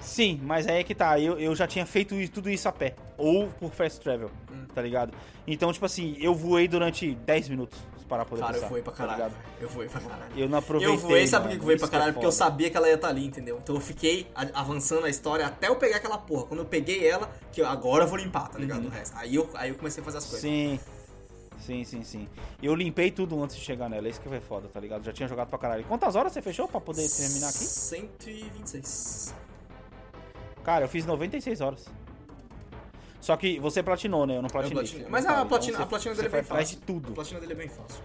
[0.00, 1.18] Sim, mas aí é que tá.
[1.18, 2.94] Eu, eu já tinha feito tudo isso a pé.
[3.16, 4.66] Ou por fast travel, hum.
[4.74, 5.12] tá ligado?
[5.46, 7.78] Então, tipo assim, eu voei durante 10 minutos
[8.08, 9.32] para poder Cara, passar, eu voei pra tá caralho.
[9.32, 10.32] Tá eu voei pra caralho.
[10.36, 10.94] Eu não aproveitei.
[10.94, 12.12] Eu voei, sabe por que eu voei pra é caralho?
[12.12, 13.58] Porque eu sabia que ela ia estar tá ali, entendeu?
[13.62, 16.44] Então eu fiquei avançando a história até eu pegar aquela porra.
[16.44, 18.82] Quando eu peguei ela, que eu, agora eu vou limpar, tá ligado?
[18.82, 18.86] Uhum.
[18.86, 19.16] O resto.
[19.16, 20.40] Aí eu, aí eu comecei a fazer as coisas.
[20.40, 20.78] Sim.
[21.58, 22.28] Sim, sim, sim.
[22.62, 25.02] Eu limpei tudo antes de chegar nela, isso que foi foda, tá ligado?
[25.02, 25.84] Já tinha jogado pra caralho.
[25.84, 27.64] Quantas horas você fechou pra poder terminar aqui?
[27.64, 29.34] 126.
[30.66, 31.86] Cara, eu fiz 96 horas.
[33.20, 34.36] Só que você platinou, né?
[34.36, 35.04] Eu não platinei.
[35.04, 36.76] Eu Mas a platina, então, a platina dele é bem fácil.
[36.76, 37.12] de tudo.
[37.12, 38.02] A platina dele é bem fácil.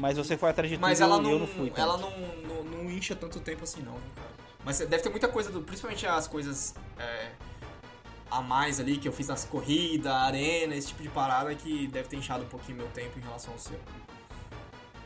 [0.00, 1.68] Mas você foi atrás de Mas tudo ela não, eu não fui.
[1.68, 1.80] Tanto.
[1.82, 2.10] Ela não,
[2.48, 4.30] não, não, incha tanto tempo assim, não, cara.
[4.64, 7.32] Mas deve ter muita coisa, do, principalmente as coisas é,
[8.30, 12.08] a mais ali que eu fiz nas corridas, arena, esse tipo de parada que deve
[12.08, 13.78] ter inchado um pouquinho meu tempo em relação ao seu.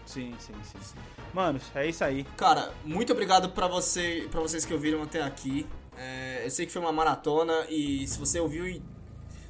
[0.06, 0.78] Sim, sim, sim.
[0.80, 0.96] sim.
[1.34, 2.22] Mano, é isso aí.
[2.36, 5.66] Cara, muito obrigado pra, você, pra vocês que ouviram até aqui.
[6.00, 8.82] É, eu sei que foi uma maratona e se você ouviu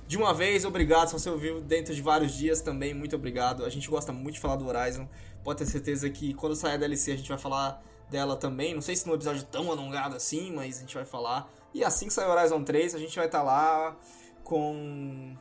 [0.08, 1.06] de uma vez, obrigado.
[1.06, 3.64] Se você ouviu dentro de vários dias também, muito obrigado.
[3.64, 5.08] A gente gosta muito de falar do Horizon.
[5.44, 8.74] Pode ter certeza que quando sair a DLC a gente vai falar dela também.
[8.74, 11.48] Não sei se num episódio tão alongado assim, mas a gente vai falar.
[11.72, 13.96] E assim que sair Horizon 3, a gente vai estar tá lá
[14.42, 15.36] com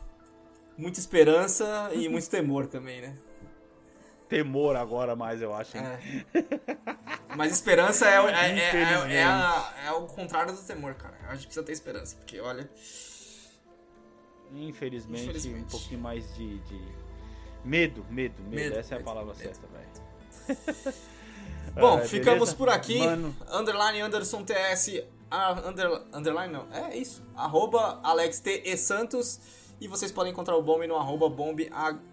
[0.78, 3.18] muita esperança e muito temor também, né?
[4.30, 5.76] Temor agora mais, eu acho.
[5.76, 6.00] É.
[7.36, 11.18] Mas esperança é, é, é, é, a, é o contrário do temor, cara.
[11.28, 12.70] A gente precisa ter esperança, porque olha.
[14.54, 15.66] Infelizmente, Infelizmente.
[15.66, 16.80] um pouquinho mais de, de,
[17.64, 18.80] Medo, medo, medo, medo.
[18.80, 19.44] Essa é a palavra medo.
[19.44, 20.94] certa, velho.
[21.76, 23.00] Bom, ficamos por aqui.
[23.00, 23.36] Mano.
[23.52, 25.04] Underline Anderson TS.
[25.66, 26.68] Under, underline não.
[26.72, 27.24] É isso.
[27.36, 28.64] Arroba Alex T.
[28.66, 29.40] E Santos.
[29.80, 31.70] E vocês podem encontrar o Bomb no arroba bomb,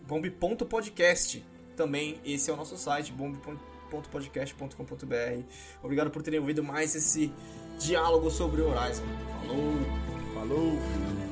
[0.06, 1.44] bomb.podcast.
[1.76, 5.42] Também esse é o nosso site, bomb.podcast.com.br.
[5.82, 7.30] Obrigado por terem ouvido mais esse
[7.78, 9.04] diálogo sobre o Horizon.
[9.42, 9.74] Falou!
[10.34, 11.25] Falou!